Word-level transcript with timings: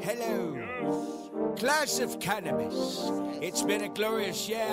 Hello. 0.00 1.54
Class 1.58 1.98
of 2.00 2.18
cannabis. 2.20 3.10
It's 3.40 3.62
been 3.62 3.82
a 3.82 3.88
glorious 3.88 4.48
year. 4.48 4.66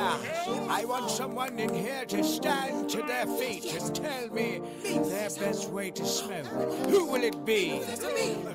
I 0.69 0.83
want 0.85 1.09
someone 1.09 1.59
in 1.59 1.73
here 1.73 2.05
to 2.05 2.23
stand 2.23 2.89
to 2.89 3.01
their 3.03 3.25
feet 3.25 3.65
and 3.73 3.95
tell 3.95 4.29
me 4.29 4.61
their 4.83 5.29
best 5.29 5.69
way 5.69 5.91
to 5.91 6.05
smoke. 6.05 6.45
Who 6.89 7.05
will 7.05 7.23
it 7.23 7.45
be? 7.45 7.81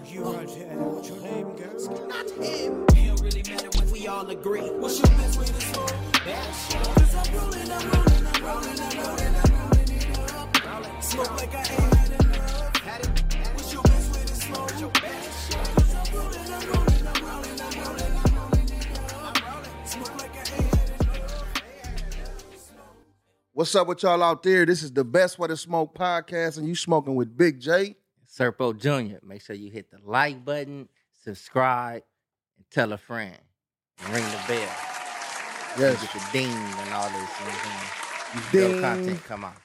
You 0.07 0.25
right 0.25 0.49
here. 0.49 0.67
What's 0.77 1.09
your 1.09 1.21
name, 1.21 1.57
girl? 1.57 2.09
Not 2.09 2.31
him. 2.31 2.85
It 2.89 3.07
don't 3.07 3.21
really 3.21 3.43
matter 3.49 3.69
when 3.79 3.91
we 3.91 4.07
all 4.07 4.29
agree. 4.29 4.61
What's 4.61 4.99
your 4.99 5.09
best 5.19 5.39
way 5.39 5.47
to 5.47 5.61
smoke? 5.61 5.93
Best. 6.25 6.73
Cause 6.73 7.15
I'm 7.15 7.35
rolling, 7.35 7.71
I'm 7.71 7.91
rolling, 7.91 8.27
I'm 8.27 8.45
rolling, 8.45 8.81
I'm 8.81 8.99
rolling, 8.99 9.35
I'm 9.37 9.53
rolling 9.53 9.91
it 9.91 10.35
up. 10.35 11.03
Smoke 11.03 11.37
like 11.37 11.55
I 11.55 11.61
ain't 11.61 11.96
What's 23.57 23.75
up 23.75 23.87
with 23.87 24.03
y'all 24.03 24.23
out 24.23 24.43
there? 24.43 24.67
This 24.67 24.83
is 24.83 24.93
the 24.93 25.03
Best 25.03 25.39
Way 25.39 25.49
to 25.49 25.57
Smoke 25.57 25.95
podcast, 25.95 26.59
and 26.59 26.69
you 26.69 26.75
smoking 26.75 27.15
with 27.15 27.35
Big 27.35 27.59
J. 27.59 27.97
Sirpo 28.31 28.79
Jr. 28.79 29.17
Make 29.25 29.41
sure 29.41 29.57
you 29.57 29.71
hit 29.71 29.91
the 29.91 29.97
like 30.05 30.45
button, 30.45 30.91
subscribe, 31.25 32.03
and 32.59 32.67
tell 32.71 32.93
a 32.93 32.99
friend. 32.99 33.39
And 34.05 34.13
ring 34.13 34.25
the 34.25 34.43
bell. 34.47 34.77
Yes. 35.79 36.03
Get 36.03 36.13
the 36.13 36.29
ding 36.35 36.51
and 36.51 36.93
all 36.93 37.09
this. 37.09 37.15
You 37.15 37.47
know 37.47 37.51
what 37.51 37.63
I'm 37.65 38.43
saying? 38.43 38.53
Ding. 38.53 38.73
Dope 38.73 38.81
content 38.83 39.25
come 39.25 39.45
out. 39.47 39.57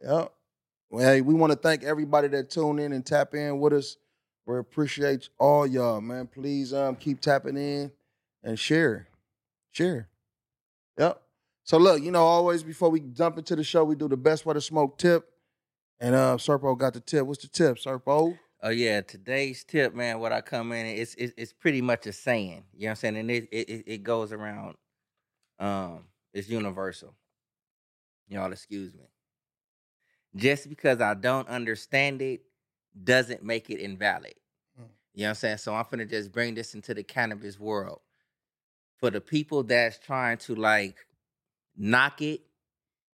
Yep. 0.00 0.32
Well, 0.90 1.04
hey, 1.04 1.20
we 1.20 1.34
want 1.34 1.50
to 1.52 1.58
thank 1.58 1.82
everybody 1.82 2.28
that 2.28 2.48
tune 2.48 2.78
in 2.78 2.92
and 2.92 3.04
tap 3.04 3.34
in 3.34 3.58
with 3.58 3.72
us. 3.72 3.96
We 4.46 4.56
appreciate 4.56 5.30
all 5.40 5.66
y'all, 5.66 6.00
man. 6.00 6.28
Please 6.28 6.72
um 6.72 6.94
keep 6.94 7.20
tapping 7.20 7.56
in 7.56 7.90
and 8.44 8.56
share. 8.56 9.08
Share. 9.72 10.06
Yep. 10.96 11.20
So 11.64 11.78
look, 11.78 12.02
you 12.02 12.10
know, 12.10 12.24
always 12.24 12.62
before 12.62 12.90
we 12.90 13.00
jump 13.00 13.38
into 13.38 13.54
the 13.56 13.64
show, 13.64 13.84
we 13.84 13.94
do 13.94 14.08
the 14.08 14.16
best 14.16 14.44
way 14.44 14.54
to 14.54 14.60
smoke 14.60 14.98
tip. 14.98 15.28
And 16.00 16.14
uh 16.14 16.36
Sirpo 16.36 16.76
got 16.76 16.94
the 16.94 17.00
tip. 17.00 17.26
What's 17.26 17.42
the 17.42 17.48
tip, 17.48 17.76
Sirpo? 17.76 18.36
Oh 18.62 18.70
yeah, 18.70 19.00
today's 19.00 19.64
tip, 19.64 19.94
man. 19.94 20.18
What 20.20 20.32
I 20.32 20.40
come 20.40 20.72
in, 20.72 20.86
it's 20.86 21.14
it's, 21.14 21.32
it's 21.36 21.52
pretty 21.52 21.80
much 21.80 22.06
a 22.06 22.12
saying. 22.12 22.64
You 22.74 22.80
know 22.82 22.86
what 22.86 22.90
I'm 22.90 22.96
saying? 22.96 23.16
And 23.16 23.30
it 23.30 23.48
it, 23.52 23.84
it- 23.86 24.02
goes 24.02 24.32
around. 24.32 24.76
Um, 25.58 26.04
it's 26.34 26.48
universal. 26.48 27.14
Y'all 28.28 28.52
excuse 28.52 28.92
me. 28.94 29.04
Just 30.34 30.68
because 30.68 31.00
I 31.00 31.14
don't 31.14 31.46
understand 31.48 32.22
it 32.22 32.42
doesn't 33.04 33.44
make 33.44 33.70
it 33.70 33.78
invalid. 33.78 34.34
Mm. 34.80 34.86
You 35.14 35.22
know 35.22 35.26
what 35.26 35.28
I'm 35.30 35.34
saying? 35.36 35.58
So 35.58 35.74
I'm 35.74 35.84
finna 35.84 36.08
just 36.08 36.32
bring 36.32 36.54
this 36.54 36.74
into 36.74 36.94
the 36.94 37.02
cannabis 37.04 37.60
world. 37.60 38.00
For 38.96 39.10
the 39.10 39.20
people 39.20 39.62
that's 39.62 39.98
trying 39.98 40.38
to 40.38 40.54
like 40.54 40.96
knock 41.76 42.22
it, 42.22 42.42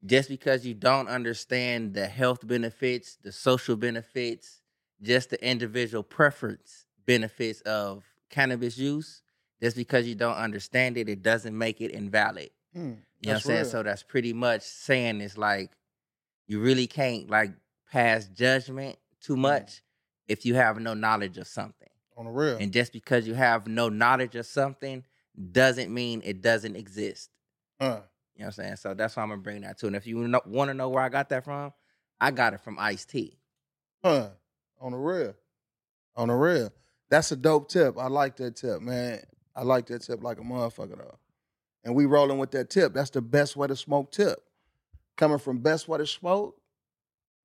just 0.05 0.29
because 0.29 0.65
you 0.67 0.75
don't 0.75 1.09
understand 1.09 1.95
the 1.95 2.07
health 2.07 2.47
benefits, 2.47 3.17
the 3.23 3.33
social 3.33 3.77
benefits, 3.77 4.61
just 5.03 5.31
the 5.31 5.45
individual 5.49 6.03
preference 6.03 6.87
benefits 7.07 7.61
of 7.63 8.05
cannabis 8.31 8.77
use, 8.79 9.23
just 9.63 9.77
because 9.77 10.07
you 10.07 10.15
don't 10.15 10.37
understand 10.37 10.97
it, 10.97 11.09
it 11.09 11.23
doesn't 11.23 11.57
make 11.57 11.81
it 11.81 11.91
invalid. 11.91 12.51
Hmm, 12.73 12.79
You 12.81 12.85
know 12.89 12.97
what 13.23 13.35
I'm 13.35 13.41
saying? 13.41 13.61
real. 13.63 13.71
So 13.71 13.83
that's 13.83 14.03
pretty 14.03 14.33
much 14.33 14.63
saying 14.63 15.21
it's 15.21 15.37
like 15.39 15.71
you 16.47 16.61
really 16.61 16.87
can't 16.87 17.29
like 17.29 17.53
pass 17.91 18.27
judgment 18.29 18.97
too 19.21 19.35
Mm. 19.35 19.39
much 19.41 19.83
if 20.29 20.45
you 20.47 20.55
have 20.55 20.79
no 20.79 20.95
knowledge 20.95 21.39
of 21.39 21.47
something. 21.47 21.89
on 22.17 22.25
the 22.27 22.31
real. 22.31 22.57
And 22.59 22.73
just 22.73 22.93
because 22.93 23.27
you 23.29 23.35
have 23.35 23.67
no 23.69 23.89
knowledge 23.89 24.35
of 24.37 24.45
something 24.45 25.05
doesn't 25.53 25.93
mean 25.93 26.21
it 26.25 26.43
doesn't 26.43 26.75
exist. 26.77 27.31
Uh, 27.81 28.01
You 28.39 28.45
know 28.45 28.47
what 28.51 28.59
I'm 28.59 28.65
saying? 28.65 28.77
So 28.77 28.95
that's 28.95 29.17
why 29.17 29.25
I'm 29.25 29.31
gonna 29.31 29.43
bring 29.43 29.63
that 29.63 29.79
too. 29.79 29.89
And 29.89 29.97
if 29.97 30.07
you 30.07 30.17
know, 30.17 30.41
want 30.47 30.69
to 30.69 30.75
know 30.75 30.89
where 30.89 31.03
I 31.03 31.09
got 31.09 31.29
that 31.31 31.45
from, 31.45 31.73
I 32.21 32.31
got 32.31 32.55
it 32.55 32.61
from 32.61 32.79
Ice 32.79 33.05
T. 33.05 33.37
huh. 34.05 34.29
On 34.81 34.93
the 34.93 34.99
real. 34.99 35.35
On 36.15 36.29
the 36.29 36.35
real. 36.35 36.71
That's 37.11 37.33
a 37.33 37.37
dope 37.37 37.69
tip. 37.69 37.99
I 37.99 38.07
like 38.07 38.37
that 38.37 38.55
tip, 38.55 38.81
man. 38.81 39.21
I 39.57 39.63
like 39.65 39.87
that 39.87 40.03
tip 40.03 40.23
like 40.23 40.39
a 40.39 40.43
motherfucker 40.43 40.97
though. 40.97 41.19
And 41.83 41.97
we 41.97 42.07
rolling 42.07 42.39
with 42.39 42.53
that 42.53 42.71
tip. 42.71 42.95
That's 42.95 43.11
the 43.11 43.21
best 43.21 43.57
way 43.57 43.67
to 43.67 43.75
smoke 43.75 44.13
tip. 44.13 44.39
Coming 45.17 45.39
from 45.39 45.59
best 45.59 45.89
way 45.89 45.99
to 45.99 46.07
smoke, 46.07 46.61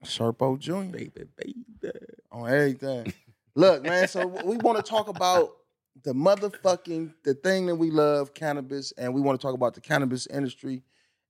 Sirpo 0.05 0.59
Jr. 0.59 0.91
Baby, 0.95 1.11
baby. 1.35 1.91
on 2.31 2.47
everything. 2.49 3.11
Look, 3.55 3.81
man, 3.81 4.07
so 4.07 4.27
we 4.27 4.57
want 4.57 4.77
to 4.77 4.83
talk 4.83 5.07
about 5.07 5.53
the 6.01 6.13
motherfucking 6.13 7.13
the 7.23 7.33
thing 7.33 7.67
that 7.67 7.75
we 7.75 7.91
love, 7.91 8.33
cannabis, 8.33 8.91
and 8.97 9.13
we 9.13 9.21
want 9.21 9.39
to 9.39 9.45
talk 9.45 9.53
about 9.53 9.75
the 9.75 9.81
cannabis 9.81 10.27
industry, 10.27 10.83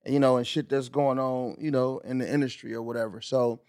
you 0.06 0.18
know, 0.18 0.36
and 0.36 0.46
shit 0.46 0.68
that's 0.68 0.88
going 0.88 1.18
on, 1.18 1.56
you 1.60 1.70
know, 1.70 1.98
in 1.98 2.18
the 2.18 2.30
industry 2.30 2.74
or 2.74 2.82
whatever. 2.82 3.20
So 3.20 3.60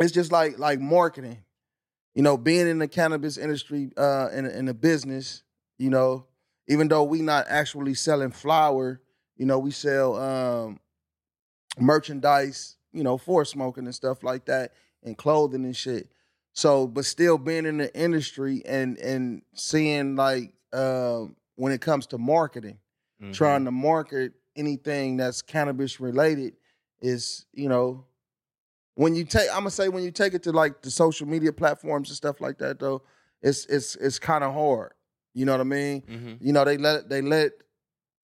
it's 0.00 0.12
just 0.12 0.32
like 0.32 0.58
like 0.58 0.80
marketing, 0.80 1.44
you 2.14 2.22
know, 2.22 2.36
being 2.36 2.66
in 2.66 2.78
the 2.78 2.88
cannabis 2.88 3.36
industry, 3.36 3.90
uh, 3.96 4.28
in 4.32 4.46
in 4.46 4.64
the 4.64 4.74
business, 4.74 5.42
you 5.78 5.90
know, 5.90 6.26
even 6.68 6.88
though 6.88 7.04
we 7.04 7.20
not 7.20 7.46
actually 7.48 7.94
selling 7.94 8.30
flower, 8.30 9.00
you 9.36 9.46
know, 9.46 9.58
we 9.58 9.70
sell 9.70 10.16
um 10.16 10.80
merchandise, 11.78 12.76
you 12.92 13.02
know, 13.02 13.18
for 13.18 13.44
smoking 13.44 13.84
and 13.84 13.94
stuff 13.94 14.22
like 14.22 14.46
that, 14.46 14.72
and 15.02 15.16
clothing 15.16 15.64
and 15.64 15.76
shit. 15.76 16.10
So, 16.56 16.86
but 16.86 17.04
still 17.04 17.36
being 17.36 17.66
in 17.66 17.76
the 17.76 17.94
industry 17.94 18.62
and 18.64 18.96
and 18.96 19.42
seeing 19.52 20.16
like 20.16 20.54
um 20.72 21.36
when 21.56 21.70
it 21.72 21.80
comes 21.82 22.06
to 22.08 22.18
marketing, 22.18 22.78
Mm-hmm. 23.22 23.32
trying 23.32 23.64
to 23.66 23.70
market 23.70 24.32
anything 24.56 25.16
that's 25.18 25.40
cannabis 25.42 26.00
related 26.00 26.54
is, 27.00 27.44
you 27.52 27.68
know, 27.68 28.04
when 28.94 29.14
you 29.14 29.24
take 29.24 29.48
I'm 29.50 29.60
gonna 29.60 29.70
say 29.70 29.88
when 29.90 30.02
you 30.02 30.10
take 30.10 30.32
it 30.32 30.42
to 30.44 30.52
like 30.52 30.80
the 30.80 30.90
social 30.90 31.26
media 31.28 31.52
platforms 31.52 32.08
and 32.08 32.16
stuff 32.16 32.40
like 32.40 32.56
that 32.58 32.78
though, 32.78 33.02
it's 33.42 33.66
it's 33.66 33.94
it's 33.96 34.18
kind 34.18 34.42
of 34.42 34.54
hard. 34.54 34.92
You 35.34 35.44
know 35.44 35.52
what 35.52 35.60
I 35.60 35.64
mean? 35.64 36.02
hmm 36.08 36.34
you 36.40 36.52
know 36.54 36.64
they 36.64 36.78
let 36.78 37.08
they 37.10 37.20
let 37.20 37.52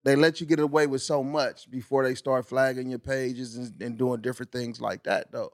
they 0.04 0.16
let 0.16 0.40
you 0.40 0.46
get 0.46 0.58
away 0.58 0.86
with 0.86 1.02
so 1.02 1.22
much 1.22 1.70
before 1.70 2.02
they 2.02 2.14
start 2.14 2.46
flagging 2.46 2.88
your 2.88 2.98
pages 2.98 3.56
and, 3.56 3.82
and 3.82 3.98
doing 3.98 4.20
different 4.22 4.52
things 4.52 4.80
like 4.80 5.02
that 5.04 5.30
though 5.32 5.52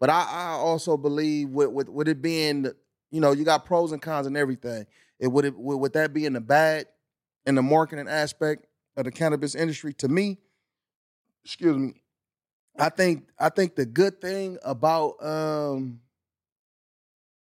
but 0.00 0.10
i, 0.10 0.22
I 0.22 0.50
also 0.50 0.96
believe 0.96 1.48
with, 1.50 1.70
with 1.70 1.88
with 1.88 2.08
it 2.08 2.22
being 2.22 2.66
you 3.10 3.20
know 3.20 3.32
you 3.32 3.44
got 3.44 3.64
pros 3.64 3.92
and 3.92 4.02
cons 4.02 4.26
and 4.26 4.36
everything. 4.36 4.86
It 5.18 5.28
would 5.28 5.44
it 5.44 5.54
with 5.56 5.94
that 5.94 6.12
being 6.12 6.34
the 6.34 6.40
bad 6.40 6.86
in 7.46 7.54
the 7.54 7.62
marketing 7.62 8.08
aspect 8.08 8.66
of 8.96 9.04
the 9.04 9.10
cannabis 9.10 9.54
industry 9.54 9.92
to 9.94 10.08
me 10.08 10.38
excuse 11.44 11.76
me 11.76 11.94
i 12.78 12.88
think 12.88 13.28
i 13.38 13.48
think 13.48 13.74
the 13.74 13.86
good 13.86 14.20
thing 14.20 14.58
about 14.64 15.14
um 15.24 16.00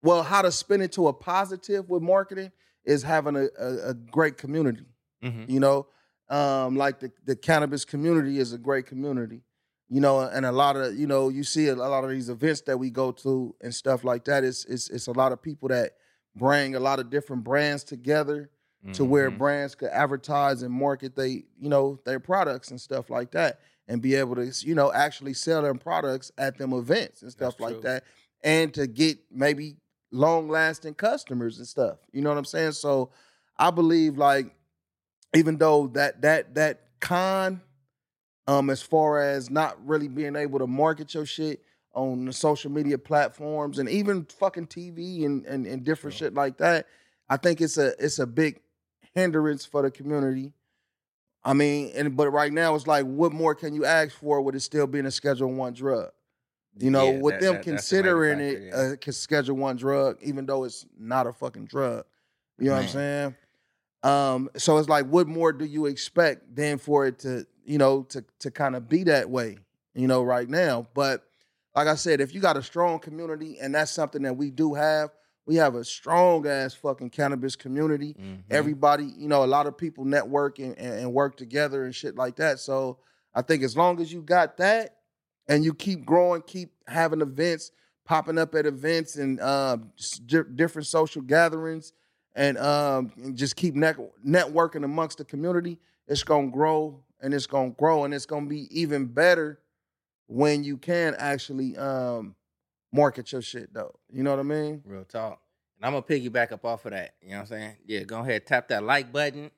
well 0.02 0.22
how 0.22 0.42
to 0.42 0.52
spin 0.52 0.82
it 0.82 0.92
to 0.92 1.08
a 1.08 1.12
positive 1.12 1.88
with 1.88 2.02
marketing 2.02 2.52
is 2.84 3.02
having 3.02 3.36
a, 3.36 3.46
a, 3.58 3.90
a 3.90 3.94
great 3.94 4.36
community 4.36 4.86
hmm 5.22 5.44
you 5.48 5.60
know? 5.60 5.86
Um 6.28 6.76
like 6.76 6.98
the, 7.00 7.12
the 7.24 7.36
cannabis 7.36 7.84
community 7.84 8.38
is 8.38 8.52
a 8.52 8.58
great 8.58 8.86
community 8.86 9.42
you 9.88 10.00
know 10.00 10.20
and 10.20 10.44
a 10.44 10.52
lot 10.52 10.76
of 10.76 10.96
you 10.98 11.06
know 11.06 11.28
you 11.28 11.44
see 11.44 11.68
a, 11.68 11.74
lot 11.76 12.04
of 12.04 12.10
these 12.10 12.28
events 12.28 12.60
that 12.62 12.76
we 12.78 12.90
go 12.90 13.12
to 13.12 13.54
and 13.60 13.74
stuff 13.74 14.02
like 14.04 14.24
that 14.24 14.42
it's 14.44 14.64
it's, 14.66 14.88
it's 14.90 15.06
a 15.06 15.12
lot 15.12 15.32
of 15.32 15.40
people 15.40 15.68
that 15.68 15.92
bring 16.34 16.74
a 16.74 16.80
lot 16.80 16.98
of 16.98 17.08
different 17.10 17.44
brands 17.44 17.84
together 17.84 18.50
to 18.92 19.04
where 19.04 19.30
Mm-hmm. 19.30 19.38
brands 19.38 19.74
could 19.74 19.88
advertise 19.90 20.62
and 20.62 20.72
market 20.72 21.16
they 21.16 21.44
you 21.58 21.68
know 21.68 21.98
their 22.04 22.20
products 22.20 22.70
and 22.70 22.80
stuff 22.80 23.10
like 23.10 23.30
that 23.32 23.58
and 23.88 24.00
be 24.02 24.14
able 24.14 24.34
to 24.36 24.52
you 24.66 24.74
know 24.74 24.92
actually 24.92 25.34
sell 25.34 25.62
their 25.62 25.74
products 25.74 26.30
at 26.38 26.56
them 26.58 26.72
events 26.72 27.22
and 27.22 27.30
stuff 27.32 27.54
That's 27.58 27.60
like 27.60 27.72
true. 27.74 27.82
that 27.82 28.04
and 28.44 28.72
to 28.74 28.86
get 28.86 29.18
maybe 29.30 29.76
long 30.12 30.48
lasting 30.48 30.94
customers 30.94 31.58
and 31.58 31.66
stuff 31.66 31.98
you 32.12 32.22
know 32.22 32.28
what 32.28 32.38
i'm 32.38 32.44
saying 32.44 32.72
so 32.72 33.10
i 33.58 33.70
believe 33.70 34.18
like 34.18 34.54
even 35.34 35.58
though 35.58 35.88
that 35.88 36.22
that 36.22 36.54
that 36.54 36.80
con 37.00 37.60
um 38.46 38.70
as 38.70 38.82
far 38.82 39.20
as 39.20 39.50
not 39.50 39.76
really 39.86 40.08
being 40.08 40.36
able 40.36 40.58
to 40.58 40.66
market 40.66 41.14
your 41.14 41.26
shit 41.26 41.62
on 41.94 42.26
the 42.26 42.32
social 42.32 42.70
media 42.70 42.98
platforms 42.98 43.78
and 43.78 43.88
even 43.88 44.24
fucking 44.26 44.66
TV 44.66 45.24
and 45.24 45.44
and, 45.46 45.66
and 45.66 45.84
different 45.84 46.14
Sure. 46.16 46.26
shit 46.28 46.34
like 46.34 46.58
that, 46.58 46.86
I 47.28 47.36
think 47.36 47.60
it's 47.60 47.78
a 47.78 47.92
it's 48.04 48.18
a 48.18 48.26
big 48.26 48.60
hindrance 49.14 49.64
for 49.64 49.82
the 49.82 49.90
community. 49.90 50.52
I 51.44 51.52
mean, 51.54 51.92
and 51.94 52.16
but 52.16 52.30
right 52.30 52.52
now 52.52 52.74
it's 52.74 52.86
like, 52.88 53.04
what 53.06 53.32
more 53.32 53.54
can 53.54 53.72
you 53.72 53.84
ask 53.84 54.12
for 54.16 54.40
with 54.42 54.54
it 54.56 54.60
still 54.60 54.86
being 54.86 55.06
a 55.06 55.10
Schedule 55.10 55.52
One 55.52 55.72
drug? 55.74 56.10
You 56.78 56.90
know, 56.90 57.12
Yeah, 57.12 57.18
with 57.20 57.34
that- 57.34 57.40
them 57.40 57.54
that- 57.54 57.64
the 57.64 57.70
considering 57.70 58.38
factor, 58.38 58.90
it 58.90 58.98
yeah. 59.06 59.10
a 59.10 59.12
Schedule 59.12 59.56
One 59.56 59.76
drug, 59.76 60.18
even 60.22 60.44
though 60.44 60.64
it's 60.64 60.84
not 60.98 61.26
a 61.26 61.32
fucking 61.32 61.66
drug. 61.66 62.04
You 62.58 62.66
know 62.70 62.74
what 62.76 62.82
I'm 62.82 62.88
saying? 62.88 63.34
Um, 64.02 64.50
so 64.56 64.76
it's 64.78 64.88
like, 64.88 65.06
what 65.06 65.26
more 65.28 65.52
do 65.52 65.64
you 65.64 65.86
expect 65.86 66.54
than 66.54 66.78
for 66.78 67.06
it 67.06 67.18
to, 67.20 67.46
you 67.66 67.78
know, 67.78 68.02
to 68.04 68.24
to 68.40 68.50
kind 68.50 68.76
of 68.76 68.88
be 68.88 69.02
that 69.04 69.28
way, 69.28 69.58
you 69.94 70.06
know, 70.06 70.22
right 70.22 70.48
now? 70.48 70.86
But 70.94 71.24
like 71.74 71.88
I 71.88 71.94
said, 71.96 72.20
if 72.20 72.34
you 72.34 72.40
got 72.40 72.56
a 72.56 72.62
strong 72.62 72.98
community 72.98 73.58
and 73.60 73.74
that's 73.74 73.90
something 73.90 74.22
that 74.22 74.36
we 74.36 74.50
do 74.50 74.74
have, 74.74 75.10
We 75.48 75.54
have 75.56 75.76
a 75.76 75.84
strong 75.84 76.44
ass 76.48 76.74
fucking 76.74 77.10
cannabis 77.10 77.54
community. 77.54 78.14
Mhm. 78.14 78.42
Everybody, 78.50 79.04
you 79.16 79.28
know, 79.28 79.44
a 79.44 79.46
lot 79.46 79.68
of 79.68 79.76
people 79.78 80.04
network 80.04 80.58
and, 80.58 80.76
and, 80.76 81.12
work 81.12 81.36
together 81.36 81.84
and 81.84 81.94
shit 81.94 82.16
like 82.16 82.34
that. 82.36 82.58
So 82.58 82.98
I 83.32 83.42
think 83.42 83.62
as 83.62 83.76
long 83.76 84.00
as 84.00 84.12
you 84.12 84.22
got 84.22 84.56
that 84.56 84.96
and 85.46 85.64
you 85.64 85.72
keep 85.72 86.04
growing, 86.04 86.42
keep 86.42 86.72
having 86.88 87.20
events, 87.20 87.70
popping 88.04 88.38
up 88.38 88.56
at 88.56 88.66
events 88.66 89.14
and 89.14 89.38
s- 89.40 90.18
di- 90.18 90.50
different 90.56 90.86
social 90.88 91.22
gatherings, 91.22 91.92
and, 92.34 92.58
um, 92.58 93.12
and 93.16 93.36
just 93.36 93.54
keep 93.54 93.76
net- 93.76 93.98
networking 94.26 94.82
amongst 94.84 95.18
the 95.18 95.24
community, 95.24 95.78
it's 96.08 96.24
gonna 96.24 96.50
grow 96.50 97.04
and 97.20 97.34
it's 97.34 97.46
gonna 97.46 97.70
grow 97.70 98.04
and 98.04 98.14
it's 98.14 98.26
gonna 98.26 98.46
be 98.46 98.68
even 98.80 99.06
better 99.06 99.60
when 100.26 100.64
you 100.64 100.76
can 100.76 101.14
actually 101.18 101.76
um, 101.76 102.34
market 102.92 103.32
your 103.32 103.42
shit 103.42 103.72
though. 103.72 103.98
You 104.12 104.22
know 104.22 104.30
what 104.30 104.40
I 104.40 104.44
mean? 104.44 104.82
Real 104.84 105.04
talk. 105.04 105.40
And 105.76 105.86
I'm 105.86 105.92
gonna 105.92 106.02
piggyback 106.02 106.52
up 106.52 106.64
off 106.64 106.84
of 106.86 106.92
that. 106.92 107.14
You 107.22 107.30
know 107.30 107.36
what 107.36 107.40
I'm 107.42 107.46
saying? 107.46 107.76
Yeah, 107.86 108.00
go 108.04 108.20
ahead, 108.20 108.46
tap 108.46 108.68
that 108.68 108.82
like 108.82 109.12
button. 109.12 109.50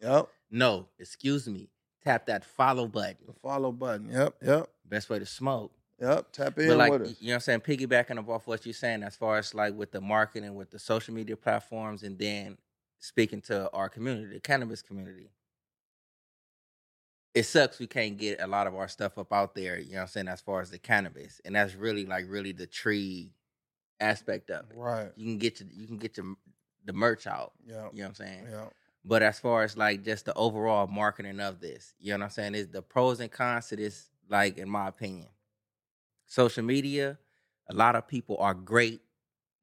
Yep. 0.00 0.28
No, 0.50 0.86
excuse 0.98 1.48
me. 1.48 1.68
Tap 2.04 2.26
that 2.26 2.44
follow 2.44 2.86
button. 2.86 3.16
The 3.26 3.32
follow 3.32 3.72
button. 3.72 4.10
Yep. 4.10 4.34
Yep. 4.42 4.70
Best 4.84 5.10
way 5.10 5.18
to 5.18 5.26
smoke. 5.26 5.72
Yep. 6.00 6.32
Tap 6.32 6.58
in 6.58 6.68
But 6.68 6.76
like 6.76 6.92
with 6.92 7.16
you 7.20 7.28
know 7.28 7.32
what 7.32 7.34
I'm 7.34 7.40
saying, 7.40 7.60
piggybacking 7.60 8.18
up 8.18 8.28
off 8.28 8.46
what 8.46 8.64
you're 8.64 8.72
saying 8.72 9.02
as 9.02 9.16
far 9.16 9.38
as 9.38 9.54
like 9.54 9.74
with 9.74 9.90
the 9.90 10.00
marketing, 10.00 10.54
with 10.54 10.70
the 10.70 10.78
social 10.78 11.12
media 11.12 11.36
platforms, 11.36 12.04
and 12.04 12.18
then 12.18 12.56
speaking 12.98 13.40
to 13.42 13.70
our 13.72 13.88
community, 13.88 14.34
the 14.34 14.40
cannabis 14.40 14.80
community. 14.82 15.30
It 17.34 17.44
sucks 17.44 17.78
we 17.78 17.86
can't 17.86 18.16
get 18.16 18.40
a 18.40 18.46
lot 18.46 18.66
of 18.66 18.74
our 18.74 18.88
stuff 18.88 19.16
up 19.18 19.32
out 19.32 19.54
there, 19.54 19.78
you 19.78 19.92
know 19.92 19.96
what 19.98 20.02
I'm 20.02 20.08
saying, 20.08 20.28
as 20.28 20.40
far 20.40 20.60
as 20.60 20.70
the 20.70 20.78
cannabis. 20.78 21.40
And 21.44 21.54
that's 21.54 21.74
really 21.74 22.04
like 22.06 22.24
really 22.28 22.52
the 22.52 22.66
tree 22.66 23.30
aspect 24.00 24.50
of 24.50 24.70
it. 24.70 24.76
Right. 24.76 25.10
You 25.16 25.24
can 25.26 25.38
get 25.38 25.60
your 25.60 25.68
you 25.72 25.86
can 25.86 25.98
get 25.98 26.16
your 26.16 26.34
the 26.84 26.92
merch 26.92 27.26
out. 27.26 27.52
Yeah. 27.64 27.74
You 27.74 27.80
know 27.80 27.88
what 27.92 28.04
I'm 28.08 28.14
saying? 28.14 28.46
Yep. 28.50 28.72
But 29.04 29.22
as 29.22 29.38
far 29.38 29.62
as 29.62 29.76
like 29.76 30.02
just 30.04 30.24
the 30.24 30.34
overall 30.34 30.86
marketing 30.86 31.38
of 31.40 31.60
this, 31.60 31.94
you 32.00 32.12
know 32.12 32.18
what 32.18 32.24
I'm 32.24 32.30
saying, 32.30 32.54
is 32.54 32.68
the 32.68 32.82
pros 32.82 33.20
and 33.20 33.30
cons 33.30 33.68
to 33.68 33.76
this, 33.76 34.08
like 34.28 34.58
in 34.58 34.68
my 34.68 34.88
opinion. 34.88 35.28
Social 36.26 36.64
media, 36.64 37.18
a 37.70 37.74
lot 37.74 37.94
of 37.94 38.06
people 38.08 38.36
are 38.38 38.54
great 38.54 39.00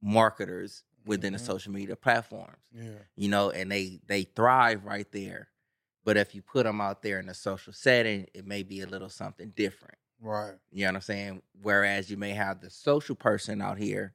marketers 0.02 0.84
within 1.06 1.34
Mhm. 1.34 1.38
the 1.40 1.44
social 1.44 1.72
media 1.72 1.96
platforms, 1.96 2.58
Yeah. 2.72 2.90
you 3.16 3.28
know, 3.30 3.50
and 3.52 3.72
they 3.72 4.00
they 4.08 4.24
thrive 4.24 4.86
right 4.86 5.12
there. 5.12 5.50
But 6.06 6.18
if 6.18 6.36
you 6.36 6.42
put 6.42 6.64
them 6.66 6.80
out 6.80 7.02
there 7.02 7.20
in 7.20 7.28
a 7.28 7.34
social 7.34 7.74
setting, 7.74 8.28
it 8.34 8.46
may 8.46 8.64
be 8.64 8.82
a 8.82 8.88
little 8.88 9.10
something 9.10 9.52
different. 9.56 9.98
Right. 10.22 10.54
You 10.72 10.86
know 10.86 10.92
what 10.92 10.96
I'm 10.98 11.02
saying? 11.02 11.42
Whereas 11.62 12.10
you 12.10 12.16
may 12.18 12.32
have 12.32 12.62
the 12.62 12.70
social 12.70 13.16
person 13.16 13.62
out 13.62 13.78
here 13.80 14.14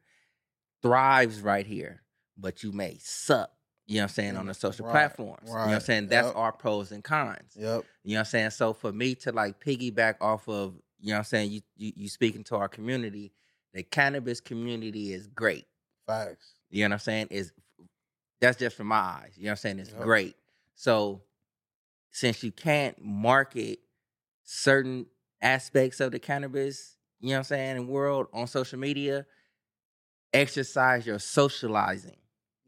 thrives 0.83 1.43
right 1.43 1.67
here, 1.67 2.03
but 2.39 2.63
you 2.63 2.73
may 2.73 2.97
suck, 3.01 3.51
you 3.87 3.97
know 3.97 4.03
what 4.03 4.05
I'm 4.05 4.15
saying, 4.15 4.37
on 4.37 4.45
mm, 4.45 4.49
the 4.49 4.55
social 4.55 4.87
Right, 4.87 4.93
platforms. 4.93 5.49
You 5.49 5.55
know 5.55 5.61
what 5.61 5.75
I'm 5.75 5.81
saying? 5.81 6.07
That's 6.09 6.29
yep. 6.29 6.37
our 6.37 6.53
pros 6.53 6.93
and 6.93 7.05
cons. 7.05 7.57
Yep. 7.57 7.85
You 8.05 8.15
know 8.15 8.15
what 8.15 8.19
I'm 8.21 8.25
saying? 8.27 8.51
So 8.51 8.73
for 8.73 8.93
me 8.93 9.15
to 9.17 9.33
like 9.33 9.61
piggyback 9.63 10.15
off 10.21 10.49
of, 10.49 10.75
you 11.01 11.09
know 11.09 11.15
what 11.15 11.19
I'm 11.19 11.25
saying, 11.25 11.51
you 11.51 11.61
you, 11.77 11.93
you 11.97 12.09
speaking 12.09 12.45
to 12.45 12.57
our 12.57 12.69
community, 12.69 13.33
the 13.75 13.83
cannabis 13.83 14.41
community 14.41 15.13
is 15.13 15.27
great. 15.27 15.67
Facts. 16.07 16.55
You 16.71 16.85
know 16.85 16.89
what 16.89 16.93
I'm 16.95 16.99
saying? 17.01 17.27
Is 17.31 17.53
that's 18.41 18.59
just 18.59 18.77
from 18.77 18.87
my 18.87 18.97
eyes. 18.97 19.33
You 19.37 19.45
know 19.45 19.49
what 19.49 19.53
I'm 19.53 19.57
saying? 19.57 19.79
It's 19.81 19.93
Yep. 19.93 20.03
great. 20.03 20.37
So 20.75 21.23
since 22.11 22.43
you 22.43 22.53
can't 22.53 22.97
market 23.03 23.79
certain 24.45 25.07
aspects 25.41 26.01
of 26.01 26.13
the 26.13 26.19
cannabis, 26.19 26.97
you 27.21 27.29
know 27.29 27.35
what 27.35 27.39
I'm 27.39 27.45
saying, 27.45 27.89
world 27.89 28.27
on 28.33 28.47
social 28.47 28.79
media, 28.79 29.27
exercise 30.33 31.07
your 31.07 31.19
socializing. 31.19 32.17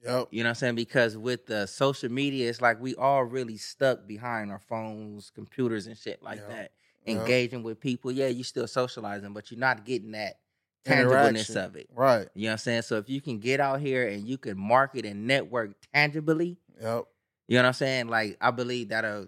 Yep. 0.05 0.29
You 0.31 0.43
know 0.43 0.49
what 0.49 0.50
I'm 0.50 0.55
saying? 0.56 0.75
Because 0.75 1.17
with 1.17 1.47
the 1.47 1.67
social 1.67 2.11
media, 2.11 2.49
it's 2.49 2.61
like 2.61 2.81
we 2.81 2.94
all 2.97 3.23
really 3.25 3.56
stuck 3.56 4.06
behind 4.06 4.50
our 4.50 4.59
phones, 4.59 5.31
computers, 5.31 5.87
and 5.87 5.97
shit 5.97 6.23
like 6.23 6.38
Yep. 6.41 6.49
that. 6.49 6.71
Yep. 7.06 7.19
Engaging 7.19 7.62
with 7.62 7.81
people. 7.81 8.11
Yeah, 8.11 8.27
you 8.29 8.43
still 8.43 8.67
socializing, 8.67 9.33
but 9.33 9.50
you're 9.50 9.61
not 9.61 9.85
getting 9.85 10.12
that 10.12 10.41
tangibleness 10.85 11.55
of 11.56 11.77
it. 11.77 11.88
Right. 11.95 12.29
You 12.35 12.45
know 12.45 12.49
what 12.49 12.53
I'm 12.53 12.59
saying? 12.59 12.83
So 12.83 12.97
if 12.97 13.09
you 13.09 13.21
can 13.21 13.38
get 13.38 13.61
out 13.61 13.81
here 13.81 14.09
and 14.09 14.27
you 14.27 14.38
can 14.38 14.59
market 14.59 15.05
and 15.06 15.27
network 15.27 15.75
tangibly, 15.95 16.59
Yep. 16.81 17.05
You 17.49 17.56
know 17.56 17.62
what 17.62 17.69
I'm 17.69 17.73
saying? 17.75 18.09
Like 18.09 18.37
I 18.41 18.50
believe 18.50 18.89
that'll 18.91 19.23
uh, 19.23 19.27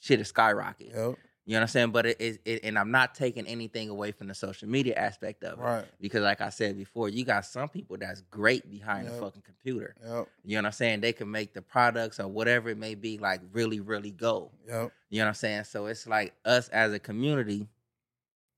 shit 0.00 0.20
is 0.20 0.28
skyrocket. 0.28 0.88
Yep. 0.94 1.16
You 1.48 1.52
know 1.52 1.58
what 1.58 1.62
I'm 1.62 1.68
saying? 1.68 1.90
But 1.92 2.06
it, 2.06 2.20
it, 2.20 2.40
it 2.44 2.64
and 2.64 2.76
I'm 2.76 2.90
not 2.90 3.14
taking 3.14 3.46
anything 3.46 3.88
away 3.88 4.10
from 4.10 4.26
the 4.26 4.34
social 4.34 4.68
media 4.68 4.94
aspect 4.96 5.44
of 5.44 5.60
it. 5.60 5.62
Right. 5.62 5.84
Because 6.00 6.22
like 6.22 6.40
I 6.40 6.48
said 6.48 6.76
before, 6.76 7.08
you 7.08 7.24
got 7.24 7.44
some 7.46 7.68
people 7.68 7.96
that's 7.98 8.20
great 8.22 8.68
behind 8.68 9.04
Yep. 9.04 9.14
the 9.14 9.20
fucking 9.20 9.42
computer. 9.42 9.94
Yep. 10.04 10.28
You 10.44 10.56
know 10.56 10.62
what 10.62 10.66
I'm 10.66 10.72
saying? 10.72 11.02
They 11.02 11.12
can 11.12 11.30
make 11.30 11.54
the 11.54 11.62
products 11.62 12.18
or 12.18 12.26
whatever 12.26 12.68
it 12.70 12.78
may 12.78 12.96
be 12.96 13.18
like 13.18 13.42
really, 13.52 13.78
really 13.78 14.10
go. 14.10 14.50
Yep. 14.66 14.90
You 15.08 15.18
know 15.20 15.26
what 15.26 15.28
I'm 15.28 15.34
saying? 15.34 15.64
So 15.64 15.86
it's 15.86 16.08
like 16.08 16.34
us 16.44 16.68
as 16.70 16.92
a 16.92 16.98
community 16.98 17.68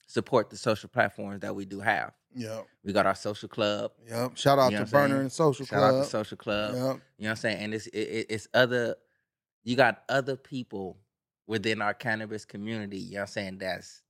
support 0.06 0.48
the 0.48 0.56
social 0.56 0.88
platforms 0.88 1.40
that 1.40 1.54
we 1.54 1.66
do 1.66 1.80
have. 1.80 2.12
Yep. 2.34 2.66
We 2.84 2.92
got 2.92 3.06
our 3.06 3.14
social 3.14 3.48
club. 3.48 3.92
Yep. 4.08 4.36
Shout 4.36 4.58
out 4.58 4.70
You 4.72 4.78
know 4.78 4.84
to 4.84 4.90
Burner 4.90 5.20
and 5.20 5.32
Social 5.32 5.64
Shout 5.66 5.78
Club. 5.78 5.90
Shout 5.90 5.94
out 6.00 6.04
to 6.04 6.10
social 6.10 6.36
club. 6.36 6.74
Yep. 6.74 6.82
You 6.82 6.84
know 6.84 6.96
what 7.18 7.28
I'm 7.30 7.36
saying? 7.36 7.58
And 7.64 7.74
it's 7.74 7.86
it, 7.88 7.98
it- 7.98 8.26
it's 8.30 8.48
other 8.54 8.96
you 9.64 9.76
got 9.76 10.02
other 10.08 10.36
people 10.36 10.96
within 11.46 11.80
our 11.82 11.94
cannabis 11.94 12.44
community, 12.44 12.98
you 12.98 13.14
know 13.14 13.20
what 13.20 13.22
I'm 13.22 13.26
saying, 13.32 13.58
that's 13.58 14.02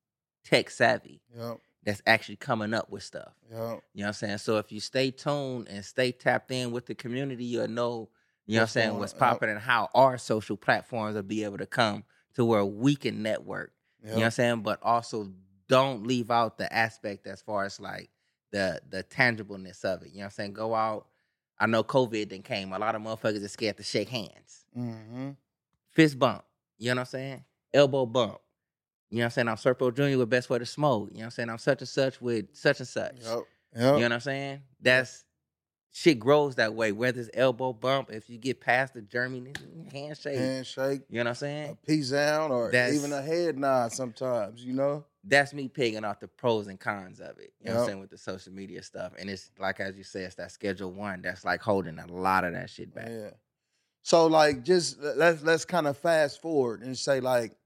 tech 0.44 0.70
savvy, 0.70 1.20
Yep. 1.36 1.58
that's 1.84 2.02
actually 2.06 2.36
coming 2.36 2.74
up 2.74 2.90
with 2.90 3.02
stuff. 3.02 3.32
Yep. 3.50 3.58
You 3.60 3.60
know 3.60 3.80
what 3.94 4.06
I'm 4.08 4.12
saying? 4.12 4.38
So 4.38 4.58
if 4.58 4.72
you 4.72 4.80
stay 4.80 5.10
tuned 5.12 5.68
and 5.68 5.84
stay 5.84 6.10
tapped 6.12 6.50
in 6.50 6.72
with 6.72 6.86
the 6.86 6.94
community, 6.94 7.44
you'll 7.44 7.68
know, 7.68 8.08
you 8.46 8.54
know 8.56 8.62
what 8.62 8.62
I'm 8.62 8.68
saying, 8.68 8.98
what's 8.98 9.14
popping 9.14 9.50
and 9.50 9.58
how 9.60 9.88
our 9.94 10.18
social 10.18 10.56
platforms 10.56 11.14
will 11.14 11.22
be 11.22 11.44
able 11.44 11.58
to 11.58 11.66
come 11.66 12.04
to 12.34 12.44
where 12.44 12.64
we 12.64 12.96
can 12.96 13.22
network. 13.22 13.72
Yep. 14.02 14.10
You 14.10 14.14
know 14.16 14.16
what 14.20 14.24
I'm 14.26 14.30
saying? 14.32 14.60
But 14.62 14.82
also 14.82 15.32
don't 15.68 16.06
leave 16.06 16.30
out 16.30 16.58
the 16.58 16.72
aspect 16.72 17.26
as 17.26 17.42
far 17.42 17.64
as 17.64 17.80
like 17.80 18.10
the 18.50 18.80
the 18.88 19.02
tangibleness 19.04 19.84
of 19.84 20.02
it. 20.02 20.08
You 20.08 20.18
know 20.18 20.20
what 20.20 20.24
I'm 20.26 20.30
saying? 20.30 20.52
Go 20.54 20.74
out. 20.74 21.06
I 21.60 21.66
know 21.66 21.82
COVID 21.82 22.30
then 22.30 22.42
came. 22.42 22.72
A 22.72 22.78
lot 22.78 22.94
of 22.94 23.02
motherfuckers 23.02 23.44
are 23.44 23.48
scared 23.48 23.76
to 23.78 23.82
shake 23.82 24.08
hands. 24.08 24.64
Mm-hmm. 24.76 25.30
Fist 25.90 26.18
bump. 26.18 26.44
You 26.78 26.90
know 26.90 26.96
what 26.96 27.00
I'm 27.00 27.06
saying? 27.06 27.44
Elbow 27.74 28.06
bump. 28.06 28.38
You 29.10 29.18
know 29.18 29.22
what 29.22 29.24
I'm 29.24 29.30
saying? 29.30 29.48
I'm 29.48 29.56
Sirpo 29.56 29.94
Jr. 29.94 30.18
with 30.18 30.30
Best 30.30 30.50
Way 30.50 30.58
to 30.58 30.66
Smoke. 30.66 31.08
You 31.10 31.14
know 31.14 31.20
what 31.20 31.24
I'm 31.24 31.30
saying? 31.30 31.50
I'm 31.50 31.58
such 31.58 31.80
and 31.80 31.88
such 31.88 32.20
with 32.20 32.46
such 32.52 32.78
and 32.80 32.88
such. 32.88 33.16
Yep. 33.22 33.26
Yep. 33.28 33.44
You 33.74 33.82
know 33.84 33.94
what 33.94 34.12
I'm 34.12 34.20
saying? 34.20 34.60
That's 34.80 35.24
shit 35.98 36.20
grows 36.20 36.54
that 36.54 36.74
way. 36.74 36.92
Whether 36.92 37.20
it's 37.20 37.30
elbow 37.34 37.72
bump, 37.72 38.10
if 38.10 38.30
you 38.30 38.38
get 38.38 38.60
past 38.60 38.94
the 38.94 39.02
German 39.02 39.52
handshake, 39.92 40.38
Handshake, 40.38 41.02
you 41.10 41.16
know 41.16 41.24
what 41.24 41.28
I'm 41.30 41.34
saying? 41.34 41.70
a 41.70 41.86
peace 41.86 42.10
down, 42.10 42.52
or 42.52 42.70
That's- 42.70 42.94
even 42.94 43.12
a 43.12 43.20
head 43.20 43.58
nod 43.58 43.92
sometimes, 43.92 44.64
you 44.64 44.74
know? 44.74 45.04
That's 45.24 45.52
me 45.52 45.68
picking 45.68 46.04
off 46.04 46.20
the 46.20 46.28
pros 46.28 46.68
and 46.68 46.78
cons 46.78 47.20
of 47.20 47.38
it. 47.38 47.52
You 47.60 47.66
know 47.66 47.74
what 47.74 47.80
I'm 47.80 47.86
saying 47.86 48.00
with 48.00 48.10
the 48.10 48.18
social 48.18 48.52
media 48.52 48.82
stuff, 48.82 49.12
and 49.18 49.28
it's 49.28 49.50
like 49.58 49.80
as 49.80 49.96
you 49.98 50.04
said, 50.04 50.22
it's 50.22 50.36
that 50.36 50.52
schedule 50.52 50.92
one 50.92 51.20
that's 51.20 51.44
like 51.44 51.60
holding 51.60 51.98
a 51.98 52.06
lot 52.06 52.44
of 52.44 52.52
that 52.54 52.70
shit 52.70 52.94
back. 52.94 53.08
Yeah. 53.10 53.30
So 54.02 54.26
like 54.26 54.62
just 54.62 54.98
let's 55.00 55.42
let's 55.42 55.64
kind 55.66 55.86
of 55.86 55.98
fast 55.98 56.40
forward 56.40 56.82
and 56.82 56.96
say 56.96 57.20
like 57.20 57.56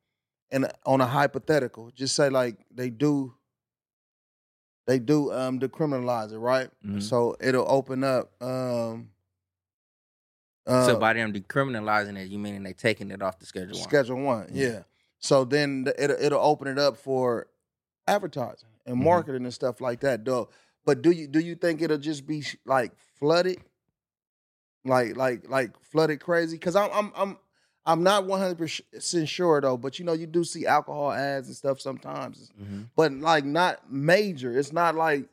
and 0.51 0.73
on 0.87 1.01
a 1.01 1.07
hypothetical, 1.07 1.91
just 1.91 2.17
say 2.17 2.31
like 2.31 2.57
they 2.75 2.91
do 2.91 3.35
they 4.87 4.99
do 4.99 5.33
um 5.33 5.59
decriminalize 5.61 6.33
it, 6.33 6.39
right? 6.39 6.69
Mhm. 6.85 7.03
So 7.03 7.37
it'll 7.41 7.67
open 7.69 8.05
up 8.05 8.33
um 8.43 9.11
so 10.65 10.95
uh, 10.95 10.99
by 10.99 11.13
them 11.15 11.33
decriminalizing 11.33 12.17
it, 12.17 12.29
you 12.29 12.39
meaning 12.39 12.63
they 12.63 12.73
taking 12.73 13.11
it 13.11 13.21
off 13.21 13.39
the 13.41 13.47
schedule 13.47 13.79
one? 13.79 13.89
Schedule 13.89 14.23
One, 14.23 14.47
Yeah. 14.53 14.69
yeah. 14.69 14.83
So 15.19 15.45
then 15.45 15.85
the- 15.85 16.03
it'll 16.05 16.17
it'll 16.21 16.41
open 16.41 16.69
it 16.69 16.79
up 16.79 16.97
for 16.97 17.49
advertising 18.07 18.69
and 18.87 18.97
Mhm. 18.99 19.05
marketing 19.05 19.45
and 19.45 19.53
stuff 19.55 19.81
like 19.81 20.01
that, 20.01 20.25
though. 20.25 20.51
But 20.85 21.03
do 21.03 21.11
you 21.11 21.27
do 21.27 21.41
you 21.41 21.55
think 21.57 21.83
it'll 21.83 21.99
just 21.99 22.27
be 22.27 22.43
sh- 22.43 22.57
like 22.65 22.93
flooded, 23.19 23.59
like 24.85 25.17
like 25.17 25.49
like 25.49 25.79
flooded 25.83 26.21
crazy? 26.21 26.57
Because 26.57 26.77
I'm 26.77 26.91
I'm 26.93 27.13
I'm 27.17 27.39
I'm 27.85 28.03
not 28.03 28.27
one 28.27 28.41
hundred 28.41 28.59
percent 28.59 29.29
sure 29.29 29.61
though. 29.61 29.77
But 29.77 29.99
you 29.99 30.05
know 30.05 30.13
you 30.13 30.27
do 30.27 30.45
see 30.45 30.67
alcohol 30.67 31.11
ads 31.13 31.49
and 31.49 31.57
stuff 31.57 31.81
sometimes, 31.81 32.51
Mhm. 32.61 32.87
but 32.97 33.13
like 33.13 33.45
not 33.45 33.91
major. 33.93 34.57
It's 34.57 34.73
not 34.73 34.95
like 34.95 35.29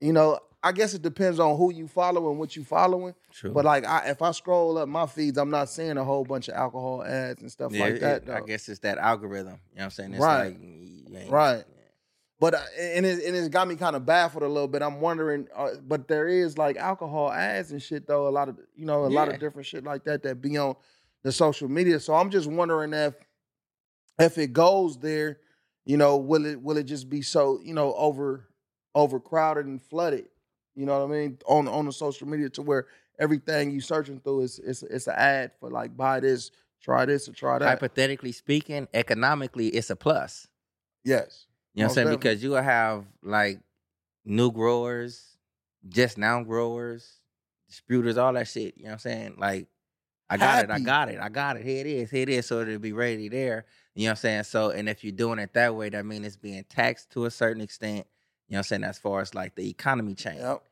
you 0.00 0.12
know. 0.12 0.38
I 0.60 0.72
guess 0.72 0.92
it 0.92 1.02
depends 1.02 1.38
on 1.38 1.56
who 1.56 1.72
you 1.72 1.86
follow 1.86 2.30
and 2.30 2.38
what 2.40 2.56
you 2.56 2.64
following. 2.64 3.14
True. 3.30 3.52
But 3.52 3.64
like, 3.64 3.86
I, 3.86 4.08
if 4.08 4.20
I 4.20 4.32
scroll 4.32 4.76
up 4.78 4.88
my 4.88 5.06
feeds, 5.06 5.38
I'm 5.38 5.50
not 5.50 5.68
seeing 5.68 5.96
a 5.96 6.02
whole 6.02 6.24
bunch 6.24 6.48
of 6.48 6.54
alcohol 6.56 7.04
ads 7.04 7.40
and 7.40 7.50
stuff 7.50 7.70
Yeah, 7.70 7.84
like 7.84 7.94
it- 7.94 8.00
that. 8.26 8.28
I 8.28 8.40
guess 8.40 8.68
it's 8.68 8.80
that 8.80 8.98
algorithm. 8.98 9.46
You 9.46 9.52
know 9.52 9.60
what 9.76 9.84
I'm 9.84 9.90
saying? 9.92 10.14
It's 10.14 10.20
Right. 10.20 10.56
like, 11.08 11.30
Right. 11.30 11.64
But 12.40 12.54
uh, 12.54 12.60
and 12.76 13.06
it, 13.06 13.24
and 13.24 13.36
it's 13.36 13.46
got 13.48 13.68
me 13.68 13.76
kind 13.76 13.94
of 13.94 14.04
baffled 14.04 14.42
a 14.42 14.48
little 14.48 14.66
bit. 14.66 14.82
I'm 14.82 15.00
wondering, 15.00 15.46
uh, 15.54 15.74
but 15.86 16.08
there 16.08 16.26
is 16.26 16.58
like 16.58 16.76
alcohol 16.76 17.30
ads 17.30 17.70
and 17.70 17.80
shit 17.80 18.08
though. 18.08 18.26
A 18.26 18.30
lot 18.30 18.48
of 18.48 18.58
you 18.74 18.84
know 18.84 19.04
a 19.04 19.08
lot 19.08 19.28
of 19.28 19.38
different 19.38 19.66
shit 19.66 19.84
like 19.84 20.02
that 20.04 20.24
that 20.24 20.40
be 20.42 20.58
on 20.58 20.74
the 21.28 21.32
social 21.32 21.68
media. 21.68 22.00
So 22.00 22.14
I'm 22.14 22.30
just 22.30 22.46
wondering 22.46 22.94
if 22.94 23.14
if 24.18 24.38
it 24.38 24.54
goes 24.54 24.96
there, 24.98 25.38
you 25.84 25.98
know, 25.98 26.16
will 26.16 26.46
it 26.46 26.62
will 26.62 26.78
it 26.78 26.84
just 26.84 27.10
be 27.10 27.20
so 27.20 27.60
you 27.62 27.74
know 27.74 27.92
over 27.94 28.48
overcrowded 28.94 29.66
and 29.66 29.80
flooded? 29.82 30.28
You 30.74 30.86
know 30.86 31.04
what 31.04 31.14
I 31.14 31.18
mean? 31.20 31.38
On 31.46 31.68
on 31.68 31.84
the 31.84 31.92
social 31.92 32.26
media 32.26 32.48
to 32.50 32.62
where 32.62 32.86
everything 33.18 33.70
you 33.70 33.82
searching 33.82 34.20
through 34.20 34.40
is 34.40 34.58
it's 34.58 34.82
it's 34.82 35.06
an 35.06 35.16
ad 35.18 35.50
for 35.60 35.70
like 35.70 35.94
buy 35.94 36.20
this, 36.20 36.50
try 36.80 37.04
this, 37.04 37.28
or 37.28 37.32
try 37.32 37.58
that. 37.58 37.68
Hypothetically 37.68 38.32
speaking, 38.32 38.88
economically, 38.94 39.68
it's 39.68 39.90
a 39.90 39.96
plus. 39.96 40.48
yes. 41.04 41.44
You 41.74 41.82
know 41.82 41.88
what 41.88 41.98
I'm 41.98 42.06
saying? 42.06 42.18
Because 42.18 42.42
you 42.42 42.50
will 42.50 42.62
have 42.62 43.04
like 43.22 43.60
new 44.24 44.50
growers, 44.50 45.36
just 45.86 46.16
now 46.16 46.42
growers, 46.42 47.20
distributors, 47.68 48.16
all 48.16 48.32
that 48.32 48.48
shit. 48.48 48.78
You 48.78 48.84
know 48.84 48.88
what 48.88 48.92
I'm 48.94 48.98
saying? 49.00 49.34
Like, 49.38 49.68
I 50.30 50.36
got 50.36 50.64
it, 50.64 50.70
I 50.70 50.78
got 50.78 51.08
it, 51.08 51.18
I 51.20 51.28
got 51.28 51.56
it. 51.56 51.64
Here 51.64 51.80
it 51.80 51.86
is, 51.86 52.10
here 52.10 52.22
it 52.22 52.28
is. 52.28 52.46
So 52.46 52.60
it'll 52.60 52.78
be 52.78 52.92
ready 52.92 53.28
there. 53.28 53.64
You 53.94 54.04
know 54.04 54.10
what 54.10 54.10
I'm 54.10 54.16
saying? 54.16 54.44
So, 54.44 54.70
and 54.70 54.88
if 54.88 55.02
you're 55.02 55.12
doing 55.12 55.38
it 55.38 55.54
that 55.54 55.74
way, 55.74 55.88
that 55.88 56.04
means 56.04 56.26
it's 56.26 56.36
being 56.36 56.64
taxed 56.68 57.10
to 57.12 57.24
a 57.24 57.30
certain 57.30 57.62
extent. 57.62 58.06
You 58.48 58.54
know 58.54 58.56
what 58.56 58.58
I'm 58.58 58.64
saying? 58.64 58.84
As 58.84 58.98
far 58.98 59.20
as 59.20 59.34
like 59.34 59.54
the 59.54 59.68
economy 59.68 60.14
change. 60.14 60.38
Yep. 60.38 60.62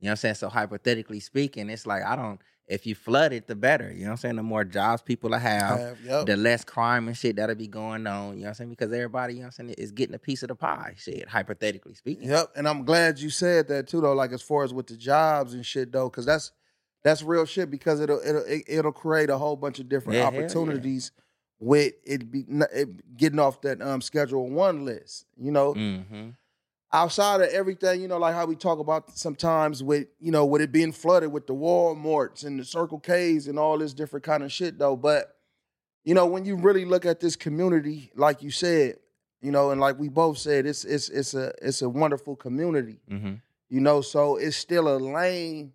You 0.00 0.06
know 0.06 0.08
what 0.08 0.10
I'm 0.10 0.16
saying? 0.16 0.34
So 0.36 0.48
hypothetically 0.48 1.20
speaking, 1.20 1.70
it's 1.70 1.86
like 1.86 2.02
I 2.04 2.16
don't. 2.16 2.40
If 2.68 2.84
you 2.84 2.96
flood 2.96 3.32
it, 3.32 3.46
the 3.46 3.54
better. 3.54 3.92
You 3.92 4.00
know 4.00 4.06
what 4.06 4.10
I'm 4.12 4.16
saying? 4.16 4.36
The 4.36 4.42
more 4.42 4.64
jobs 4.64 5.00
people 5.00 5.32
have, 5.32 5.78
Have, 5.78 6.00
yep. 6.04 6.26
the 6.26 6.36
less 6.36 6.64
crime 6.64 7.06
and 7.06 7.16
shit 7.16 7.36
that'll 7.36 7.54
be 7.54 7.68
going 7.68 8.08
on. 8.08 8.34
You 8.34 8.40
know 8.40 8.42
what 8.42 8.48
I'm 8.48 8.54
saying? 8.54 8.70
Because 8.70 8.92
everybody, 8.92 9.34
you 9.34 9.40
know 9.40 9.44
what 9.44 9.58
I'm 9.60 9.68
saying, 9.68 9.74
is 9.78 9.92
getting 9.92 10.16
a 10.16 10.18
piece 10.18 10.42
of 10.42 10.48
the 10.48 10.56
pie. 10.56 10.94
Shit, 10.98 11.28
hypothetically 11.28 11.94
speaking. 11.94 12.28
Yep, 12.28 12.52
and 12.56 12.68
I'm 12.68 12.84
glad 12.84 13.20
you 13.20 13.30
said 13.30 13.68
that 13.68 13.86
too, 13.86 14.00
though. 14.00 14.14
Like 14.14 14.32
as 14.32 14.42
far 14.42 14.64
as 14.64 14.74
with 14.74 14.88
the 14.88 14.96
jobs 14.96 15.54
and 15.54 15.64
shit, 15.64 15.92
though, 15.92 16.10
because 16.10 16.26
that's 16.26 16.50
that's 17.04 17.22
real 17.22 17.44
shit. 17.44 17.70
Because 17.70 18.00
it'll 18.00 18.20
it'll 18.24 18.44
it- 18.44 18.64
it'll 18.66 18.92
create 18.92 19.30
a 19.30 19.38
whole 19.38 19.56
bunch 19.56 19.78
of 19.78 19.88
different 19.88 20.16
Yeah, 20.18 20.24
hell 20.24 20.32
yeah. 20.34 20.38
opportunities 20.40 21.12
with 21.58 21.94
it 22.04 22.30
be 22.30 22.44
it 22.72 23.16
getting 23.16 23.38
off 23.38 23.60
that 23.62 23.80
um 23.80 24.00
schedule 24.00 24.48
one 24.50 24.84
list. 24.84 25.24
You 25.36 25.50
know, 25.52 25.74
Mm-hmm. 25.74 26.30
outside 26.92 27.40
of 27.40 27.48
everything, 27.48 28.00
you 28.02 28.08
know, 28.08 28.18
like 28.18 28.34
how 28.34 28.46
we 28.46 28.56
talk 28.56 28.78
about 28.78 29.16
sometimes 29.16 29.82
with 29.82 30.08
you 30.20 30.30
know 30.32 30.44
with 30.44 30.62
it 30.62 30.72
being 30.72 30.92
flooded 30.92 31.32
with 31.32 31.46
the 31.46 31.54
Walmarts 31.54 32.44
and 32.44 32.58
the 32.60 32.64
Circle 32.64 32.98
K's 33.00 33.46
and 33.48 33.58
all 33.58 33.78
this 33.78 33.94
different 33.94 34.24
kind 34.24 34.42
of 34.42 34.52
shit, 34.52 34.78
though. 34.78 34.96
But 34.96 35.32
you 36.04 36.14
know, 36.14 36.26
when 36.26 36.44
you 36.44 36.56
really 36.56 36.84
look 36.84 37.04
at 37.06 37.20
this 37.20 37.36
community, 37.36 38.12
like 38.14 38.42
you 38.42 38.50
said, 38.50 38.96
you 39.42 39.50
know, 39.50 39.70
and 39.70 39.80
like 39.80 39.98
we 39.98 40.08
both 40.08 40.38
said, 40.38 40.66
it's 40.66 40.84
it's 40.84 41.08
it's 41.08 41.34
a 41.34 41.52
it's 41.62 41.82
a 41.82 41.88
wonderful 41.88 42.36
community 42.36 43.00
Mm-hmm. 43.10 43.34
you 43.68 43.80
know 43.80 44.00
so 44.00 44.36
it's 44.36 44.56
still 44.56 44.88
a 44.88 44.98
lane 44.98 45.72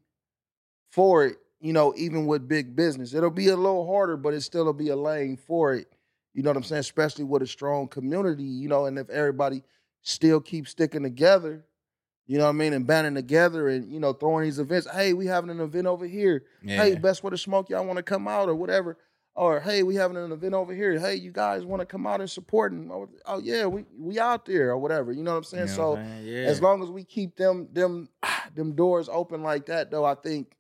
for 0.92 1.26
it 1.26 1.38
you 1.60 1.74
know 1.74 1.94
even 1.98 2.26
with 2.26 2.48
big 2.48 2.76
business. 2.76 3.14
It'll 3.14 3.30
be 3.30 3.48
a 3.48 3.56
little 3.56 3.88
harder 3.88 4.18
but 4.18 4.34
it 4.34 4.42
still 4.42 4.66
will 4.66 4.74
be 4.74 4.90
a 4.90 4.96
lane 4.96 5.38
for 5.38 5.74
it 5.74 5.88
you 6.34 6.44
know 6.44 6.50
what 6.50 6.58
i'm 6.58 6.64
saying 6.64 6.80
especially 6.80 7.26
with 7.26 7.42
a 7.42 7.48
strong 7.48 7.88
community 7.88 8.44
you 8.44 8.70
know 8.70 8.86
and 8.86 8.98
if 8.98 9.10
everybody 9.10 9.64
still 10.02 10.40
keeps 10.40 10.72
sticking 10.72 11.04
together 11.04 11.66
you 12.28 12.38
know 12.38 12.46
what 12.46 12.52
i 12.52 12.54
mean 12.54 12.74
and 12.74 12.88
banding 12.88 13.16
together 13.16 13.68
and 13.68 13.92
you 13.92 14.00
know 14.00 14.14
throwing 14.14 14.46
these 14.46 14.60
events 14.60 14.88
hey 14.94 15.14
we 15.14 15.26
having 15.26 15.50
an 15.50 15.60
event 15.60 15.88
over 15.88 16.06
here. 16.06 16.44
Yeah. 16.64 16.84
hey 16.84 16.96
best 16.96 17.24
way 17.24 17.30
to 17.30 17.38
smoke 17.38 17.70
y'all 17.70 17.86
want 17.86 17.98
to 17.98 18.04
come 18.04 18.28
out 18.28 18.50
or 18.50 18.56
whatever. 18.56 18.98
Or 19.34 19.62
hey 19.62 19.84
we 19.84 19.96
having 19.96 20.18
an 20.18 20.32
event 20.34 20.54
over 20.54 20.74
here. 20.74 21.00
Hey 21.00 21.16
you 21.16 21.32
guys 21.32 21.66
want 21.66 21.80
to 21.80 21.86
come 21.86 22.06
out 22.06 22.20
and 22.20 22.30
support 22.30 22.74
and 22.74 22.92
oh, 22.92 23.10
oh 23.26 23.40
yeah 23.40 23.66
we 23.66 23.86
we 23.98 24.20
out 24.20 24.46
there 24.46 24.72
or 24.72 24.78
whatever 24.78 25.12
you 25.12 25.24
know 25.24 25.32
what 25.32 25.38
i'm 25.38 25.44
saying? 25.44 25.68
You 25.68 25.72
know 25.72 25.76
so 25.76 25.92
what 25.92 26.06
yeah. 26.24 26.44
as 26.44 26.62
long 26.62 26.84
as 26.84 26.90
we 26.90 27.04
keep 27.04 27.36
them 27.36 27.68
them 27.72 28.10
them 28.56 28.74
doors 28.74 29.10
open 29.12 29.42
like 29.42 29.66
that 29.68 29.90
though 29.90 30.06
i 30.06 30.16
think 30.16 30.56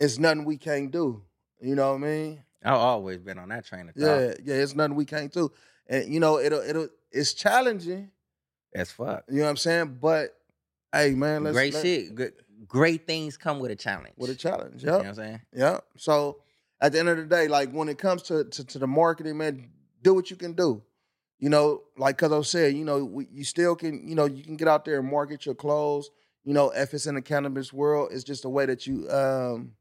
it's 0.00 0.18
nothing 0.18 0.44
we 0.44 0.56
can't 0.56 0.90
do 0.90 1.22
you 1.60 1.74
know 1.74 1.90
what 1.92 1.96
i 1.96 2.06
mean 2.06 2.42
I've 2.64 2.74
always 2.74 3.18
been 3.18 3.38
on 3.38 3.48
that 3.50 3.64
train 3.64 3.88
of 3.88 3.94
thought. 3.94 4.04
yeah 4.04 4.34
yeah 4.44 4.54
it's 4.56 4.74
nothing 4.74 4.96
we 4.96 5.04
can't 5.04 5.32
do 5.32 5.50
and 5.86 6.12
you 6.12 6.20
know 6.20 6.38
it'll 6.38 6.60
it'll 6.60 6.88
it's 7.12 7.32
challenging 7.34 8.10
As 8.74 8.90
fuck. 8.90 9.24
you 9.28 9.38
know 9.38 9.44
what 9.44 9.50
i'm 9.50 9.56
saying 9.56 9.98
but 10.00 10.30
hey 10.92 11.14
man 11.14 11.44
let's 11.44 11.54
great 11.54 11.74
let- 11.74 11.82
shit. 11.82 12.14
Good, 12.14 12.32
great 12.66 13.06
things 13.06 13.36
come 13.36 13.58
with 13.60 13.70
a 13.70 13.76
challenge. 13.76 14.14
with 14.16 14.30
a 14.30 14.34
challenge 14.34 14.82
You 14.82 14.88
know 14.88 14.92
yeah 14.94 14.98
what 14.98 15.06
I'm 15.08 15.14
saying? 15.14 15.40
yeah 15.52 15.78
so 15.96 16.40
at 16.80 16.92
the 16.92 16.98
end 16.98 17.08
of 17.08 17.16
the 17.16 17.24
day 17.24 17.48
like 17.48 17.70
when 17.70 17.88
it 17.88 17.98
comes 17.98 18.22
to 18.24 18.44
to, 18.44 18.64
to 18.64 18.78
the 18.78 18.86
marketing 18.86 19.38
man 19.38 19.70
do 20.02 20.14
what 20.14 20.30
you 20.30 20.36
can 20.36 20.52
do 20.52 20.82
you 21.38 21.48
know 21.48 21.82
like 21.96 22.18
cuz 22.18 22.32
I 22.32 22.40
said 22.42 22.74
you 22.74 22.84
know 22.84 23.04
we, 23.04 23.26
you 23.30 23.44
still 23.44 23.76
can 23.76 24.06
you 24.08 24.14
know 24.14 24.24
you 24.26 24.42
can 24.42 24.56
get 24.56 24.68
out 24.68 24.84
there 24.84 24.98
and 24.98 25.08
market 25.10 25.46
your 25.46 25.54
clothes 25.54 26.10
you 26.44 26.52
know 26.54 26.70
if 26.70 26.92
it's 26.94 27.06
in 27.06 27.14
the 27.14 27.22
cannabis 27.22 27.72
world 27.72 28.08
it's 28.12 28.24
just 28.24 28.44
a 28.44 28.48
way 28.48 28.66
that 28.66 28.86
you 28.86 29.08
um 29.10 29.72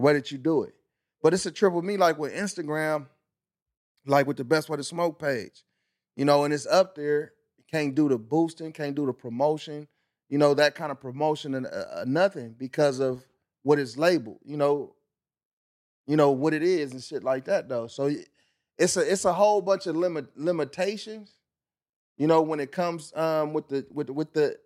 way 0.00 0.12
that 0.14 0.30
you 0.30 0.38
do 0.38 0.62
it. 0.62 0.74
But 1.22 1.34
it's 1.34 1.46
a 1.46 1.50
trip 1.50 1.72
triple 1.72 1.82
me 1.82 1.96
like 1.96 2.18
with 2.18 2.34
instagram 2.34 3.06
like 4.06 4.26
with 4.26 4.36
the 4.36 4.44
best 4.44 4.68
way 4.68 4.76
to 4.76 4.84
smoke 4.84 5.18
page 5.20 5.64
you 6.16 6.24
know 6.24 6.44
and 6.44 6.54
it's 6.54 6.66
up 6.66 6.94
there. 6.94 7.32
Can't 7.70 7.94
do 7.94 8.08
the 8.08 8.16
boosting 8.16 8.72
can't 8.72 8.94
do 8.94 9.04
the 9.06 9.12
promotion 9.12 9.88
you 10.28 10.38
know 10.38 10.54
that 10.54 10.74
kind 10.74 10.90
of 10.90 11.00
promotion 11.00 11.54
and 11.54 11.66
uh, 11.66 11.84
uh, 11.96 12.04
nothing 12.06 12.54
because 12.56 12.98
of 12.98 13.26
what 13.62 13.78
it's 13.78 13.98
labeled 13.98 14.38
you 14.44 14.56
know 14.56 14.94
you 16.08 16.16
know 16.16 16.30
what 16.30 16.54
it 16.54 16.62
is 16.62 16.92
and 16.92 17.02
shit 17.04 17.22
like 17.22 17.44
that 17.44 17.68
though. 17.68 17.86
So 17.86 18.10
it's 18.78 18.96
a 18.96 19.12
it's 19.12 19.24
a 19.26 19.32
whole 19.32 19.60
bunch 19.60 19.86
of 19.86 19.94
limit 19.94 20.26
limitations 20.36 21.34
you 22.16 22.26
know 22.26 22.40
when 22.42 22.60
it 22.60 22.72
comes 22.72 23.12
um 23.14 23.52
with 23.52 23.68
the 23.68 23.86
with 23.92 24.08
with 24.08 24.32
the 24.32 24.56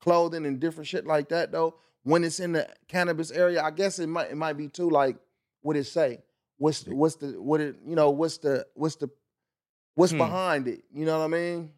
clothing 0.00 0.44
and 0.44 0.60
different 0.60 0.88
shit 0.88 1.06
like 1.06 1.28
that 1.28 1.52
though 1.52 1.76
when 2.04 2.22
it's 2.24 2.38
in 2.40 2.52
the 2.52 2.68
cannabis 2.88 3.30
area 3.30 3.62
i 3.62 3.70
guess 3.70 3.98
it 3.98 4.06
might 4.06 4.30
it 4.30 4.36
might 4.36 4.56
be 4.56 4.68
too 4.68 4.88
like 4.88 5.16
what 5.62 5.76
it 5.76 5.84
say 5.84 6.22
what's 6.58 6.84
what's 6.86 7.16
the 7.16 7.28
what 7.42 7.60
it 7.60 7.76
you 7.86 7.94
know 7.96 8.10
what's 8.10 8.38
the 8.38 8.64
what's 8.74 8.96
the 8.96 9.08
what's 9.96 10.12
Hmm. 10.12 10.18
behind 10.18 10.68
it 10.68 10.84
you 10.92 11.04
know 11.04 11.18
what 11.18 11.24
i 11.24 11.28
mean 11.28 11.70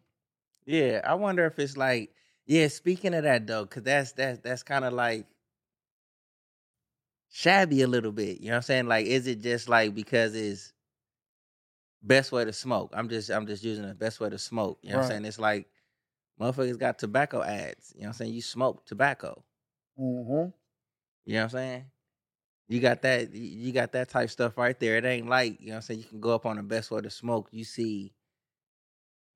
Yeah, 0.65 1.01
I 1.03 1.15
wonder 1.15 1.45
if 1.45 1.57
it's 1.59 1.77
like, 1.77 2.11
yeah. 2.45 2.67
Speaking 2.67 3.13
of 3.13 3.23
that 3.23 3.47
though, 3.47 3.63
because 3.63 3.83
that's 3.83 4.11
that's 4.13 4.39
that's 4.39 4.63
kind 4.63 4.83
of 4.85 4.91
like 4.93 5.25
shabby 7.29 7.81
a 7.81 7.87
little 7.87 8.11
bit. 8.11 8.39
You 8.41 8.47
know 8.47 8.51
what 8.53 8.55
I'm 8.57 8.61
saying? 8.63 8.87
Like, 8.87 9.05
is 9.05 9.27
it 9.27 9.41
just 9.41 9.69
like 9.69 9.95
because 9.95 10.35
it's 10.35 10.73
best 12.01 12.31
way 12.31 12.45
to 12.45 12.53
smoke? 12.53 12.91
I'm 12.93 13.09
just 13.09 13.29
I'm 13.29 13.47
just 13.47 13.63
using 13.63 13.87
the 13.87 13.95
best 13.95 14.19
way 14.19 14.29
to 14.29 14.37
smoke. 14.37 14.79
You 14.81 14.91
know 14.91 14.97
what 14.97 15.03
I'm 15.05 15.09
saying? 15.11 15.25
It's 15.25 15.39
like 15.39 15.67
motherfuckers 16.39 16.77
got 16.79 16.99
tobacco 16.99 17.41
ads. 17.41 17.93
You 17.95 18.01
know 18.01 18.07
what 18.07 18.09
I'm 18.09 18.13
saying? 18.13 18.33
You 18.33 18.41
smoke 18.41 18.85
tobacco. 18.85 19.43
Mm-hmm. 19.99 20.49
You 21.25 21.33
know 21.33 21.39
what 21.39 21.43
I'm 21.43 21.49
saying? 21.49 21.85
You 22.69 22.79
got 22.81 23.01
that 23.03 23.33
you 23.33 23.71
got 23.71 23.93
that 23.93 24.09
type 24.09 24.29
stuff 24.29 24.57
right 24.57 24.77
there. 24.79 24.97
It 24.97 25.05
ain't 25.05 25.29
like, 25.29 25.59
you 25.61 25.67
know 25.67 25.73
what 25.73 25.75
I'm 25.77 25.81
saying, 25.83 25.99
you 26.01 26.05
can 26.05 26.19
go 26.19 26.35
up 26.35 26.45
on 26.45 26.57
the 26.57 26.63
best 26.63 26.91
way 26.91 27.01
to 27.01 27.09
smoke. 27.09 27.47
You 27.51 27.63
see 27.63 28.13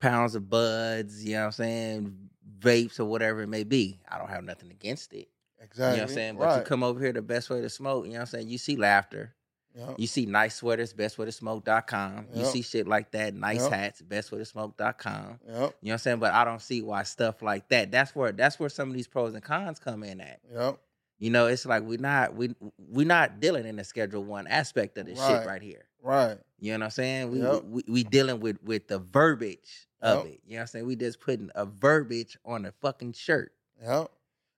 pounds 0.02 0.36
of 0.36 0.50
buds, 0.50 1.24
you 1.24 1.34
know 1.34 1.42
what 1.42 1.46
I'm 1.46 1.52
saying, 1.54 2.18
vapes 2.60 3.00
or 3.00 3.06
whatever 3.06 3.42
it 3.42 3.48
may 3.48 3.64
be. 3.64 4.00
I 4.10 4.18
don't 4.18 4.30
have 4.30 4.44
nothing 4.44 4.72
against 4.72 5.14
it. 5.14 5.30
exactly 5.62 5.84
You 5.84 5.98
know 5.98 6.04
what 6.04 6.10
I'm 6.10 6.16
saying? 6.16 6.38
But 6.38 6.46
right. 6.46 6.58
you 6.58 6.64
come 6.64 6.84
over 6.84 7.00
here 7.00 7.14
the 7.14 7.22
best 7.22 7.50
way 7.50 7.62
to 7.62 7.70
smoke, 7.70 8.06
you 8.06 8.12
know 8.12 8.18
what 8.18 8.22
I'm 8.22 8.28
saying? 8.28 8.50
You 8.50 8.58
see 8.58 8.76
laughter. 8.76 9.34
Yep. 9.76 9.96
You 9.98 10.08
see 10.08 10.26
nice 10.26 10.56
sweaters, 10.56 10.94
bestwaytosmoke.com. 10.94 12.28
You 12.34 12.46
see 12.46 12.62
shit 12.62 12.88
like 12.88 13.12
that, 13.12 13.34
nice 13.34 13.62
Yep. 13.62 13.72
hats, 13.72 14.02
bestwaytosmoke.com. 14.02 15.40
Yep. 15.48 15.50
You 15.50 15.58
know 15.58 15.68
what 15.82 15.92
I'm 15.92 15.98
saying? 15.98 16.20
But 16.20 16.34
I 16.34 16.44
don't 16.44 16.62
see 16.62 16.82
why 16.82 17.04
stuff 17.04 17.42
like 17.42 17.70
that. 17.70 17.92
That's 17.92 18.16
where 18.16 18.32
that's 18.32 18.60
where 18.60 18.70
some 18.70 18.90
of 18.90 18.96
these 18.96 19.08
pros 19.08 19.34
and 19.34 19.44
cons 19.44 19.80
come 19.80 20.04
in 20.04 20.22
at. 20.22 20.40
Yep. 20.54 20.78
You 21.20 21.30
know, 21.30 21.48
it's 21.48 21.66
like 21.66 21.84
we're 21.84 22.00
not 22.00 22.36
we 22.36 22.54
we're 22.78 23.06
not 23.08 23.40
dealing 23.40 23.66
in 23.66 23.76
the 23.76 23.84
schedule 23.84 24.24
one 24.24 24.48
aspect 24.48 24.98
of 24.98 25.06
this 25.06 25.20
Right. 25.20 25.38
shit 25.40 25.48
right 25.48 25.62
here. 25.62 25.86
Right. 26.02 26.38
You 26.60 26.74
know 26.74 26.80
what 26.80 26.86
I'm 26.86 26.92
saying? 26.92 27.32
We 27.32 27.42
Yep. 27.42 27.64
we, 27.64 27.84
we 27.88 28.04
dealing 28.04 28.40
with 28.40 28.62
with 28.64 28.88
the 28.88 29.00
verbiage 29.00 29.88
of 30.02 30.26
Yep. 30.26 30.34
it. 30.34 30.40
You 30.46 30.52
know 30.54 30.56
what 30.58 30.62
I'm 30.62 30.68
saying? 30.68 30.86
We 30.88 30.96
just 30.96 31.20
putting 31.20 31.50
a 31.56 31.66
verbiage 31.66 32.38
on 32.46 32.66
a 32.66 32.72
fucking 32.72 33.14
shirt. 33.14 33.54
Yep. 33.82 34.12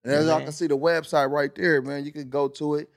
And 0.05 0.11
as 0.13 0.27
y'all 0.27 0.41
can 0.41 0.51
see 0.51 0.67
the 0.67 0.77
website 0.77 1.29
right 1.31 1.53
there, 1.55 1.81
man, 1.81 2.03
you 2.03 2.11
can 2.11 2.29
go 2.29 2.49
to 2.49 2.75
it, 2.75 2.89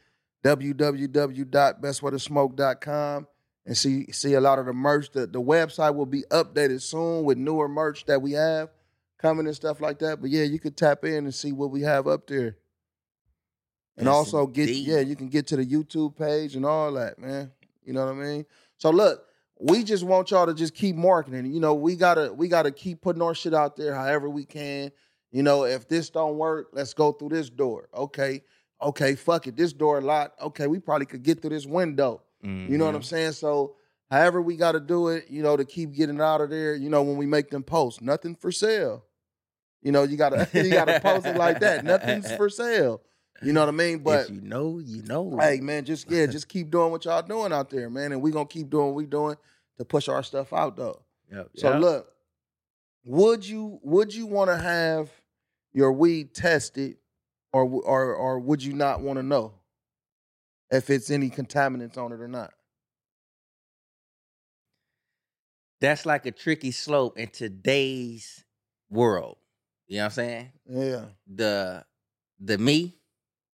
www.bestwaytosmoke.com 0.46 3.26
and 3.66 3.76
see 3.76 4.10
see 4.12 4.34
a 4.34 4.40
lot 4.40 4.60
of 4.60 4.66
the 4.66 4.72
merch. 4.72 5.10
The, 5.10 5.26
the 5.26 5.42
website 5.42 5.94
will 5.94 6.06
be 6.06 6.22
updated 6.30 6.80
soon 6.82 7.24
with 7.24 7.38
newer 7.38 7.68
merch 7.68 8.04
that 8.06 8.22
we 8.22 8.32
have 8.32 8.70
coming 9.18 9.46
and 9.46 9.56
stuff 9.56 9.80
like 9.80 9.98
that. 10.00 10.20
But 10.20 10.28
yeah, 10.30 10.44
you 10.44 10.58
can 10.58 10.74
tap 10.74 11.04
in 11.04 11.24
and 11.24 11.34
see 11.34 11.52
what 11.52 11.70
we 11.70 11.80
have 11.82 12.06
up 12.06 12.26
there. 12.26 12.56
And 13.96 14.06
Yes, 14.06 14.14
also 14.14 14.46
get 14.46 14.68
yeah, 14.68 15.00
you 15.00 15.16
can 15.16 15.28
get 15.28 15.46
to 15.48 15.56
the 15.56 15.66
YouTube 15.66 16.16
page 16.16 16.54
and 16.54 16.64
all 16.64 16.92
that, 16.92 17.18
man. 17.18 17.50
You 17.84 17.92
know 17.92 18.04
what 18.04 18.12
I 18.12 18.14
mean? 18.14 18.46
So 18.78 18.90
look, 18.90 19.24
we 19.58 19.84
just 19.84 20.04
want 20.04 20.30
y'all 20.30 20.46
to 20.46 20.54
just 20.54 20.74
keep 20.74 20.96
marketing. 20.96 21.52
You 21.52 21.60
know, 21.60 21.74
we 21.74 21.96
gotta 21.96 22.32
we 22.32 22.48
gotta 22.48 22.70
keep 22.70 23.00
putting 23.00 23.22
our 23.22 23.34
shit 23.34 23.54
out 23.54 23.76
there 23.76 23.94
however 23.94 24.28
we 24.28 24.44
can. 24.44 24.92
You 25.32 25.42
know, 25.42 25.64
if 25.64 25.88
this 25.88 26.10
don't 26.10 26.36
work, 26.36 26.68
let's 26.72 26.94
go 26.94 27.12
through 27.12 27.30
this 27.30 27.50
door. 27.50 27.88
Okay, 27.94 28.42
okay, 28.80 29.14
fuck 29.14 29.46
it. 29.46 29.56
This 29.56 29.72
door 29.72 30.00
locked. 30.00 30.40
Okay, 30.40 30.66
we 30.66 30.78
probably 30.78 31.06
could 31.06 31.22
get 31.22 31.40
through 31.40 31.50
this 31.50 31.66
window. 31.66 32.22
You 32.46 32.78
know 32.78 32.84
what 32.84 32.94
I'm 32.94 33.00
mm-hmm. 33.00 33.06
saying? 33.06 33.32
So 33.32 33.74
however 34.10 34.40
we 34.40 34.56
gotta 34.56 34.78
do 34.78 35.08
it, 35.08 35.26
you 35.28 35.42
know, 35.42 35.56
to 35.56 35.64
keep 35.64 35.92
getting 35.92 36.20
out 36.20 36.40
of 36.40 36.50
there, 36.50 36.76
you 36.76 36.88
know, 36.88 37.02
when 37.02 37.16
we 37.16 37.26
make 37.26 37.50
them 37.50 37.62
posts, 37.62 38.00
nothing 38.00 38.34
for 38.34 38.52
sale. 38.52 39.04
You 39.82 39.92
know, 39.92 40.04
you 40.04 40.16
gotta 40.16 40.48
you 40.54 40.70
gotta 40.70 41.00
post 41.00 41.26
it 41.26 41.36
like 41.36 41.60
that. 41.60 41.84
Nothing's 41.84 42.30
for 42.36 42.48
sale. 42.48 43.02
You 43.42 43.52
know 43.52 43.60
what 43.60 43.68
I 43.68 43.72
mean? 43.72 43.98
But 43.98 44.26
if 44.26 44.30
you 44.30 44.40
know, 44.40 44.78
you 44.78 45.02
know. 45.02 45.36
hey 45.40 45.60
man, 45.60 45.84
just 45.84 46.10
yeah, 46.10 46.26
just 46.36 46.48
keep 46.48 46.70
doing 46.70 46.90
what 46.90 47.04
y'all 47.04 47.22
doing 47.22 47.52
out 47.52 47.70
there, 47.70 47.90
man. 47.90 48.12
And 48.12 48.22
we 48.22 48.30
gonna 48.30 48.46
keep 48.46 48.70
doing 48.70 48.86
what 48.86 48.94
we 48.94 49.06
doing 49.06 49.36
to 49.78 49.84
push 49.84 50.08
our 50.08 50.22
stuff 50.22 50.52
out 50.52 50.76
though. 50.76 51.02
Yep, 51.32 51.50
So 51.56 51.72
yep. 51.72 51.80
look, 51.80 52.12
would 53.04 53.46
you 53.46 53.80
would 53.82 54.14
you 54.14 54.26
want 54.26 54.50
to 54.50 54.56
have 54.56 55.10
your 55.72 55.92
weed 55.92 56.32
tested 56.32 56.96
or 57.52 57.64
or 57.64 58.14
or 58.14 58.38
would 58.40 58.62
you 58.62 58.72
not 58.72 59.00
want 59.00 59.18
to 59.18 59.22
know 59.22 59.54
if 60.70 60.90
it's 60.90 61.10
any 61.10 61.30
contaminants 61.30 61.96
on 61.96 62.12
it 62.12 62.20
or 62.20 62.28
not? 62.28 62.52
That's 65.80 66.06
like 66.06 66.26
a 66.26 66.30
tricky 66.32 66.70
slope 66.70 67.18
in 67.18 67.28
today's 67.28 68.44
world. 68.90 69.36
You 69.86 69.96
know 69.98 70.02
what 70.02 70.04
I'm 70.06 70.10
saying? 70.12 70.52
Yeah, 70.68 71.04
The 71.26 71.84
the 72.40 72.58
me, 72.58 72.96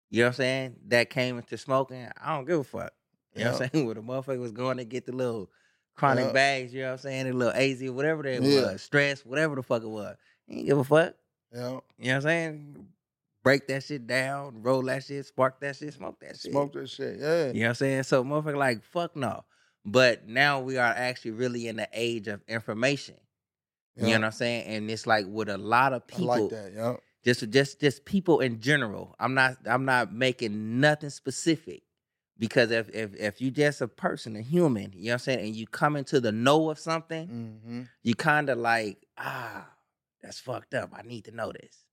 you 0.09 0.19
know 0.21 0.25
what 0.25 0.29
I'm 0.29 0.33
saying, 0.35 0.75
that 0.87 1.09
came 1.09 1.37
into 1.37 1.57
smoking, 1.57 2.07
I 2.21 2.35
don't 2.35 2.45
give 2.45 2.59
a 2.59 2.63
fuck. 2.63 2.93
You 3.35 3.43
know 3.43 3.51
what 3.51 3.61
I'm 3.61 3.69
saying? 3.71 3.85
Where 3.85 3.95
the 3.95 4.01
motherfucker 4.01 4.39
was 4.39 4.51
going 4.51 4.77
to 4.77 4.85
get 4.85 5.05
the 5.05 5.11
little 5.13 5.49
chronic 5.95 6.25
Yeah. 6.27 6.31
bags, 6.31 6.73
you 6.73 6.81
know 6.81 6.87
what 6.87 6.91
I'm 6.93 6.97
saying? 6.99 7.25
The 7.27 7.33
little 7.33 7.53
AZ, 7.53 7.91
whatever 7.91 8.23
that 8.23 8.41
Yeah. 8.41 8.71
was, 8.71 8.81
stress, 8.81 9.25
whatever 9.25 9.55
the 9.55 9.63
fuck 9.63 9.83
it 9.83 9.89
was. 9.89 10.15
He 10.47 10.59
ain't 10.59 10.67
give 10.67 10.77
a 10.77 10.83
fuck. 10.83 11.15
yeah. 11.53 11.59
You 11.59 11.65
know 11.69 11.81
what 11.97 12.13
I'm 12.15 12.21
saying? 12.21 12.87
Break 13.43 13.67
that 13.67 13.83
shit 13.83 14.05
down, 14.05 14.61
roll 14.61 14.83
that 14.83 15.03
shit, 15.03 15.25
spark 15.25 15.59
that 15.61 15.75
shit, 15.75 15.93
smoke 15.93 16.19
that 16.21 16.37
shit. 16.37 16.51
Smoke 16.51 16.73
that 16.73 16.89
shit. 16.89 17.19
Yeah, 17.19 17.47
You 17.47 17.53
know 17.53 17.59
what 17.61 17.67
I'm 17.69 17.75
saying? 17.75 18.03
So 18.03 18.23
motherfucker 18.23 18.57
like, 18.57 18.83
fuck 18.83 19.15
no. 19.15 19.45
But 19.83 20.27
now 20.27 20.59
we 20.59 20.77
are 20.77 20.93
actually 20.93 21.31
really 21.31 21.67
in 21.67 21.77
the 21.77 21.89
age 21.91 22.27
of 22.27 22.41
information. 22.47 23.15
yeah. 23.95 24.03
You 24.03 24.13
know 24.13 24.19
what 24.19 24.25
I'm 24.25 24.31
saying? 24.33 24.67
And 24.67 24.91
it's 24.91 25.07
like 25.07 25.25
with 25.27 25.49
a 25.49 25.57
lot 25.57 25.93
of 25.93 26.03
I 26.03 26.11
people 26.11 26.27
like 26.27 26.49
that. 26.49 26.73
Yeah, 26.75 26.95
just 27.23 27.49
just 27.49 27.79
just 27.79 28.05
people 28.05 28.39
in 28.41 28.59
general. 28.59 29.15
I'm 29.19 29.33
not 29.33 29.57
I'm 29.65 29.85
not 29.85 30.13
making 30.13 30.79
nothing 30.79 31.09
specific. 31.09 31.83
Because 32.37 32.71
if 32.71 32.89
if 32.89 33.15
if 33.15 33.41
you 33.41 33.51
just 33.51 33.81
a 33.81 33.87
person, 33.87 34.35
a 34.35 34.41
human, 34.41 34.93
you 34.95 35.05
know 35.05 35.09
what 35.09 35.13
I'm 35.13 35.19
saying, 35.19 35.45
and 35.45 35.55
you 35.55 35.67
come 35.67 35.95
into 35.95 36.19
the 36.19 36.31
know 36.31 36.71
of 36.71 36.79
something, 36.79 37.27
mm-hmm. 37.27 37.81
you 38.01 38.15
kind 38.15 38.49
of 38.49 38.57
like, 38.57 39.05
ah, 39.17 39.67
that's 40.23 40.39
fucked 40.39 40.73
up. 40.73 40.91
I 40.95 41.03
need 41.03 41.25
to 41.25 41.31
know 41.31 41.51
this. 41.51 41.85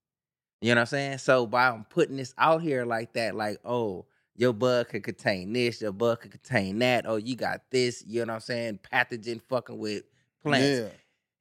You 0.61 0.75
know 0.75 0.81
what 0.81 0.81
I'm 0.81 0.85
saying? 0.87 1.17
So 1.19 1.45
by 1.47 1.79
putting 1.89 2.17
this 2.17 2.33
out 2.37 2.61
here 2.61 2.85
like 2.85 3.13
that, 3.13 3.35
like, 3.35 3.59
oh, 3.63 4.05
your 4.35 4.53
bug 4.53 4.89
could 4.89 5.03
contain 5.03 5.53
this, 5.53 5.81
your 5.81 5.91
bug 5.91 6.21
could 6.21 6.31
contain 6.31 6.79
that. 6.79 7.05
Oh, 7.07 7.15
you 7.17 7.35
got 7.35 7.61
this, 7.71 8.03
you 8.07 8.21
know 8.25 8.33
what 8.33 8.35
I'm 8.35 8.41
saying? 8.41 8.79
Pathogen 8.91 9.41
fucking 9.49 9.77
with 9.77 10.03
plants. 10.43 10.67
yeah, 10.79 10.87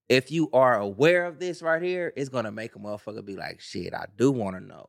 If 0.09 0.31
you 0.31 0.49
are 0.53 0.79
aware 0.79 1.25
of 1.27 1.39
this 1.39 1.63
right 1.63 1.83
here, 1.83 2.13
it's 2.17 2.29
gonna 2.29 2.53
make 2.53 2.77
a 2.77 2.79
motherfucker 2.79 3.25
be 3.25 3.37
like, 3.37 3.61
shit, 3.61 3.93
I 3.95 4.07
do 4.17 4.31
want 4.31 4.57
to 4.57 4.61
know. 4.63 4.87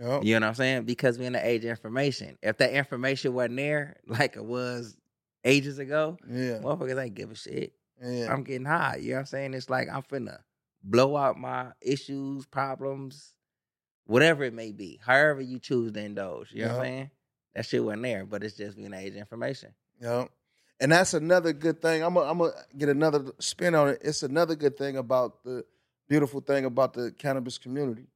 yeah. 0.00 0.20
You 0.22 0.40
know 0.40 0.46
what 0.46 0.48
I'm 0.50 0.54
saying? 0.54 0.84
Because 0.84 1.18
we're 1.18 1.26
in 1.26 1.32
the 1.34 1.46
age 1.46 1.64
of 1.64 1.70
information. 1.70 2.38
If 2.42 2.58
that 2.58 2.72
information 2.72 3.34
wasn't 3.34 3.56
there, 3.56 3.96
like 4.06 4.36
it 4.36 4.44
was 4.44 4.96
ages 5.44 5.78
ago, 5.78 6.18
yeah, 6.28 6.58
motherfuckers 6.58 7.02
ain't 7.02 7.14
give 7.14 7.30
a 7.30 7.34
shit. 7.34 7.72
yeah. 8.02 8.32
I'm 8.32 8.44
getting 8.44 8.66
high. 8.66 8.96
You 9.00 9.10
know 9.10 9.14
what 9.16 9.20
I'm 9.20 9.26
saying? 9.26 9.54
It's 9.54 9.70
like 9.70 9.88
I'm 9.90 10.02
finna 10.02 10.38
blow 10.88 11.16
out 11.16 11.38
my 11.38 11.72
issues, 11.80 12.46
problems, 12.46 13.34
whatever 14.06 14.44
it 14.44 14.54
may 14.54 14.72
be. 14.72 15.00
However 15.04 15.40
you 15.40 15.58
choose 15.58 15.92
to 15.92 16.00
indulge. 16.00 16.52
You 16.52 16.62
know 16.62 16.68
what 16.68 16.76
I'm 16.78 16.82
saying? 16.84 17.10
That 17.54 17.66
shit 17.66 17.84
wasn't 17.84 18.02
there, 18.02 18.24
but 18.24 18.44
it's 18.44 18.56
just 18.56 18.76
being 18.76 18.92
age 18.94 19.14
information. 19.14 19.74
Yeah. 20.00 20.26
And 20.78 20.92
that's 20.92 21.14
another 21.14 21.52
good 21.52 21.80
thing. 21.80 22.02
I'm 22.04 22.14
gonna 22.14 22.50
get 22.76 22.88
another 22.90 23.32
spin 23.40 23.74
on 23.74 23.88
it. 23.88 24.00
It's 24.02 24.22
another 24.22 24.54
good 24.54 24.76
thing 24.76 24.96
about 24.98 25.42
the 25.42 25.64
beautiful 26.08 26.40
thing 26.40 26.66
about 26.66 26.92
the 26.92 27.12
cannabis 27.12 27.56
community. 27.56 28.08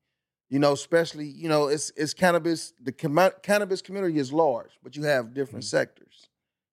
You 0.50 0.58
know, 0.58 0.72
especially 0.72 1.26
you 1.26 1.48
know, 1.48 1.68
it's 1.68 1.90
it's 1.96 2.12
cannabis. 2.12 2.74
The 2.82 2.92
com- 2.92 3.30
cannabis 3.42 3.80
community 3.80 4.18
is 4.18 4.30
large, 4.32 4.72
but 4.82 4.94
you 4.94 5.04
have 5.04 5.32
different 5.32 5.64
Mm-hmm. 5.64 5.76
sectors, 5.78 6.28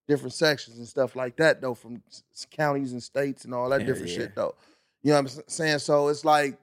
different 0.10 0.34
sections 0.34 0.78
and 0.78 0.88
stuff 0.88 1.16
like 1.16 1.38
that. 1.38 1.62
Though 1.62 1.74
from 1.74 2.04
counties 2.52 2.92
and 2.92 3.02
states 3.02 3.46
and 3.46 3.54
all 3.54 3.70
that 3.70 3.80
Yeah, 3.82 3.88
different 3.88 4.10
yeah. 4.12 4.18
shit. 4.18 4.36
Though, 4.36 4.56
you 5.04 5.12
know 5.12 5.22
what 5.22 5.34
I'm 5.34 5.44
saying? 5.48 5.80
So 5.80 6.08
it's 6.08 6.26
like, 6.26 6.58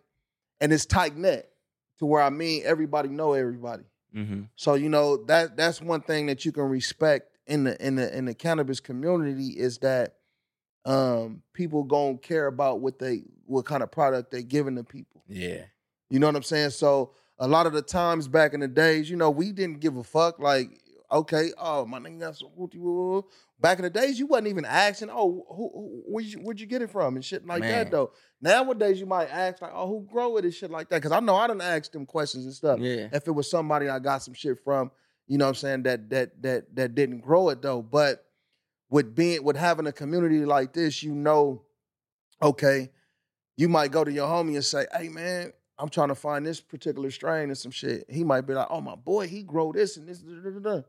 and 0.60 0.72
it's 0.72 0.86
tight 0.86 1.16
knit 1.16 1.48
to 1.98 2.06
where 2.06 2.22
I 2.22 2.30
mean 2.30 2.62
everybody 2.64 3.08
know 3.08 3.32
everybody. 3.32 3.84
Mm-hmm. 4.14 4.42
So 4.56 4.74
you 4.74 4.88
know 4.88 5.24
that 5.24 5.56
that's 5.56 5.80
one 5.80 6.00
thing 6.00 6.26
that 6.26 6.44
you 6.44 6.52
can 6.52 6.64
respect 6.64 7.38
in 7.46 7.64
the 7.64 7.84
in 7.84 7.96
the 7.96 8.16
in 8.16 8.24
the 8.24 8.34
cannabis 8.34 8.80
community 8.80 9.48
is 9.48 9.78
that 9.78 10.16
um 10.84 11.42
people 11.52 11.82
gonna 11.82 12.18
care 12.18 12.46
about 12.46 12.80
what 12.80 12.98
they 12.98 13.22
what 13.46 13.64
kind 13.64 13.82
of 13.82 13.90
product 13.90 14.30
they 14.30 14.42
giving 14.42 14.76
to 14.76 14.84
people. 14.84 15.22
Yeah. 15.28 15.62
You 16.10 16.18
know 16.18 16.26
what 16.26 16.36
I'm 16.36 16.42
saying? 16.42 16.70
So 16.70 17.12
a 17.38 17.48
lot 17.48 17.66
of 17.66 17.72
the 17.72 17.82
times 17.82 18.28
back 18.28 18.54
in 18.54 18.60
the 18.60 18.68
days, 18.68 19.10
you 19.10 19.16
know, 19.16 19.30
we 19.30 19.52
didn't 19.52 19.80
give 19.80 19.96
a 19.96 20.04
fuck. 20.04 20.38
Like, 20.38 20.80
okay, 21.14 21.52
oh 21.56 21.86
my 21.86 21.98
nigga, 21.98 22.18
that's 22.20 22.42
what 22.54 22.74
you. 22.74 23.24
Back 23.60 23.78
in 23.78 23.84
the 23.84 23.90
days, 23.90 24.18
you 24.18 24.26
wasn't 24.26 24.48
even 24.48 24.64
asking, 24.64 25.08
oh, 25.10 25.44
who, 25.48 25.70
who 25.74 26.02
where'd 26.06 26.26
you 26.26 26.38
where'd 26.40 26.60
you 26.60 26.66
get 26.66 26.82
it 26.82 26.90
from 26.90 27.14
and 27.14 27.24
shit 27.24 27.46
like 27.46 27.60
Man. 27.60 27.70
that 27.70 27.90
though. 27.90 28.12
Nowadays, 28.42 29.00
you 29.00 29.06
might 29.06 29.30
ask 29.30 29.62
like, 29.62 29.72
oh, 29.74 29.86
who 29.86 30.06
grow 30.10 30.36
it 30.36 30.44
and 30.44 30.52
shit 30.52 30.70
like 30.70 30.88
that. 30.90 30.96
Because 30.96 31.12
I 31.12 31.20
know 31.20 31.36
I 31.36 31.46
didn't 31.46 31.62
ask 31.62 31.90
them 31.92 32.04
questions 32.04 32.44
and 32.44 32.52
stuff 32.54 32.78
Yeah. 32.80 33.08
if 33.12 33.26
it 33.26 33.30
was 33.30 33.48
somebody 33.48 33.88
I 33.88 33.98
got 34.00 34.22
some 34.22 34.34
shit 34.34 34.58
from, 34.62 34.90
you 35.26 35.38
know 35.38 35.46
what 35.46 35.50
I'm 35.50 35.54
saying, 35.54 35.82
that 35.84 36.10
that 36.10 36.42
that 36.42 36.76
that 36.76 36.94
didn't 36.94 37.20
grow 37.20 37.48
it 37.50 37.62
though. 37.62 37.80
But 37.80 38.26
with 38.90 39.14
being 39.14 39.42
with 39.44 39.56
having 39.56 39.86
a 39.86 39.92
community 39.92 40.44
like 40.44 40.72
this, 40.74 41.02
you 41.02 41.14
know, 41.14 41.62
okay, 42.42 42.90
you 43.56 43.68
might 43.68 43.92
go 43.92 44.04
to 44.04 44.12
your 44.12 44.28
homie 44.28 44.54
and 44.54 44.64
say, 44.64 44.86
Hey 44.94 45.08
man, 45.08 45.52
I'm 45.78 45.88
trying 45.88 46.08
to 46.08 46.14
find 46.14 46.44
this 46.44 46.60
particular 46.60 47.10
strain 47.10 47.44
and 47.48 47.56
some 47.58 47.70
shit. 47.72 48.04
He 48.10 48.24
might 48.24 48.42
be 48.42 48.52
like, 48.54 48.66
Oh 48.68 48.80
my 48.80 48.96
boy, 48.96 49.26
he 49.28 49.42
grow 49.42 49.72
this 49.72 49.96
and 49.96 50.08
this. 50.08 50.18
da, 50.18 50.50
da, 50.50 50.58
da." 50.76 50.82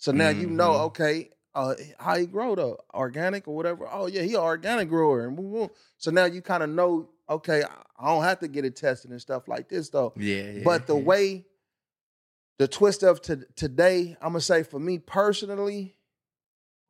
So 0.00 0.12
now 0.12 0.30
you 0.30 0.48
know, 0.50 0.70
Mhm. 0.72 0.80
okay, 0.86 1.30
uh, 1.54 1.74
how 1.98 2.16
he 2.16 2.26
grow 2.26 2.54
though, 2.54 2.78
organic 2.94 3.46
or 3.46 3.54
whatever. 3.54 3.86
Oh 3.90 4.06
yeah, 4.06 4.22
he 4.22 4.34
an 4.34 4.40
organic 4.40 4.88
grower. 4.88 5.26
And 5.26 5.70
so 5.98 6.10
now 6.10 6.24
you 6.24 6.40
kind 6.42 6.62
of 6.62 6.70
know, 6.70 7.08
okay, 7.28 7.62
I- 7.62 7.82
I 7.98 8.06
don't 8.14 8.24
have 8.24 8.38
to 8.40 8.48
get 8.48 8.64
it 8.64 8.76
tested 8.76 9.10
and 9.10 9.20
stuff 9.20 9.46
like 9.46 9.68
this 9.68 9.90
though. 9.90 10.14
Yeah. 10.16 10.42
yeah, 10.52 10.64
But 10.64 10.86
the 10.86 10.96
yeah. 10.96 11.02
way 11.04 11.46
the 12.58 12.66
twist 12.68 13.02
of 13.02 13.20
to, 13.22 13.36
today, 13.56 14.16
I'm 14.22 14.30
gonna 14.32 14.40
say 14.40 14.62
for 14.62 14.78
me 14.80 14.98
personally, 14.98 15.96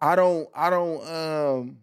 I 0.01 0.15
don't, 0.17 0.49
I 0.55 0.71
don't, 0.71 1.07
um, 1.09 1.83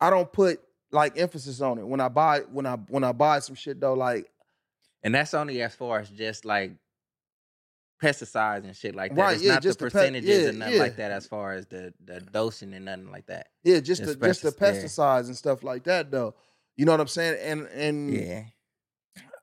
I 0.00 0.10
don't 0.10 0.32
put 0.32 0.60
like 0.92 1.18
emphasis 1.18 1.60
on 1.60 1.78
it 1.78 1.86
when 1.86 2.00
I 2.00 2.08
buy 2.08 2.40
when 2.40 2.66
I 2.66 2.76
when 2.76 3.04
I 3.04 3.12
buy 3.12 3.40
some 3.40 3.54
shit 3.56 3.80
though. 3.80 3.94
Like 3.94 4.30
And 5.02 5.14
that's 5.14 5.34
only 5.34 5.60
as 5.62 5.74
far 5.74 5.98
as 6.00 6.08
just 6.10 6.44
like 6.44 6.72
pesticides 8.00 8.64
and 8.64 8.74
shit 8.76 8.94
like 8.94 9.14
that. 9.14 9.20
Right, 9.20 9.34
It's 9.34 9.42
yeah, 9.44 9.54
not 9.54 9.62
just 9.62 9.78
the 9.78 9.84
the 9.86 9.90
pe- 9.90 9.98
percentages 9.98 10.42
yeah, 10.42 10.48
and 10.48 10.58
nothing 10.58 10.74
yeah. 10.74 10.80
like 10.80 10.96
that 10.96 11.10
as 11.10 11.26
far 11.26 11.52
as 11.52 11.66
the 11.66 11.92
the 12.04 12.20
dosing 12.20 12.72
and 12.74 12.84
nothing 12.86 13.10
like 13.10 13.26
that. 13.26 13.48
yeah, 13.62 13.80
just 13.80 14.04
the 14.04 14.14
Just 14.16 14.42
the 14.42 14.50
pesticides 14.52 15.26
and 15.26 15.36
stuff 15.36 15.62
like 15.62 15.84
that 15.84 16.10
though. 16.10 16.34
You 16.76 16.86
know 16.86 16.92
what 16.92 17.00
I'm 17.00 17.08
saying? 17.08 17.38
And 17.42 17.66
and 17.68 18.14
Yeah. 18.14 18.42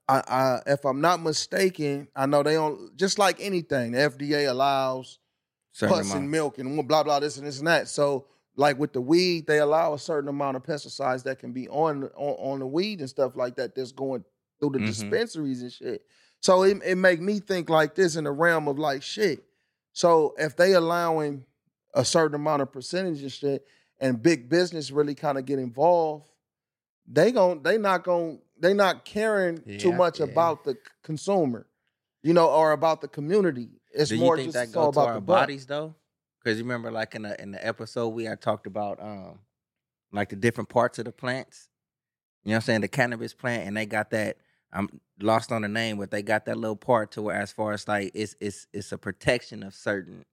I, 0.09 0.23
I 0.27 0.61
if 0.67 0.85
I'm 0.85 1.01
not 1.01 1.21
mistaken, 1.21 2.07
I 2.15 2.25
know 2.25 2.41
they 2.43 2.53
don't 2.53 2.95
just 2.95 3.19
like 3.19 3.37
anything. 3.39 3.91
The 3.91 3.99
FDA 3.99 4.49
allows 4.49 5.19
Certain 5.73 5.95
pus 5.97 6.13
and 6.13 6.31
milk 6.31 6.57
and 6.57 6.87
blah 6.87 7.03
blah 7.03 7.19
this 7.19 7.37
and 7.37 7.45
this 7.45 7.59
and 7.59 7.67
that. 7.67 7.87
So 7.89 8.25
like 8.55 8.79
with 8.79 8.93
the 8.93 9.01
weed, 9.01 9.45
they 9.45 9.59
allow 9.59 9.93
a 9.93 9.99
certain 9.99 10.29
amount 10.29 10.57
of 10.57 10.63
pesticides 10.63 11.23
that 11.23 11.37
can 11.39 11.51
be 11.51 11.67
on 11.69 12.05
on, 12.15 12.35
on 12.53 12.59
the 12.59 12.65
weed 12.67 13.01
and 13.01 13.09
stuff 13.09 13.35
like 13.35 13.55
that 13.57 13.75
that's 13.75 13.91
going 13.91 14.23
through 14.59 14.71
the 14.71 14.79
Mhm. 14.79 14.87
dispensaries 14.87 15.61
and 15.61 15.71
shit. 15.71 16.01
So 16.41 16.63
it, 16.63 16.81
it 16.85 16.95
make 16.95 17.19
me 17.19 17.39
think 17.39 17.69
like 17.69 17.95
this 17.95 18.15
in 18.15 18.23
the 18.23 18.31
realm 18.31 18.67
of 18.67 18.79
like 18.79 19.03
shit. 19.03 19.43
So 19.93 20.35
if 20.37 20.55
they 20.55 20.73
allowing 20.73 21.45
a 21.93 22.05
certain 22.05 22.35
amount 22.35 22.61
of 22.61 22.71
percentage 22.71 23.21
and 23.21 23.31
shit, 23.31 23.65
and 23.99 24.21
big 24.21 24.47
business 24.49 24.91
really 24.91 25.15
kind 25.15 25.37
of 25.37 25.45
get 25.45 25.59
involved, 25.59 26.29
they 27.07 27.31
gon' 27.31 27.63
they 27.63 27.77
not 27.77 28.03
gon' 28.03 28.39
they 28.59 28.73
not 28.73 29.05
caring 29.05 29.61
too 29.79 29.91
much 29.91 30.19
yeah. 30.19 30.25
about 30.25 30.63
the 30.63 30.77
consumer, 31.03 31.65
you 32.21 32.33
know, 32.33 32.47
or 32.47 32.71
about 32.71 33.01
the 33.01 33.07
community. 33.07 33.69
It's 33.93 34.09
Do 34.09 34.17
more 34.17 34.37
just 34.37 34.53
that 34.53 34.75
all 34.75 34.89
about 34.89 35.07
our 35.07 35.13
the 35.15 35.21
bodies 35.21 35.65
though? 35.65 35.95
Because 36.43 36.57
you 36.59 36.63
remember, 36.63 36.91
like 36.91 37.15
in 37.15 37.23
the 37.23 37.41
in 37.41 37.51
the 37.51 37.65
episode 37.65 38.09
we 38.09 38.25
had 38.25 38.41
talked 38.41 38.67
about, 38.67 39.01
um, 39.01 39.39
like 40.11 40.29
the 40.29 40.35
different 40.35 40.69
parts 40.69 40.99
of 40.99 41.05
the 41.05 41.11
plants. 41.11 41.69
You 42.43 42.51
know 42.51 42.55
what 42.55 42.57
I'm 42.57 42.61
saying? 42.65 42.81
The 42.81 42.87
cannabis 42.87 43.33
plant, 43.33 43.67
and 43.67 43.75
they 43.75 43.85
got 43.85 44.11
that. 44.11 44.37
I'm 44.77 45.01
lost 45.19 45.51
on 45.51 45.63
the 45.63 45.67
name, 45.67 45.97
but 45.97 46.11
they 46.11 46.21
got 46.21 46.45
that 46.45 46.57
little 46.57 46.75
part 46.75 47.11
to 47.13 47.21
where, 47.23 47.35
as 47.35 47.51
far 47.51 47.73
as 47.73 47.87
like, 47.87 48.11
it's 48.13 48.35
it's 48.39 48.67
it's 48.73 48.91
a 48.91 48.97
protection 48.97 49.63
of 49.63 49.73
certain 49.73 50.23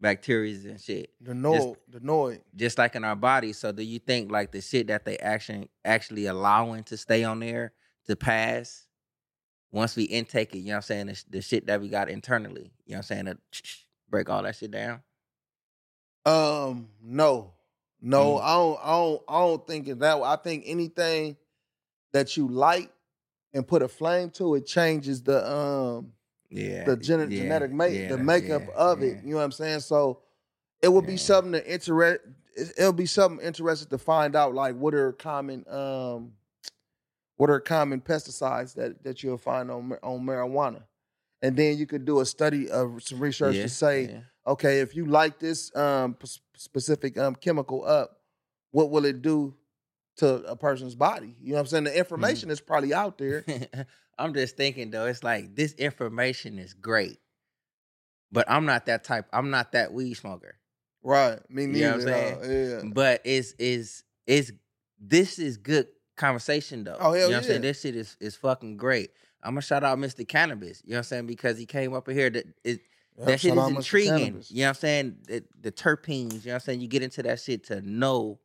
bacteria 0.00 0.54
and 0.64 0.80
shit, 0.80 1.10
The 1.20 1.34
noise, 1.34 1.76
the 1.88 2.00
noise. 2.00 2.40
just 2.56 2.78
like 2.78 2.96
in 2.96 3.04
our 3.04 3.14
bodies. 3.14 3.58
So, 3.58 3.70
do 3.70 3.82
you 3.84 4.00
think 4.00 4.32
like 4.32 4.50
the 4.50 4.60
shit 4.60 4.88
that 4.88 5.04
they 5.04 5.16
actually 5.18 5.70
actually 5.84 6.26
allowing 6.26 6.82
to 6.84 6.96
stay 6.96 7.22
on 7.24 7.38
there 7.40 7.72
to 8.06 8.16
pass? 8.16 8.86
Once 9.70 9.96
we 9.96 10.02
intake 10.04 10.54
it, 10.54 10.58
you 10.58 10.66
know 10.66 10.72
what 10.72 10.76
I'm 10.76 10.82
saying? 10.82 11.06
The, 11.06 11.24
the 11.30 11.40
shit 11.42 11.66
that 11.66 11.80
we 11.80 11.88
got 11.88 12.10
internally, 12.10 12.72
you 12.84 12.92
know 12.92 12.98
what 12.98 13.10
I'm 13.10 13.24
saying? 13.24 13.24
To 13.26 13.38
break 14.10 14.28
all 14.28 14.42
that 14.42 14.56
shit 14.56 14.70
down. 14.72 15.00
Um, 16.26 16.88
no, 17.02 17.52
no, 18.00 18.34
Mm. 18.36 18.42
I 18.42 18.54
don't, 18.54 18.78
I 18.82 18.90
don't, 18.90 19.22
I 19.28 19.38
don't 19.40 19.66
think 19.66 19.88
it's 19.88 20.00
that. 20.00 20.20
way. 20.20 20.28
I 20.28 20.36
think 20.36 20.64
anything 20.66 21.36
that 22.12 22.36
you 22.36 22.48
light 22.48 22.90
and 23.54 23.66
put 23.66 23.82
a 23.82 23.88
flame 23.88 24.30
to 24.30 24.54
it 24.54 24.66
changes 24.66 25.22
the 25.22 25.46
um 25.50 26.12
Yeah. 26.50 26.84
the 26.84 26.96
gene- 26.96 27.30
yeah, 27.30 27.36
genetic 27.38 27.70
make 27.70 27.94
yeah, 27.94 28.08
the 28.08 28.18
makeup 28.18 28.62
yeah, 28.68 28.74
of 28.74 29.02
it. 29.02 29.22
You 29.24 29.30
know 29.32 29.36
what 29.36 29.44
I'm 29.44 29.52
saying? 29.52 29.80
So 29.80 30.20
it 30.80 30.88
would 30.92 31.06
be 31.06 31.16
something 31.16 31.52
to 31.52 31.72
interest. 31.72 32.20
It'll 32.76 32.92
be 32.92 33.06
something 33.06 33.44
interesting 33.46 33.88
to 33.88 33.98
find 33.98 34.36
out, 34.36 34.54
like 34.54 34.74
what 34.76 34.94
are 34.94 35.12
common 35.12 35.64
um 35.68 36.32
what 37.36 37.50
are 37.50 37.60
common 37.60 38.00
pesticides 38.00 38.74
that 38.74 39.02
that 39.04 39.22
you'll 39.22 39.38
find 39.38 39.70
on 39.70 39.92
on 40.02 40.20
marijuana. 40.24 40.82
and 41.40 41.56
then 41.56 41.76
you 41.76 41.86
could 41.86 42.04
do 42.04 42.20
a 42.20 42.26
study 42.26 42.70
of 42.70 43.02
some 43.02 43.18
research 43.18 43.54
to 43.62 43.68
say, 43.68 44.22
okay, 44.46 44.80
if 44.80 44.94
you 44.94 45.06
light 45.06 45.40
this 45.40 45.74
um, 45.76 46.14
p- 46.14 46.28
specific 46.56 47.18
um, 47.18 47.34
chemical 47.34 47.84
up, 47.84 48.20
what 48.70 48.90
will 48.90 49.04
it 49.04 49.22
do 49.22 49.54
to 50.16 50.36
a 50.44 50.56
person's 50.56 50.94
body? 50.94 51.36
You 51.40 51.50
know 51.50 51.54
what 51.54 51.60
I'm 51.60 51.66
saying? 51.66 51.84
The 51.84 51.90
mm. 51.90 51.96
information 51.96 52.50
is 52.50 52.60
probably 52.60 52.94
out 52.94 53.18
there. 53.18 53.44
I'm 54.18 54.34
just 54.34 54.56
thinking 54.56 54.90
though, 54.90 55.06
it's 55.06 55.24
like 55.24 55.54
this 55.54 55.72
information 55.74 56.58
is 56.58 56.74
great, 56.74 57.18
but 58.30 58.50
I'm 58.50 58.66
not 58.66 58.86
that 58.86 59.04
type. 59.04 59.26
I'm 59.32 59.50
not 59.50 59.72
that 59.72 59.92
weed 59.92 60.14
smoker. 60.14 60.56
Right. 61.02 61.38
Me 61.50 61.64
You 61.64 61.68
know 61.68 61.96
neither. 61.96 62.12
what 62.12 62.20
I'm 62.20 62.34
dog. 62.34 62.50
yeah. 62.50 62.90
But 62.92 63.20
it's 63.24 63.52
is 63.58 64.04
is 64.26 64.52
this 65.00 65.38
is 65.38 65.56
good 65.56 65.88
conversation 66.16 66.84
though. 66.84 66.96
Oh, 67.00 67.12
hell 67.12 67.14
you 67.14 67.20
know 67.20 67.28
what 67.28 67.36
I'm 67.38 67.42
saying? 67.44 67.62
yeah. 67.62 67.68
This 67.68 67.80
shit 67.80 67.96
is 67.96 68.16
is 68.20 68.36
fucking 68.36 68.76
great. 68.76 69.10
I'm 69.42 69.52
gonna 69.52 69.62
shout 69.62 69.82
out 69.82 69.98
Mr. 69.98 70.26
Cannabis. 70.26 70.82
You 70.84 70.90
know 70.90 70.96
what 70.96 70.98
I'm 70.98 71.04
saying? 71.04 71.26
Because 71.26 71.58
he 71.58 71.66
came 71.66 71.94
up 71.94 72.08
in 72.08 72.16
here 72.16 72.30
that 72.30 72.46
it, 72.62 72.80
Yep, 73.18 73.26
that 73.26 73.40
shit 73.40 73.56
is 73.56 73.68
intriguing. 73.68 74.42
You 74.48 74.62
know 74.62 74.64
what 74.64 74.68
I'm 74.68 74.74
saying? 74.74 75.16
The, 75.26 75.44
the 75.60 75.72
terpenes, 75.72 76.32
you 76.32 76.46
know 76.46 76.52
what 76.52 76.54
I'm 76.54 76.60
saying? 76.60 76.80
You 76.80 76.88
get 76.88 77.02
into 77.02 77.22
that 77.24 77.40
shit 77.40 77.64
to 77.64 77.80
know 77.82 78.38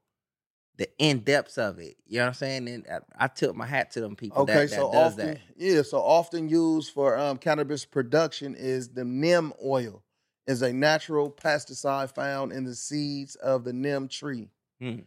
the 0.78 0.88
in 1.00 1.20
depths 1.20 1.58
of 1.58 1.80
it. 1.80 1.98
You 2.06 2.20
know 2.20 2.26
what 2.26 2.28
I'm 2.30 2.34
saying? 2.36 2.68
And 2.68 2.86
I, 2.92 3.26
I 3.26 3.28
took 3.28 3.56
my 3.56 3.66
hat 3.66 3.92
to 3.92 4.02
them 4.02 4.16
people 4.16 4.44
Okay, 4.44 4.54
that, 4.54 4.70
that 4.70 4.76
so 4.76 4.92
does 4.92 5.14
often, 5.14 5.28
that. 5.28 5.40
yeah, 5.58 5.82
so 5.82 5.98
often 6.00 6.50
used 6.50 6.94
for 6.94 7.18
um, 7.18 7.38
cannabis 7.38 7.84
production 7.86 8.56
is 8.56 8.90
the 8.90 9.04
neem 9.04 9.54
oil, 9.66 10.04
is 10.46 10.62
a 10.62 10.72
natural 10.72 11.32
pesticide 11.32 12.14
found 12.14 12.52
in 12.52 12.64
the 12.64 12.76
seeds 12.76 13.36
of 13.36 13.64
the 13.64 13.74
neem 13.74 14.08
tree, 14.08 14.50
Hmm. 14.80 15.00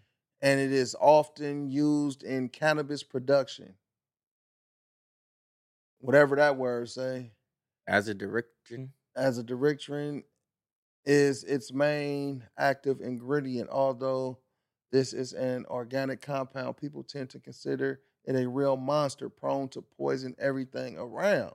and 0.43 0.61
it 0.61 0.73
is 0.73 0.97
often 1.01 1.69
used 1.71 2.23
in 2.25 2.49
cannabis 2.49 3.03
production. 3.05 3.75
Whatever 6.01 6.37
that 6.37 6.57
word 6.57 6.89
say, 6.89 7.31
Azadirachtin. 7.89 8.89
as 9.15 9.39
a 9.39 9.43
directory 9.43 10.25
is 11.05 11.45
its 11.45 11.73
main 11.73 12.45
active 12.59 13.01
ingredient. 13.01 13.69
Although 13.71 14.39
this 14.91 15.13
is 15.13 15.33
an 15.33 15.67
organic 15.69 16.21
compound, 16.21 16.77
people 16.77 17.03
tend 17.03 17.31
to 17.31 17.39
consider 17.39 18.01
it 18.25 18.37
a 18.37 18.49
real 18.49 18.77
monster 18.77 19.29
prone 19.29 19.69
to 19.71 19.83
poison 19.83 20.35
everything 20.39 20.99
around. 20.99 21.55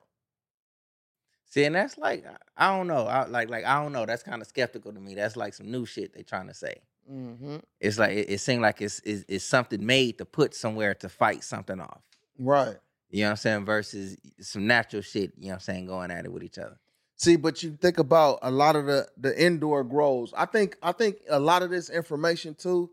See, 1.45 1.63
and 1.63 1.75
that's 1.75 1.97
like 1.97 2.25
I 2.57 2.75
don't 2.75 2.87
know. 2.87 3.05
I, 3.05 3.25
like 3.27 3.49
like 3.49 3.65
I 3.65 3.81
don't 3.81 3.91
know. 3.91 4.05
That's 4.05 4.23
kind 4.23 4.41
of 4.41 4.47
skeptical 4.47 4.91
to 4.91 4.99
me. 4.99 5.15
That's 5.15 5.35
like 5.35 5.53
some 5.53 5.71
new 5.71 5.85
shit 5.85 6.13
they're 6.13 6.23
trying 6.23 6.47
to 6.47 6.53
say. 6.53 6.81
hmm 7.07 7.57
It's 7.79 7.97
like 7.99 8.11
it, 8.11 8.29
it 8.29 8.39
seems 8.39 8.61
like 8.61 8.81
it's, 8.81 8.99
it's 9.01 9.23
it's 9.29 9.45
something 9.45 9.85
made 9.85 10.17
to 10.17 10.25
put 10.25 10.53
somewhere 10.55 10.93
to 10.95 11.09
fight 11.09 11.43
something 11.43 11.79
off. 11.79 12.01
Right. 12.37 12.75
You 13.09 13.21
know 13.21 13.27
what 13.27 13.31
I'm 13.31 13.37
saying? 13.37 13.65
Versus 13.65 14.17
some 14.41 14.67
natural 14.67 15.01
shit. 15.01 15.33
You 15.37 15.45
know 15.45 15.49
what 15.49 15.53
I'm 15.55 15.59
saying? 15.61 15.85
Going 15.85 16.11
at 16.11 16.25
it 16.25 16.31
with 16.31 16.43
each 16.43 16.57
other. 16.57 16.77
See, 17.15 17.37
but 17.37 17.63
you 17.63 17.77
think 17.79 17.99
about 17.99 18.39
a 18.41 18.51
lot 18.51 18.75
of 18.75 18.87
the 18.87 19.07
the 19.17 19.39
indoor 19.41 19.83
grows. 19.83 20.33
I 20.35 20.45
think 20.45 20.75
I 20.81 20.91
think 20.91 21.17
a 21.29 21.39
lot 21.39 21.63
of 21.63 21.69
this 21.69 21.89
information 21.89 22.55
too 22.55 22.89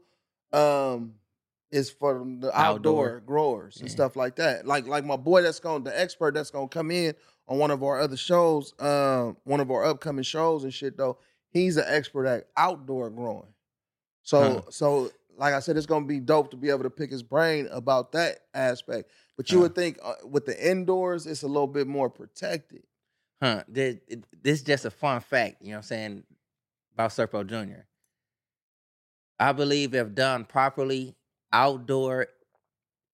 um 0.53 1.15
is 1.71 1.91
for 1.91 2.15
the 2.39 2.49
outdoor, 2.49 3.07
Outdoor. 3.17 3.21
growers 3.21 3.81
and 3.81 3.89
Yeah. 3.89 3.93
stuff 3.93 4.15
like 4.17 4.37
that. 4.37 4.67
Like 4.67 4.87
like 4.87 5.05
my 5.05 5.17
boy 5.17 5.43
that's 5.43 5.61
going 5.61 5.85
the 5.85 5.99
expert 5.99 6.35
that's 6.35 6.51
going 6.51 6.69
to 6.69 6.73
come 6.75 6.91
in 6.91 7.15
on 7.49 7.59
one 7.59 7.71
of 7.71 7.83
our 7.83 8.01
other 8.01 8.17
shows, 8.17 8.75
um 8.79 9.37
one 9.45 9.61
of 9.61 9.71
our 9.71 9.85
upcoming 9.85 10.25
shows 10.25 10.65
and 10.65 10.73
shit 10.75 10.97
though. 10.97 11.19
He's 11.51 11.77
an 11.77 11.85
expert 11.87 12.27
at 12.27 12.49
outdoor 12.57 13.11
growing. 13.11 13.53
So 14.23 14.41
Huh. 14.41 14.61
so 14.71 15.11
like 15.39 15.55
I 15.55 15.61
said 15.61 15.77
it's 15.79 15.87
going 15.87 16.03
to 16.05 16.09
be 16.09 16.21
dope 16.21 16.51
to 16.51 16.57
be 16.59 16.69
able 16.69 16.83
to 16.83 16.91
pick 16.91 17.11
his 17.11 17.23
brain 17.23 17.69
about 17.73 18.13
that 18.13 18.41
aspect. 18.53 19.11
But 19.37 19.51
you 19.51 19.59
Huh. 19.59 19.63
would 19.63 19.75
think 19.75 19.99
uh, 20.03 20.15
with 20.25 20.45
the 20.45 20.71
indoors 20.71 21.27
it's 21.27 21.43
a 21.43 21.49
little 21.49 21.67
bit 21.67 21.87
more 21.87 22.11
protected. 22.11 22.83
Huh. 23.41 23.65
This, 23.67 23.97
this 24.43 24.59
is 24.61 24.63
just 24.63 24.85
a 24.85 24.91
fun 24.91 25.21
fact, 25.21 25.57
you 25.63 25.69
know 25.71 25.77
what 25.77 25.79
I'm 25.79 25.83
saying, 25.85 26.25
about 26.95 27.11
Sirpo 27.11 27.45
Jr. 27.47 27.81
I 29.43 29.53
believe 29.53 29.95
if 29.95 30.15
done 30.15 30.45
properly, 30.45 31.15
outdoor 31.53 32.29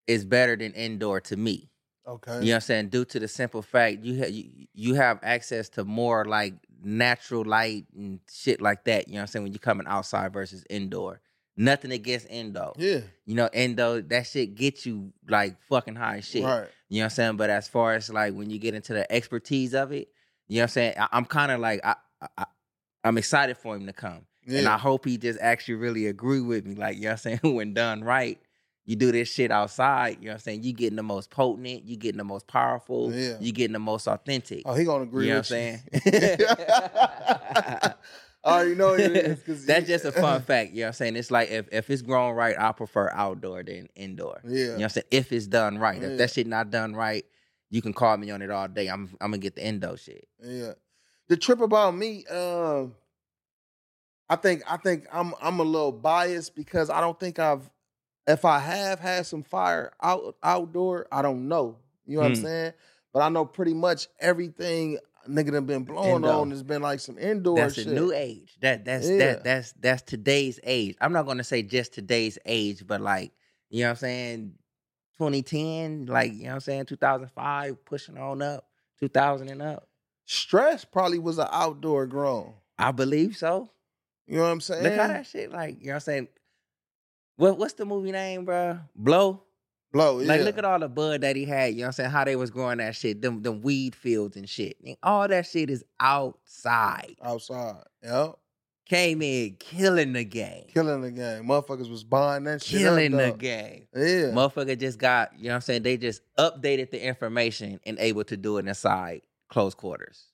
is 0.06 0.24
better 0.24 0.56
than 0.56 0.72
indoor 0.72 1.20
to 1.22 1.36
me. 1.36 1.70
Okay. 2.06 2.32
You 2.34 2.38
know 2.40 2.46
what 2.46 2.54
I'm 2.54 2.60
saying? 2.62 2.88
Due 2.88 3.04
to 3.06 3.20
the 3.20 3.28
simple 3.28 3.60
fact 3.62 4.02
you 4.02 4.18
ha- 4.22 4.30
you, 4.30 4.66
you 4.72 4.94
have 4.94 5.18
access 5.22 5.68
to 5.70 5.84
more 5.84 6.24
like 6.24 6.54
natural 6.82 7.44
light 7.44 7.86
and 7.94 8.20
shit 8.30 8.60
like 8.62 8.84
that. 8.84 9.08
You 9.08 9.14
know 9.14 9.18
what 9.18 9.22
I'm 9.22 9.26
saying? 9.28 9.42
When 9.42 9.52
you're 9.52 9.58
coming 9.58 9.86
outside 9.86 10.32
versus 10.32 10.64
indoor. 10.70 11.20
Nothing 11.60 11.90
against 11.90 12.28
indoor. 12.30 12.72
Yeah. 12.78 13.00
You 13.26 13.34
know, 13.34 13.50
indoor 13.52 14.00
that 14.02 14.26
shit 14.26 14.54
gets 14.54 14.86
you 14.86 15.12
like 15.28 15.60
fucking 15.68 15.96
high 15.96 16.20
shit. 16.20 16.44
Right. 16.44 16.68
You 16.88 16.98
know 17.00 17.04
what 17.04 17.04
I'm 17.04 17.10
saying? 17.10 17.36
But 17.36 17.50
as 17.50 17.68
far 17.68 17.94
as 17.94 18.08
like 18.10 18.32
when 18.32 18.48
you 18.48 18.58
get 18.58 18.74
into 18.74 18.94
the 18.94 19.10
expertise 19.12 19.74
of 19.74 19.92
it, 19.92 20.08
you 20.46 20.56
know 20.56 20.62
what 20.62 20.64
I'm 20.64 20.68
saying? 20.68 20.94
I, 20.98 21.08
I'm 21.12 21.24
kind 21.24 21.50
of 21.52 21.60
like 21.60 21.80
I 21.84 21.96
I- 22.38 22.46
I'm 23.04 23.16
excited 23.18 23.56
for 23.58 23.76
him 23.76 23.86
to 23.86 23.92
come. 23.92 24.26
Yeah. 24.48 24.60
And 24.60 24.68
I 24.68 24.78
hope 24.78 25.04
he 25.04 25.18
just 25.18 25.38
actually 25.40 25.74
really 25.74 26.06
agree 26.06 26.40
with 26.40 26.66
me. 26.66 26.74
Like, 26.74 26.96
you 26.96 27.02
know 27.02 27.08
what 27.10 27.26
I'm 27.26 27.38
saying? 27.42 27.54
when 27.54 27.74
done 27.74 28.02
right, 28.02 28.40
you 28.86 28.96
do 28.96 29.12
this 29.12 29.28
shit 29.30 29.50
outside, 29.50 30.16
you 30.20 30.26
know 30.26 30.30
what 30.30 30.34
I'm 30.36 30.40
saying? 30.40 30.62
You 30.62 30.72
getting 30.72 30.96
the 30.96 31.02
most 31.02 31.30
potent, 31.30 31.84
you 31.84 31.96
getting 31.96 32.16
the 32.16 32.24
most 32.24 32.46
powerful, 32.46 33.12
Yeah. 33.12 33.36
you 33.40 33.52
getting 33.52 33.74
the 33.74 33.78
most 33.78 34.06
authentic. 34.08 34.62
Oh, 34.64 34.74
he 34.74 34.84
gonna 34.84 35.04
agree 35.04 35.26
you 35.26 35.32
know 35.34 35.40
what 35.40 35.52
I'm 35.52 35.58
you. 35.58 35.78
saying? 36.02 36.38
I 38.44 38.52
already 38.52 38.74
know 38.76 38.94
it 38.94 39.00
is. 39.00 39.66
That's 39.66 39.86
he- 39.86 39.92
just 39.92 40.04
a 40.04 40.12
fun 40.12 40.40
fact. 40.42 40.70
You 40.72 40.76
know 40.80 40.82
what 40.84 40.88
I'm 40.88 40.92
saying? 40.94 41.16
It's 41.16 41.30
like 41.30 41.50
if, 41.50 41.68
if 41.72 41.90
it's 41.90 42.02
grown 42.02 42.34
right, 42.34 42.56
I 42.58 42.72
prefer 42.72 43.10
outdoor 43.12 43.62
than 43.62 43.88
indoor. 43.94 44.40
Yeah. 44.44 44.50
You 44.58 44.66
know 44.68 44.72
what 44.76 44.82
I'm 44.84 44.88
saying? 44.90 45.06
If 45.10 45.32
it's 45.32 45.46
done 45.46 45.78
right. 45.78 46.00
Yeah. 46.00 46.08
If 46.08 46.18
that 46.18 46.30
shit 46.30 46.46
not 46.46 46.70
done 46.70 46.94
right, 46.94 47.24
you 47.70 47.82
can 47.82 47.92
call 47.92 48.16
me 48.16 48.30
on 48.30 48.40
it 48.40 48.50
all 48.50 48.68
day. 48.68 48.86
I'm 48.88 49.10
I'm 49.20 49.32
gonna 49.32 49.38
get 49.38 49.56
the 49.56 49.62
endo 49.64 49.96
shit. 49.96 50.26
Yeah. 50.42 50.72
The 51.28 51.36
trip 51.36 51.60
about 51.60 51.94
me, 51.94 52.24
um, 52.26 52.94
I 54.30 54.36
think 54.36 54.62
I 54.70 54.76
think 54.76 55.06
I'm 55.12 55.34
I'm 55.40 55.60
a 55.60 55.64
little 55.64 55.92
biased 55.92 56.54
because 56.54 56.90
I 56.90 57.00
don't 57.00 57.18
think 57.18 57.38
I've 57.38 57.68
if 58.26 58.44
I 58.44 58.58
have 58.58 59.00
had 59.00 59.26
some 59.26 59.42
fire 59.42 59.92
out 60.02 60.36
outdoor, 60.42 61.06
I 61.10 61.22
don't 61.22 61.48
know. 61.48 61.76
You 62.04 62.16
know 62.16 62.22
what 62.22 62.26
I'm 62.28 62.34
Hmm. 62.36 62.42
saying? 62.42 62.72
But 63.12 63.20
I 63.20 63.28
know 63.30 63.44
pretty 63.46 63.74
much 63.74 64.08
everything 64.20 64.98
nigga 65.28 65.52
done 65.52 65.66
been 65.66 65.84
blowing 65.84 66.16
Indo. 66.16 66.40
on 66.40 66.50
has 66.50 66.62
been 66.62 66.80
like 66.82 67.00
some 67.00 67.18
indoor 67.18 67.56
That's 67.56 67.74
shit. 67.74 67.88
a 67.88 67.90
new 67.90 68.12
age. 68.12 68.56
That 68.60 68.84
that's 68.84 69.06
Yeah. 69.08 69.16
that 69.18 69.44
that's 69.44 69.72
that's 69.72 70.02
today's 70.02 70.60
age. 70.62 70.96
I'm 71.00 71.12
not 71.12 71.26
gonna 71.26 71.44
say 71.44 71.62
just 71.62 71.92
today's 71.94 72.38
age, 72.44 72.86
but 72.86 73.00
like 73.00 73.32
you 73.70 73.80
know 73.82 73.88
what 73.88 73.90
I'm 73.90 73.96
saying, 73.96 74.54
2010, 75.18 76.06
like 76.06 76.32
you 76.32 76.44
know 76.44 76.48
what 76.50 76.54
I'm 76.54 76.60
saying, 76.60 76.86
2005, 76.86 77.84
pushing 77.84 78.16
on 78.18 78.40
up, 78.42 78.66
2000 79.00 79.48
and 79.48 79.62
up. 79.62 79.88
Stress 80.24 80.84
probably 80.84 81.18
was 81.18 81.38
an 81.38 81.48
outdoor 81.50 82.06
grown. 82.06 82.54
I 82.78 82.92
believe 82.92 83.36
so. 83.36 83.70
You 84.28 84.36
know 84.36 84.42
what 84.42 84.50
I'm 84.50 84.60
saying? 84.60 84.84
Look 84.84 84.94
how 84.94 85.08
that 85.08 85.26
shit 85.26 85.50
like 85.50 85.80
you 85.80 85.86
know 85.86 85.92
what 85.92 85.94
I'm 85.94 86.00
saying. 86.00 86.28
What 87.36 87.58
what's 87.58 87.74
the 87.74 87.86
movie 87.86 88.12
name, 88.12 88.44
bro? 88.44 88.78
Blow. 88.94 89.42
Blow, 89.90 90.20
yeah. 90.20 90.28
Like, 90.28 90.42
look 90.42 90.58
at 90.58 90.66
all 90.66 90.78
the 90.78 90.88
bud 90.88 91.22
that 91.22 91.34
he 91.34 91.46
had. 91.46 91.72
You 91.72 91.78
know 91.78 91.82
what 91.84 91.86
I'm 91.86 91.92
saying? 91.92 92.10
How 92.10 92.24
they 92.24 92.36
was 92.36 92.50
growing 92.50 92.76
that 92.76 92.94
shit, 92.94 93.22
them 93.22 93.40
them 93.40 93.62
weed 93.62 93.94
fields 93.94 94.36
and 94.36 94.46
shit. 94.46 94.76
And 94.84 94.98
all 95.02 95.26
that 95.26 95.46
shit 95.46 95.70
is 95.70 95.82
outside. 95.98 97.16
outside. 97.22 97.84
Yep. 98.02 98.36
Came 98.86 99.22
in 99.22 99.56
killing 99.58 100.12
the 100.12 100.24
game. 100.24 100.64
Killing 100.72 101.02
the 101.02 101.10
game. 101.10 101.44
Motherfuckers 101.44 101.90
was 101.90 102.04
buying 102.04 102.44
that 102.44 102.62
shit. 102.62 102.80
Killing 102.80 103.14
up, 103.14 103.20
the 103.20 103.30
dog. 103.30 103.38
game. 103.38 103.86
Yeah. 103.94 104.30
Motherfucker 104.32 104.78
just 104.78 104.98
got, 104.98 105.32
you 105.38 105.44
know 105.44 105.50
what 105.50 105.54
I'm 105.56 105.60
saying? 105.62 105.82
They 105.82 105.96
just 105.98 106.22
updated 106.38 106.90
the 106.90 107.06
information 107.06 107.80
and 107.84 107.98
able 107.98 108.24
to 108.24 108.36
do 108.36 108.56
it 108.56 108.66
inside 108.66 109.22
close 109.48 109.74
quarters. 109.74 110.24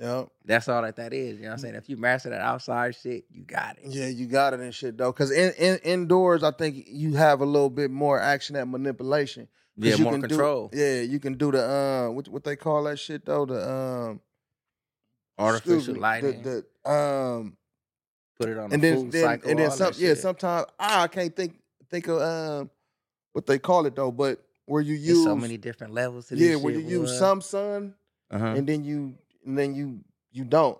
Yep. 0.00 0.28
That's 0.46 0.66
all 0.68 0.80
that 0.82 0.96
that 0.96 1.12
is. 1.12 1.36
You 1.36 1.42
know 1.42 1.48
what 1.48 1.52
I'm 1.52 1.58
saying? 1.58 1.74
If 1.74 1.88
you 1.90 1.98
master 1.98 2.30
that 2.30 2.40
outside 2.40 2.94
shit, 2.94 3.24
you 3.30 3.42
got 3.44 3.76
it. 3.76 3.84
Yeah, 3.84 4.06
you 4.06 4.26
got 4.26 4.54
it 4.54 4.60
and 4.60 4.74
shit 4.74 4.96
though. 4.96 5.12
Cause 5.12 5.30
in, 5.30 5.52
in 5.58 5.76
indoors, 5.84 6.42
I 6.42 6.52
think 6.52 6.86
you 6.88 7.14
have 7.14 7.42
a 7.42 7.44
little 7.44 7.68
bit 7.68 7.90
more 7.90 8.18
action 8.18 8.56
at 8.56 8.66
manipulation. 8.66 9.46
Yeah, 9.76 9.96
you 9.96 10.04
more 10.04 10.12
can 10.14 10.22
do- 10.22 10.28
control. 10.28 10.70
yeah, 10.72 11.00
you 11.02 11.20
can 11.20 11.34
do 11.34 11.52
the 11.52 11.70
um 11.70 12.14
what 12.14 12.28
what 12.28 12.44
they 12.44 12.56
call 12.56 12.84
that 12.84 12.98
shit 12.98 13.24
though 13.26 13.46
the 13.46 13.70
um 13.70 14.20
Artificial 15.38 15.94
me, 15.94 16.00
lighting. 16.00 16.42
The, 16.42 16.64
the 16.84 16.90
um 16.90 17.56
put 18.38 18.48
it 18.48 18.58
on 18.58 18.72
and 18.72 18.82
then 18.82 19.10
then 19.10 19.22
cycle. 19.22 19.50
and 19.50 19.58
then 19.58 19.70
some 19.70 19.92
yeah 19.96 20.14
sometimes 20.14 20.66
ah, 20.78 21.02
I 21.02 21.08
can't 21.08 21.34
think 21.34 21.60
think 21.90 22.08
of 22.08 22.20
um 22.20 22.70
what 23.32 23.46
they 23.46 23.58
call 23.58 23.86
it 23.86 23.94
though, 23.96 24.10
but 24.10 24.42
where 24.66 24.82
you 24.82 24.94
There's 24.96 25.08
use 25.08 25.24
so 25.24 25.36
many 25.36 25.56
different 25.56 25.92
levels 25.94 26.28
to 26.28 26.36
this 26.36 26.48
yeah 26.48 26.56
where 26.56 26.72
you 26.74 26.80
use 26.80 27.18
some 27.18 27.40
sun 27.40 27.94
uh-huh. 28.30 28.46
and 28.46 28.66
then 28.66 28.84
you 28.84 29.14
and 29.44 29.56
then 29.58 29.74
you 29.74 30.00
you 30.32 30.44
don't. 30.44 30.78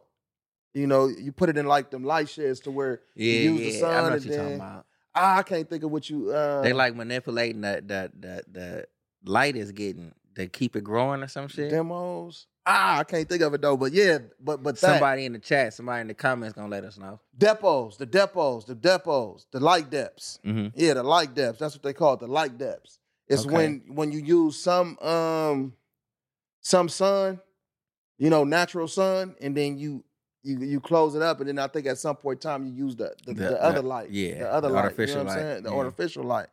You 0.72 0.86
know, 0.86 1.08
you 1.08 1.32
put 1.32 1.48
it 1.48 1.56
in 1.58 1.66
like 1.66 1.90
them 1.90 2.04
light 2.04 2.28
shades 2.28 2.60
to 2.60 2.70
where 2.70 3.00
yeah, 3.16 3.32
you 3.34 3.52
use 3.54 3.60
yeah. 3.60 3.66
the 3.66 3.76
I 3.76 3.80
sun 3.80 4.04
know 4.04 4.10
what 4.14 4.24
you're 4.24 4.36
talking 4.36 4.54
about. 4.54 4.86
I 5.12 5.42
can't 5.42 5.68
think 5.68 5.82
of 5.82 5.90
what 5.90 6.08
you 6.08 6.30
uh 6.30 6.62
They 6.62 6.72
like 6.72 6.94
manipulating 6.94 7.62
the 7.62 7.82
the 7.84 8.12
the 8.18 8.44
the 8.52 8.86
light 9.24 9.56
is 9.56 9.72
getting 9.72 10.14
to 10.36 10.46
keep 10.46 10.76
it 10.76 10.84
growing 10.84 11.22
or 11.22 11.28
some 11.28 11.48
shit. 11.48 11.70
demos. 11.70 12.46
Ah, 12.64 12.98
I 12.98 13.04
can't 13.04 13.28
think 13.28 13.42
of 13.42 13.52
it 13.54 13.62
though, 13.62 13.76
but 13.76 13.92
yeah, 13.92 14.18
but 14.38 14.62
but 14.62 14.76
that 14.80 14.92
Somebody 14.92 15.24
in 15.24 15.32
the 15.32 15.40
chat, 15.40 15.74
somebody 15.74 16.02
in 16.02 16.06
the 16.06 16.14
comments 16.14 16.54
gonna 16.54 16.68
let 16.68 16.84
us 16.84 16.98
know. 16.98 17.18
depots, 17.36 17.96
the 17.96 18.06
depots, 18.06 18.66
the 18.66 18.76
depots, 18.76 19.46
the 19.50 19.58
light 19.58 19.90
deps. 19.90 20.38
Mm-hmm. 20.44 20.68
Yeah, 20.78 20.94
the 20.94 21.02
light 21.02 21.34
deps. 21.34 21.58
That's 21.58 21.74
what 21.74 21.82
they 21.82 21.94
call 21.94 22.14
it, 22.14 22.20
the 22.20 22.28
light 22.28 22.56
deps. 22.58 22.98
It's 23.26 23.44
Okay. 23.44 23.52
when 23.54 23.82
when 23.88 24.12
you 24.12 24.20
use 24.20 24.62
some 24.62 24.96
um 25.00 25.72
some 26.60 26.88
sun, 26.88 27.40
you 28.20 28.28
know, 28.30 28.44
natural 28.44 28.86
sun, 28.86 29.34
and 29.40 29.56
then 29.56 29.78
you 29.78 30.04
you 30.42 30.58
you 30.60 30.78
close 30.80 31.14
it 31.14 31.22
up, 31.22 31.40
and 31.40 31.48
then 31.48 31.58
I 31.58 31.66
think 31.66 31.86
at 31.86 31.98
some 31.98 32.14
point 32.16 32.36
in 32.44 32.50
time 32.50 32.66
you 32.66 32.72
use 32.72 32.94
the 32.94 33.14
the, 33.26 33.32
The- 33.32 33.42
the, 33.42 33.48
the- 33.48 33.64
other 33.64 33.82
light, 33.82 34.10
yeah, 34.10 34.38
the 34.40 34.52
other 34.52 34.68
the 34.68 34.74
light, 34.74 34.84
artificial 34.84 35.18
you 35.18 35.24
know 35.24 35.24
what 35.24 35.32
I'm 35.32 35.36
light, 35.38 35.52
saying? 35.52 35.62
the 35.64 35.70
yeah. 35.70 35.76
artificial 35.76 36.24
light. 36.24 36.46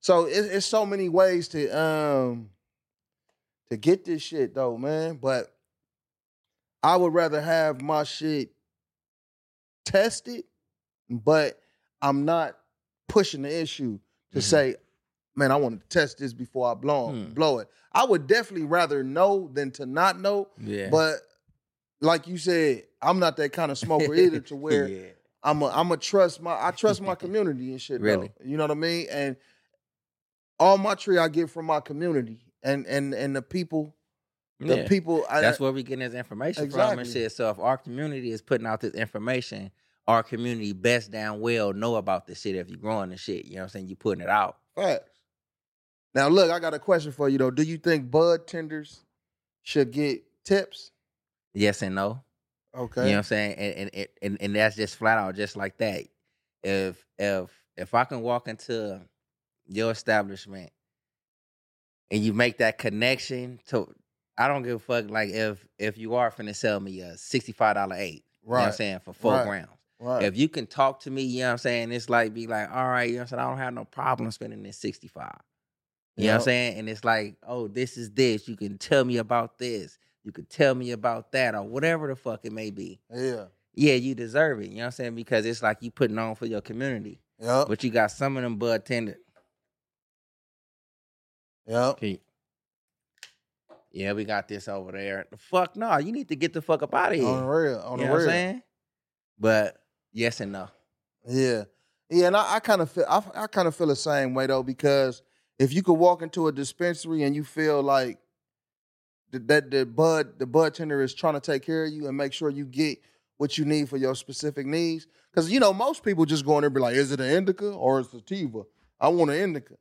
So 0.00 0.24
it, 0.26 0.38
it's 0.46 0.64
so 0.66 0.86
many 0.86 1.08
ways 1.08 1.48
to 1.48 1.68
um 1.76 2.50
to 3.70 3.76
get 3.76 4.04
this 4.04 4.22
shit 4.22 4.54
though, 4.54 4.78
man. 4.78 5.16
But 5.16 5.52
I 6.84 6.96
would 6.96 7.12
rather 7.12 7.40
have 7.40 7.82
my 7.82 8.04
shit 8.04 8.50
tested, 9.84 10.44
but 11.10 11.60
I'm 12.00 12.24
not 12.24 12.56
pushing 13.08 13.42
the 13.42 13.60
issue 13.60 13.98
to 14.32 14.38
Mhm. 14.38 14.42
say, 14.42 14.76
man, 15.38 15.50
I 15.52 15.56
want 15.56 15.80
to 15.80 15.86
test 15.88 16.18
this 16.18 16.32
before 16.32 16.70
I 16.70 16.74
blow 16.74 17.12
Hmm. 17.12 17.32
blow 17.32 17.58
it. 17.60 17.68
I 17.92 18.04
would 18.04 18.26
definitely 18.26 18.66
rather 18.66 19.02
know 19.02 19.48
than 19.52 19.70
to 19.72 19.86
not 19.86 20.20
know. 20.20 20.48
Yeah. 20.62 20.88
But 20.90 21.16
like 22.00 22.26
you 22.28 22.36
said, 22.38 22.84
I'm 23.00 23.18
not 23.18 23.36
that 23.38 23.52
kind 23.52 23.70
of 23.70 23.78
smoker 23.78 24.14
either 24.14 24.40
to 24.40 24.56
where 24.64 24.88
yeah. 24.88 25.06
I'm 25.42 25.62
a 25.62 25.66
I'm 25.68 25.90
a 25.92 25.96
trust 25.96 26.42
my 26.42 26.52
I 26.60 26.70
trust 26.72 27.00
my 27.00 27.14
community 27.24 27.70
and 27.70 27.80
shit. 27.80 28.00
Really? 28.00 28.28
Though. 28.38 28.44
You 28.50 28.56
know 28.56 28.64
what 28.64 28.70
I 28.72 28.74
mean? 28.74 29.06
And 29.10 29.36
all 30.58 30.78
my 30.78 30.94
tree 30.94 31.18
I 31.18 31.28
get 31.28 31.50
from 31.50 31.66
my 31.66 31.80
community 31.80 32.40
and 32.62 32.86
and 32.86 33.14
and 33.14 33.34
the 33.36 33.42
people 33.42 33.94
the 34.60 34.78
Yeah. 34.78 34.88
people 34.88 35.24
I, 35.30 35.40
That's 35.40 35.60
where 35.60 35.70
we 35.70 35.82
getting 35.84 36.00
this 36.04 36.14
information 36.14 36.68
from 36.70 36.80
and 36.80 37.00
Exactly. 37.00 37.22
shit. 37.22 37.32
So 37.32 37.48
if 37.50 37.58
our 37.60 37.78
community 37.78 38.32
is 38.32 38.42
putting 38.42 38.66
out 38.66 38.80
this 38.80 38.94
information, 38.94 39.70
our 40.08 40.24
community 40.24 40.72
best 40.72 41.12
damn 41.12 41.38
well 41.40 41.72
know 41.72 41.94
about 41.94 42.26
this 42.26 42.40
shit 42.40 42.56
if 42.56 42.68
you're 42.68 42.76
growing 42.78 43.10
the 43.10 43.16
shit. 43.16 43.44
You 43.44 43.54
know 43.54 43.60
what 43.60 43.64
I'm 43.64 43.68
saying? 43.70 43.86
You're 43.88 43.96
putting 43.96 44.22
it 44.22 44.28
out. 44.30 44.56
Facts. 44.74 45.10
Now 46.14 46.28
look, 46.28 46.50
I 46.50 46.58
got 46.58 46.74
a 46.74 46.78
question 46.78 47.12
for 47.12 47.28
you 47.28 47.38
though. 47.38 47.50
Do 47.50 47.62
you 47.62 47.78
think 47.78 48.10
bud 48.10 48.46
tenders 48.46 49.00
should 49.62 49.90
get 49.90 50.22
tips? 50.44 50.90
Yes 51.54 51.82
and 51.82 51.94
no. 51.94 52.22
Okay. 52.76 53.02
You 53.02 53.06
know 53.08 53.12
what 53.12 53.18
I'm 53.18 53.22
saying? 53.24 53.54
And 53.54 53.90
and, 53.94 54.08
and 54.22 54.38
and 54.40 54.56
that's 54.56 54.76
just 54.76 54.96
flat 54.96 55.18
out 55.18 55.34
just 55.36 55.56
like 55.56 55.78
that. 55.78 56.04
If 56.62 57.04
if 57.18 57.50
if 57.76 57.94
I 57.94 58.04
can 58.04 58.22
walk 58.22 58.48
into 58.48 59.00
your 59.66 59.90
establishment 59.90 60.70
and 62.10 62.22
you 62.22 62.32
make 62.32 62.58
that 62.58 62.78
connection 62.78 63.60
to 63.68 63.94
I 64.36 64.48
don't 64.48 64.62
give 64.62 64.76
a 64.76 64.78
fuck 64.78 65.10
like 65.10 65.30
if 65.30 65.66
if 65.78 65.98
you 65.98 66.14
are 66.14 66.30
finna 66.30 66.54
sell 66.54 66.80
me 66.80 67.00
a 67.00 67.14
$65 67.14 67.98
eight. 67.98 68.24
You 68.44 68.50
know 68.50 68.54
what 68.54 68.66
I'm 68.66 68.72
saying? 68.72 69.00
For 69.00 69.12
four 69.12 69.34
Right. 69.34 69.44
grams. 69.44 69.68
Right. 70.00 70.22
If 70.22 70.36
you 70.36 70.48
can 70.48 70.66
talk 70.66 71.00
to 71.00 71.10
me, 71.10 71.22
you 71.22 71.40
know 71.40 71.46
what 71.46 71.52
I'm 71.52 71.58
saying? 71.58 71.92
It's 71.92 72.08
like 72.08 72.32
be 72.32 72.46
like, 72.46 72.70
all 72.70 72.88
right, 72.88 73.10
you 73.10 73.16
know 73.16 73.22
what 73.22 73.32
I'm 73.32 73.38
saying? 73.38 73.40
I 73.40 73.48
don't 73.50 73.58
have 73.58 73.74
no 73.74 73.84
problem 73.84 74.30
spending 74.30 74.62
this 74.62 74.78
65. 74.78 75.32
You 76.18 76.26
know 76.26 76.32
what 76.32 76.38
I'm 76.40 76.44
saying? 76.44 76.78
And 76.78 76.88
it's 76.88 77.04
like, 77.04 77.36
oh, 77.46 77.68
this 77.68 77.96
is 77.96 78.10
this. 78.10 78.48
You 78.48 78.56
can 78.56 78.76
tell 78.76 79.04
me 79.04 79.18
about 79.18 79.58
this. 79.58 79.98
You 80.24 80.32
can 80.32 80.46
tell 80.46 80.74
me 80.74 80.90
about 80.90 81.32
that 81.32 81.54
or 81.54 81.62
whatever 81.62 82.08
the 82.08 82.16
fuck 82.16 82.40
it 82.44 82.52
may 82.52 82.70
be. 82.70 83.00
yeah. 83.14 83.44
Yeah, 83.74 83.94
you 83.94 84.16
deserve 84.16 84.60
it. 84.60 84.70
You 84.70 84.78
know 84.78 84.80
what 84.80 84.84
I'm 84.86 84.90
saying? 84.90 85.14
Because 85.14 85.46
it's 85.46 85.62
like 85.62 85.78
you 85.82 85.92
putting 85.92 86.18
on 86.18 86.34
for 86.34 86.46
your 86.46 86.60
community. 86.60 87.20
Yep. 87.38 87.68
But 87.68 87.84
you 87.84 87.90
got 87.90 88.10
some 88.10 88.36
of 88.36 88.42
them 88.42 88.56
bud 88.56 88.84
tender. 88.84 89.16
Yep. 91.68 92.00
Yeah, 93.92 94.12
we 94.14 94.24
got 94.24 94.48
this 94.48 94.66
over 94.66 94.92
there. 94.92 95.26
The 95.30 95.36
fuck 95.36 95.76
no, 95.76 95.96
you 95.98 96.12
need 96.12 96.28
to 96.28 96.36
get 96.36 96.52
the 96.52 96.62
fuck 96.62 96.82
up 96.82 96.92
out 96.94 97.12
of 97.12 97.18
here. 97.18 97.28
On 97.28 97.40
the 97.40 97.46
real. 97.46 97.78
On 97.78 97.98
you 97.98 98.04
the 98.04 98.08
know 98.08 98.12
what 98.14 98.22
I'm 98.22 98.28
saying? 98.28 98.62
But 99.38 99.76
yes 100.12 100.40
and 100.40 100.52
no. 100.52 100.68
Yeah, 101.26 101.64
yeah, 102.10 102.26
and 102.28 102.36
I, 102.36 102.56
I 102.56 102.60
kind 102.60 102.80
of 102.80 102.90
feel 102.90 103.04
I, 103.08 103.22
I 103.34 103.46
kind 103.46 103.68
of 103.68 103.76
feel 103.76 103.86
the 103.86 103.96
same 103.96 104.34
way 104.34 104.46
though 104.46 104.62
because 104.62 105.22
if 105.58 105.72
you 105.72 105.82
could 105.82 105.94
walk 105.94 106.22
into 106.22 106.46
a 106.46 106.52
dispensary 106.52 107.22
and 107.22 107.34
you 107.34 107.44
feel 107.44 107.82
like 107.82 108.18
th- 109.32 109.44
that 109.46 109.70
the 109.70 109.84
bud 109.84 110.38
the 110.38 110.46
bud 110.46 110.74
tender 110.74 111.02
is 111.02 111.14
trying 111.14 111.34
to 111.34 111.40
take 111.40 111.64
care 111.64 111.84
of 111.84 111.92
you 111.92 112.06
and 112.06 112.16
make 112.16 112.32
sure 112.32 112.50
you 112.50 112.64
get 112.64 112.98
what 113.36 113.56
you 113.56 113.64
need 113.64 113.88
for 113.88 113.96
your 113.96 114.14
specific 114.14 114.66
needs, 114.66 115.06
because 115.30 115.50
you 115.50 115.60
know 115.60 115.72
most 115.72 116.02
people 116.02 116.24
just 116.24 116.44
go 116.44 116.56
in 116.56 116.62
there 116.62 116.66
and 116.68 116.74
be 116.74 116.80
like, 116.80 116.96
is 116.96 117.12
it 117.12 117.20
an 117.20 117.30
indica 117.30 117.70
or 117.70 118.00
is 118.00 118.06
it 118.08 118.28
sativa? 118.28 118.62
I 119.00 119.08
want 119.08 119.30
an 119.30 119.36
indica. 119.36 119.74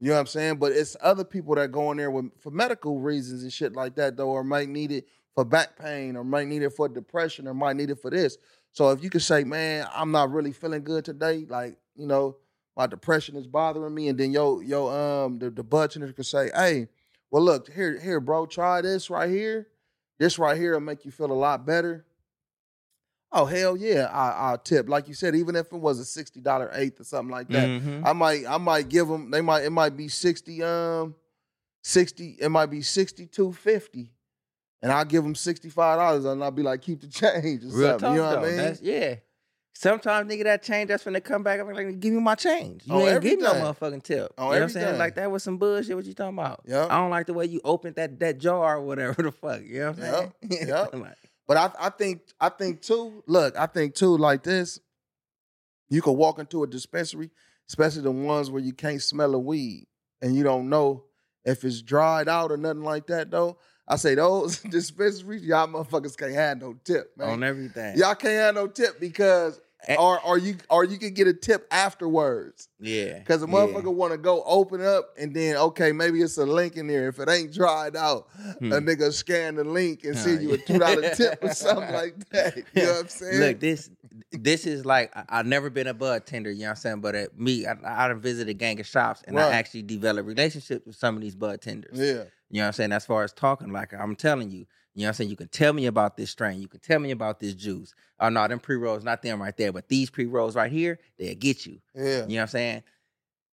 You 0.00 0.08
know 0.08 0.14
what 0.14 0.20
I'm 0.20 0.26
saying? 0.26 0.56
But 0.56 0.72
it's 0.72 0.96
other 1.00 1.24
people 1.24 1.54
that 1.54 1.70
go 1.70 1.90
in 1.90 1.98
there 1.98 2.10
with 2.10 2.30
for 2.40 2.50
medical 2.50 3.00
reasons 3.00 3.42
and 3.42 3.52
shit 3.52 3.74
like 3.74 3.94
that 3.96 4.16
though, 4.16 4.30
or 4.30 4.44
might 4.44 4.68
need 4.68 4.90
it 4.92 5.06
for 5.34 5.44
back 5.44 5.76
pain, 5.78 6.16
or 6.16 6.24
might 6.24 6.46
need 6.46 6.62
it 6.62 6.70
for 6.70 6.88
depression, 6.88 7.48
or 7.48 7.54
might 7.54 7.76
need 7.76 7.90
it 7.90 8.00
for 8.00 8.10
this. 8.10 8.38
So 8.72 8.90
if 8.90 9.02
you 9.02 9.10
could 9.10 9.22
say, 9.22 9.44
man, 9.44 9.86
I'm 9.94 10.10
not 10.10 10.30
really 10.32 10.52
feeling 10.52 10.82
good 10.82 11.04
today, 11.04 11.44
like, 11.48 11.76
you 11.94 12.06
know, 12.06 12.36
my 12.76 12.86
depression 12.86 13.36
is 13.36 13.46
bothering 13.46 13.94
me, 13.94 14.08
and 14.08 14.18
then 14.18 14.32
yo, 14.32 14.60
yo, 14.60 14.88
um, 14.88 15.38
the, 15.38 15.50
the 15.50 15.62
bud 15.62 15.90
tender 15.90 16.12
could 16.12 16.26
say, 16.26 16.50
hey, 16.54 16.88
well, 17.30 17.42
look, 17.42 17.70
here, 17.72 17.98
here, 18.00 18.20
bro, 18.20 18.46
try 18.46 18.80
this 18.80 19.10
right 19.10 19.28
here. 19.30 19.68
This 20.18 20.38
right 20.38 20.56
here 20.56 20.72
will 20.74 20.80
make 20.80 21.04
you 21.04 21.10
feel 21.10 21.30
a 21.30 21.34
lot 21.34 21.66
better. 21.66 22.04
Oh, 23.32 23.46
hell 23.46 23.76
yeah, 23.76 24.08
I, 24.12 24.50
I'll 24.50 24.58
tip. 24.58 24.88
Like 24.88 25.08
you 25.08 25.14
said, 25.14 25.34
even 25.34 25.56
if 25.56 25.66
it 25.72 25.76
was 25.78 25.98
a 25.98 26.24
$60 26.24 26.70
eighth 26.78 27.00
or 27.00 27.04
something 27.04 27.32
like 27.32 27.48
that. 27.48 27.68
Mhm. 27.68 28.02
I 28.06 28.12
might, 28.12 28.46
I 28.46 28.58
might 28.58 28.88
give 28.88 29.08
them, 29.08 29.30
they 29.32 29.40
might, 29.40 29.64
it 29.64 29.70
might 29.70 29.96
be 29.96 30.06
60, 30.06 30.62
um, 30.62 31.16
60, 31.82 32.36
it 32.40 32.48
might 32.48 32.66
be 32.66 32.78
62.50. 32.78 34.10
And 34.82 34.92
I'll 34.92 35.04
give 35.04 35.24
them 35.24 35.34
$65 35.34 36.30
and 36.30 36.44
I'll 36.44 36.50
be 36.52 36.62
like, 36.62 36.82
keep 36.82 37.00
the 37.00 37.06
change 37.08 37.64
or 37.64 37.68
Real 37.76 37.98
something. 37.98 38.10
you 38.12 38.16
know 38.18 38.24
what 38.24 38.40
though. 38.42 38.46
I 38.46 38.48
mean? 38.48 38.56
That's, 38.56 38.82
yeah. 38.82 39.14
Sometimes 39.76 40.30
nigga 40.32 40.44
that 40.44 40.62
change, 40.62 40.88
that's 40.88 41.04
when 41.04 41.14
they 41.14 41.20
come 41.20 41.42
back. 41.42 41.58
I'm 41.58 41.68
like, 41.72 41.98
give 41.98 42.12
me 42.12 42.20
my 42.20 42.36
change. 42.36 42.82
You 42.86 42.94
On 42.94 43.02
ain't 43.02 43.20
give 43.22 43.38
me 43.38 43.44
no 43.44 43.54
motherfucking 43.54 44.04
tip. 44.04 44.32
On 44.38 44.46
you 44.46 44.52
know 44.52 44.56
what 44.60 44.62
I'm 44.62 44.68
saying? 44.68 44.98
Like 44.98 45.16
that 45.16 45.30
was 45.30 45.42
some 45.42 45.58
bullshit. 45.58 45.96
What 45.96 46.04
you 46.04 46.14
talking 46.14 46.38
about? 46.38 46.62
Yep. 46.66 46.90
I 46.92 46.96
don't 46.98 47.10
like 47.10 47.26
the 47.26 47.34
way 47.34 47.46
you 47.46 47.60
opened 47.64 47.96
that 47.96 48.20
that 48.20 48.38
jar 48.38 48.76
or 48.76 48.82
whatever 48.82 49.20
the 49.22 49.32
fuck. 49.32 49.62
You 49.64 49.80
know 49.80 49.90
what 49.90 49.98
I'm 49.98 50.04
saying? 50.04 50.32
Yep, 50.50 50.68
yep. 50.68 50.94
Like, 50.94 51.16
But 51.48 51.56
I, 51.56 51.70
I 51.86 51.90
think 51.90 52.20
I 52.40 52.48
think 52.50 52.82
too. 52.82 53.24
Look, 53.26 53.58
I 53.58 53.66
think 53.66 53.96
too. 53.96 54.16
Like 54.16 54.44
this, 54.44 54.78
you 55.88 56.00
could 56.02 56.12
walk 56.12 56.38
into 56.38 56.62
a 56.62 56.66
dispensary, 56.68 57.30
especially 57.68 58.02
the 58.02 58.12
ones 58.12 58.50
where 58.52 58.62
you 58.62 58.72
can't 58.72 59.02
smell 59.02 59.34
a 59.34 59.38
weed 59.38 59.86
and 60.22 60.36
you 60.36 60.44
don't 60.44 60.68
know 60.68 61.02
if 61.44 61.64
it's 61.64 61.82
dried 61.82 62.28
out 62.28 62.52
or 62.52 62.56
nothing 62.56 62.84
like 62.84 63.08
that. 63.08 63.30
Though 63.32 63.58
I 63.88 63.96
say 63.96 64.14
those 64.14 64.58
dispensaries, 64.70 65.42
y'all 65.42 65.66
motherfuckers 65.66 66.16
can't 66.16 66.32
have 66.32 66.60
no 66.60 66.76
tip, 66.84 67.10
man. 67.18 67.28
on 67.30 67.42
everything. 67.42 67.98
Y'all 67.98 68.14
can't 68.14 68.34
have 68.34 68.54
no 68.54 68.68
tip 68.68 69.00
because. 69.00 69.60
Or 69.98 70.20
or 70.22 70.38
you 70.38 70.56
or 70.70 70.84
you 70.84 70.98
can 70.98 71.14
get 71.14 71.26
a 71.26 71.32
tip 71.34 71.66
afterwards. 71.70 72.68
Yeah. 72.80 73.18
Because 73.18 73.42
a 73.42 73.46
yeah. 73.46 73.52
motherfucker 73.52 73.92
want 73.94 74.12
to 74.12 74.18
go 74.18 74.42
open 74.44 74.84
up 74.84 75.10
and 75.18 75.34
then 75.34 75.56
okay, 75.56 75.92
maybe 75.92 76.20
it's 76.22 76.36
a 76.38 76.46
link 76.46 76.76
in 76.76 76.86
there. 76.86 77.08
If 77.08 77.18
it 77.18 77.28
ain't 77.28 77.52
dried 77.52 77.96
out, 77.96 78.28
Hmm. 78.58 78.72
a 78.72 78.80
nigga 78.80 79.12
scan 79.12 79.56
the 79.56 79.64
link 79.64 80.04
and 80.04 80.16
send 80.16 80.42
you 80.42 80.52
a 80.54 80.58
two 80.58 80.78
dollar 80.78 81.10
tip 81.14 81.38
or 81.42 81.52
something 81.54 81.92
like 81.92 82.28
that. 82.30 82.56
You 82.56 82.82
know 82.82 82.92
what 82.92 83.00
I'm 83.02 83.08
saying? 83.08 83.40
Look, 83.40 83.60
this 83.60 83.90
this 84.32 84.66
is 84.66 84.84
like 84.84 85.14
I, 85.16 85.24
I've 85.28 85.46
never 85.46 85.70
been 85.70 85.86
a 85.86 85.94
bud 85.94 86.26
tender, 86.26 86.50
you 86.50 86.60
know 86.60 86.64
what 86.66 86.70
I'm 86.70 86.76
saying? 86.76 87.00
But 87.00 87.14
at 87.14 87.38
me, 87.38 87.66
I, 87.66 87.74
I 88.04 88.08
done 88.08 88.20
visited 88.20 88.50
a 88.50 88.54
gang 88.54 88.80
of 88.80 88.86
shops 88.86 89.22
and 89.26 89.36
Right. 89.36 89.46
I 89.46 89.52
actually 89.54 89.82
developed 89.82 90.26
relationships 90.26 90.86
with 90.86 90.96
some 90.96 91.16
of 91.16 91.22
these 91.22 91.34
bud 91.36 91.60
tenders. 91.60 91.98
yeah, 91.98 92.04
You 92.50 92.58
know 92.58 92.62
what 92.62 92.66
I'm 92.66 92.72
saying? 92.72 92.92
As 92.92 93.06
far 93.06 93.22
as 93.24 93.32
talking, 93.32 93.72
like 93.72 93.92
I'm 93.92 94.16
telling 94.16 94.50
you, 94.50 94.66
you 94.94 95.02
know 95.02 95.06
what 95.06 95.08
I'm 95.08 95.14
saying? 95.14 95.30
You 95.30 95.36
can 95.36 95.48
tell 95.48 95.72
me 95.72 95.86
about 95.86 96.16
this 96.16 96.30
strain. 96.30 96.60
You 96.60 96.68
can 96.68 96.80
tell 96.80 96.98
me 97.00 97.10
about 97.10 97.40
this 97.40 97.54
juice. 97.54 97.94
Oh 98.20 98.28
no, 98.28 98.46
them 98.46 98.60
pre-rolls, 98.60 99.02
not 99.04 99.22
them 99.22 99.42
right 99.42 99.56
there, 99.56 99.72
but 99.72 99.88
these 99.88 100.08
pre-rolls 100.10 100.54
right 100.56 100.70
here, 100.70 100.98
they'll 101.18 101.34
get 101.34 101.66
you. 101.66 101.80
yeah, 101.94 102.02
You 102.02 102.12
know 102.20 102.34
what 102.36 102.40
I'm 102.42 102.48
saying? 102.48 102.82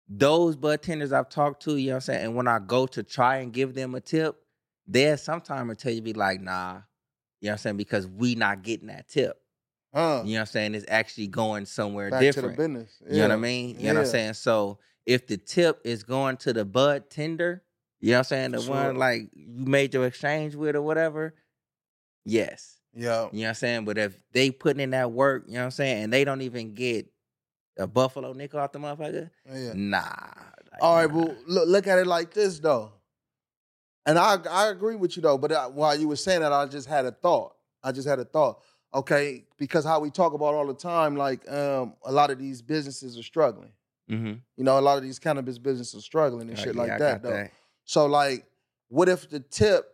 Those 0.09 0.55
bud 0.57 0.83
tenders 0.83 1.12
I've 1.12 1.29
talked 1.31 1.62
to, 1.64 1.77
you 1.77 1.87
know 1.87 1.92
what 1.92 1.97
I'm 1.97 2.01
saying? 2.03 2.25
And 2.27 2.35
when 2.37 2.47
I 2.47 2.59
go 2.59 2.87
to 2.88 3.03
try 3.03 3.37
and 3.38 3.53
give 3.53 3.75
them 3.75 3.94
a 3.94 4.01
tip, 4.01 4.37
they'll 4.87 5.16
sometime 5.16 5.70
until 5.70 5.92
you 5.92 6.03
be 6.03 6.12
like, 6.12 6.40
nah, 6.42 6.75
you 6.75 6.77
know 6.77 6.83
what 7.40 7.51
I'm 7.53 7.59
saying? 7.59 7.77
Because 7.79 8.07
we 8.07 8.35
not 8.35 8.62
getting 8.62 8.88
that 8.88 9.09
tip. 9.09 9.40
huh? 9.94 10.23
You 10.25 10.35
know 10.35 10.37
what 10.37 10.40
I'm 10.40 10.47
saying? 10.47 10.75
It's 10.75 10.85
actually 10.88 11.29
going 11.29 11.64
somewhere 11.66 12.11
Back 12.11 12.20
different. 12.20 12.57
to 12.57 12.62
the 12.62 12.68
business. 12.68 13.03
You 13.11 13.23
know 13.23 13.29
what 13.29 13.33
I 13.33 13.37
mean? 13.37 13.77
You 13.81 13.88
know 13.88 13.94
what 13.94 14.01
I'm 14.01 14.07
saying? 14.07 14.35
So 14.35 14.79
if 15.07 15.27
the 15.27 15.38
tip 15.38 15.81
is 15.85 16.03
going 16.03 16.37
to 16.38 16.53
the 16.53 16.64
bud 16.66 17.09
tender, 17.09 17.62
you 18.05 18.11
know 18.11 18.17
what 18.17 18.19
I'm 18.19 18.25
saying? 18.25 18.51
The 18.53 18.61
For 18.61 18.71
one 18.71 18.97
like 18.97 19.31
you 19.35 19.64
made 19.67 19.95
your 19.95 20.05
exchange 20.07 20.55
with 20.55 20.77
or 20.77 20.83
whatever, 20.83 21.35
yes. 22.25 22.79
Yeah, 22.97 23.29
You 23.33 23.40
know 23.40 23.47
what 23.47 23.49
I'm 23.49 23.55
saying? 23.55 23.85
But 23.87 23.99
if 23.99 24.21
they 24.33 24.53
putting 24.53 24.81
in 24.81 24.90
that 24.90 25.11
work, 25.11 25.45
you 25.49 25.55
know 25.55 25.61
what 25.61 25.64
I'm 25.64 25.71
saying, 25.73 26.05
and 26.05 26.12
they 26.12 26.23
don't 26.23 26.43
even 26.43 26.75
get 26.75 27.09
a 27.77 27.88
buffalo 27.88 28.33
nickel 28.35 28.61
off 28.61 28.71
the 28.71 28.79
motherfucker, 28.79 29.31
yeah. 29.53 29.73
nah. 29.75 29.99
like, 30.01 30.81
All 30.81 30.97
right, 30.97 31.11
nah. 31.11 31.17
well, 31.17 31.37
look, 31.49 31.67
look 31.69 31.87
at 31.88 31.99
it 31.99 32.07
like 32.07 32.33
this 32.33 32.61
though, 32.61 32.93
and 34.07 34.17
I 34.19 34.37
I 34.49 34.69
agree 34.69 34.95
with 34.97 35.17
you 35.17 35.23
though. 35.23 35.38
But 35.38 35.51
I, 35.53 35.67
while 35.67 35.99
you 35.99 36.07
were 36.07 36.14
saying 36.17 36.43
that, 36.43 36.53
I 36.53 36.67
just 36.67 36.88
had 36.88 37.05
a 37.05 37.11
thought. 37.11 37.55
I 37.83 37.90
just 37.90 38.07
had 38.07 38.21
a 38.21 38.25
thought. 38.25 38.61
Okay, 38.95 39.45
because 39.59 39.85
how 39.85 39.99
we 39.99 40.11
talk 40.11 40.35
about 40.35 40.55
all 40.55 40.67
the 40.67 40.75
time, 40.75 41.17
like 41.17 41.51
um, 41.51 41.95
a 42.05 42.12
lot 42.12 42.31
of 42.31 42.38
these 42.38 42.62
businesses 42.62 43.19
are 43.19 43.25
struggling. 43.25 43.73
Mhm. 44.09 44.40
You 44.57 44.62
know, 44.64 44.79
a 44.79 44.81
lot 44.81 44.99
of 44.99 45.03
these 45.03 45.19
cannabis 45.19 45.59
businesses 45.59 45.97
are 45.97 46.03
struggling 46.03 46.49
and 46.49 46.59
Uh, 46.59 46.62
shit 46.62 46.75
yeah, 46.77 46.81
like 46.83 46.99
that 46.99 47.23
though. 47.23 47.49
So 47.85 48.07
like, 48.07 48.47
what 48.88 49.09
if 49.09 49.29
the 49.29 49.40
tip, 49.40 49.87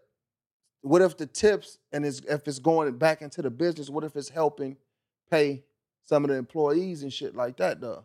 what 0.83 1.03
if 1.03 1.17
the 1.17 1.27
tips 1.27 1.79
and 1.93 2.05
it's, 2.07 2.21
if 2.21 2.47
it's 2.49 2.59
going 2.59 2.97
back 2.99 3.23
into 3.23 3.43
the 3.43 3.51
business, 3.51 3.91
what 3.91 4.05
if 4.05 4.17
it's 4.17 4.29
helping 4.29 4.77
pay 5.31 5.65
some 6.05 6.25
of 6.25 6.31
the 6.31 6.37
employees 6.37 7.03
and 7.03 7.13
shit 7.13 7.35
like 7.35 7.57
that 7.59 7.81
though? 7.81 8.05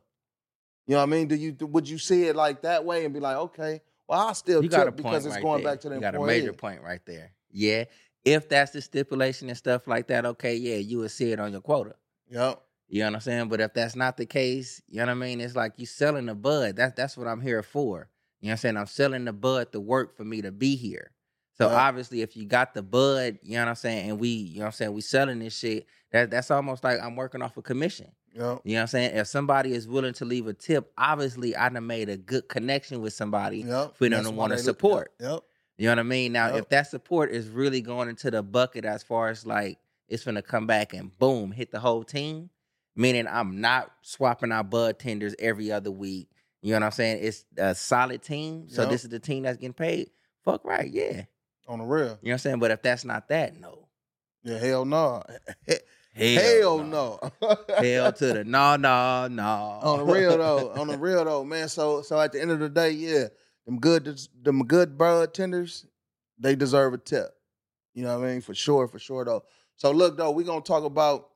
You 0.88 0.94
know 0.94 0.98
what 1.00 1.04
I 1.04 1.06
mean? 1.08 1.28
Do 1.28 1.36
you 1.36 1.56
would 1.62 1.90
you 1.90 1.98
see 1.98 2.26
it 2.26 2.36
like 2.36 2.62
that 2.62 2.86
way 2.86 3.06
and 3.06 3.14
be 3.14 3.20
like, 3.20 3.38
okay, 3.38 3.82
well 4.08 4.28
I 4.28 4.34
still 4.34 4.62
You 4.64 4.70
tip 4.70 4.96
because 4.96 5.26
it's 5.26 5.36
right 5.36 5.42
going 5.42 5.64
there. 5.64 5.74
back 5.74 5.82
to 5.82 5.90
the 5.90 5.96
You 5.96 6.02
got 6.02 6.16
a 6.16 6.20
major 6.20 6.54
point 6.54 6.82
right 6.84 7.02
there. 7.06 7.32
Yeah. 7.52 7.86
if 8.24 8.50
that's 8.50 8.72
the 8.72 8.82
stipulation 8.82 9.50
and 9.50 9.58
stuff 9.58 9.88
like 9.88 10.08
that, 10.08 10.26
okay, 10.26 10.56
yeah, 10.56 10.76
you 10.76 11.00
would 11.00 11.12
see 11.12 11.32
it 11.32 11.40
on 11.40 11.52
your 11.52 11.62
quota. 11.62 11.96
Yep. 12.30 12.62
You 12.88 13.00
know 13.00 13.08
what 13.08 13.16
I'm 13.16 13.22
saying? 13.22 13.48
But 13.50 13.62
if 13.62 13.74
that's 13.74 13.96
not 13.96 14.18
the 14.18 14.26
case, 14.26 14.82
you 14.90 14.98
know 14.98 15.06
what 15.06 15.12
I 15.12 15.14
mean? 15.16 15.42
It's 15.42 15.56
like 15.56 15.74
you 15.78 15.86
selling 15.88 16.26
the 16.28 16.36
bud. 16.36 16.76
That's 16.76 16.94
that's 16.96 17.18
what 17.18 17.28
I'm 17.28 17.42
here 17.42 17.64
for. 17.64 18.10
You 18.42 18.48
know 18.48 18.50
what 18.50 18.52
I'm 18.54 18.58
saying? 18.58 18.78
I'm 18.78 18.86
selling 18.88 19.26
the 19.26 19.34
bud 19.34 19.72
to 19.72 19.80
work 19.80 20.16
for 20.16 20.24
me 20.24 20.42
to 20.42 20.52
be 20.52 20.76
here. 20.76 21.12
So 21.58 21.68
Right. 21.68 21.88
obviously 21.88 22.22
if 22.22 22.36
you 22.36 22.46
got 22.46 22.74
the 22.74 22.84
bud, 22.84 23.40
you 23.42 23.54
know 23.54 23.62
what 23.64 23.70
I'm 23.70 23.76
saying, 23.76 24.10
and 24.10 24.20
we, 24.20 24.28
you 24.30 24.56
know 24.56 24.62
what 24.62 24.66
I'm 24.68 24.72
saying, 24.74 24.94
we 24.94 25.02
selling 25.02 25.40
this 25.40 25.58
shit, 25.58 25.86
that 26.12 26.30
that's 26.30 26.52
almost 26.52 26.84
like 26.84 27.00
I'm 27.02 27.16
working 27.16 27.42
off 27.42 27.56
a 27.58 27.62
commission. 27.62 28.12
Yep. 28.34 28.62
You 28.66 28.74
know 28.74 28.80
what 28.80 28.82
I'm 28.82 28.88
saying? 28.88 29.16
If 29.16 29.28
somebody 29.28 29.74
is 29.74 29.88
willing 29.88 30.14
to 30.16 30.26
leave 30.26 30.48
a 30.48 30.54
tip, 30.54 30.92
obviously 30.98 31.56
I 31.56 31.70
done 31.70 31.88
made 31.88 32.10
a 32.10 32.18
good 32.18 32.50
connection 32.50 33.02
with 33.02 33.14
somebody 33.14 33.60
Yep. 33.60 33.96
for 33.96 34.10
them 34.10 34.24
to 34.26 34.32
want 34.32 34.52
to 34.52 34.58
support. 34.60 35.14
Yep. 35.22 35.40
You 35.78 35.86
know 35.86 35.92
what 35.92 36.00
I 36.00 36.04
mean? 36.04 36.34
Now, 36.34 36.48
Yep. 36.50 36.58
if 36.58 36.70
that 36.70 36.88
support 36.88 37.32
is 37.32 37.48
really 37.48 37.82
going 37.82 38.10
into 38.10 38.30
the 38.30 38.44
bucket 38.44 38.84
as 38.84 39.02
far 39.04 39.30
as 39.30 39.46
like 39.46 39.80
it's 40.10 40.26
gonna 40.26 40.42
come 40.42 40.68
back 40.68 40.94
and 40.94 41.18
boom, 41.18 41.52
hit 41.52 41.72
the 41.72 41.80
whole 41.80 42.04
team, 42.04 42.50
meaning 42.98 43.28
I'm 43.28 43.62
not 43.62 43.92
swapping 44.02 44.52
out 44.52 44.70
bud 44.70 45.00
tenders 45.00 45.36
every 45.40 45.72
other 45.72 45.92
week. 45.92 46.30
You 46.66 46.72
know 46.72 46.78
what 46.78 46.86
I'm 46.86 46.92
saying? 46.94 47.20
It's 47.22 47.46
a 47.58 47.76
solid 47.76 48.24
team. 48.24 48.70
So 48.70 48.82
Yep. 48.82 48.92
this 48.92 49.04
is 49.04 49.12
the 49.12 49.20
team 49.20 49.44
that's 49.44 49.58
getting 49.58 49.74
paid. 49.74 50.10
Fuck 50.44 50.66
right, 50.66 50.90
yeah. 50.90 51.26
On 51.68 51.78
the 51.78 51.86
real. 51.86 52.04
You 52.04 52.08
know 52.08 52.18
what 52.22 52.32
I'm 52.32 52.38
saying? 52.40 52.60
But 52.60 52.72
if 52.72 52.82
that's 52.82 53.06
not 53.06 53.28
that, 53.30 53.60
no. 53.60 53.88
Yeah. 54.44 54.58
Hell 54.58 54.84
no. 54.86 55.22
Hell, 56.16 56.80
no. 56.80 57.20
Hell 57.78 58.12
to 58.14 58.34
the 58.34 58.44
no, 58.48 58.78
no, 58.78 59.28
no. 59.28 59.44
on 59.84 60.00
the 60.00 60.06
real 60.14 60.38
though, 60.38 60.72
on 60.72 60.88
the 60.88 60.98
real 60.98 61.24
though, 61.24 61.44
man. 61.44 61.68
So 61.70 62.02
so 62.02 62.20
at 62.20 62.32
the 62.32 62.42
end 62.42 62.50
of 62.52 62.60
the 62.60 62.70
day, 62.70 62.92
yeah, 62.92 63.26
them 63.68 63.80
good 63.80 64.20
them 64.42 64.64
good 64.66 64.98
bud 64.98 65.34
tenders, 65.36 65.86
they 66.40 66.56
deserve 66.56 66.94
a 66.94 66.98
tip. 66.98 67.30
You 67.94 68.06
know 68.06 68.18
what 68.18 68.28
I 68.28 68.32
mean? 68.32 68.42
For 68.42 68.56
sure, 68.56 68.88
for 68.88 68.98
sure 68.98 69.24
though. 69.26 69.44
So 69.76 69.92
look 69.92 70.18
though, 70.18 70.32
we 70.32 70.46
gonna 70.46 70.62
talk 70.62 70.84
about 70.86 71.30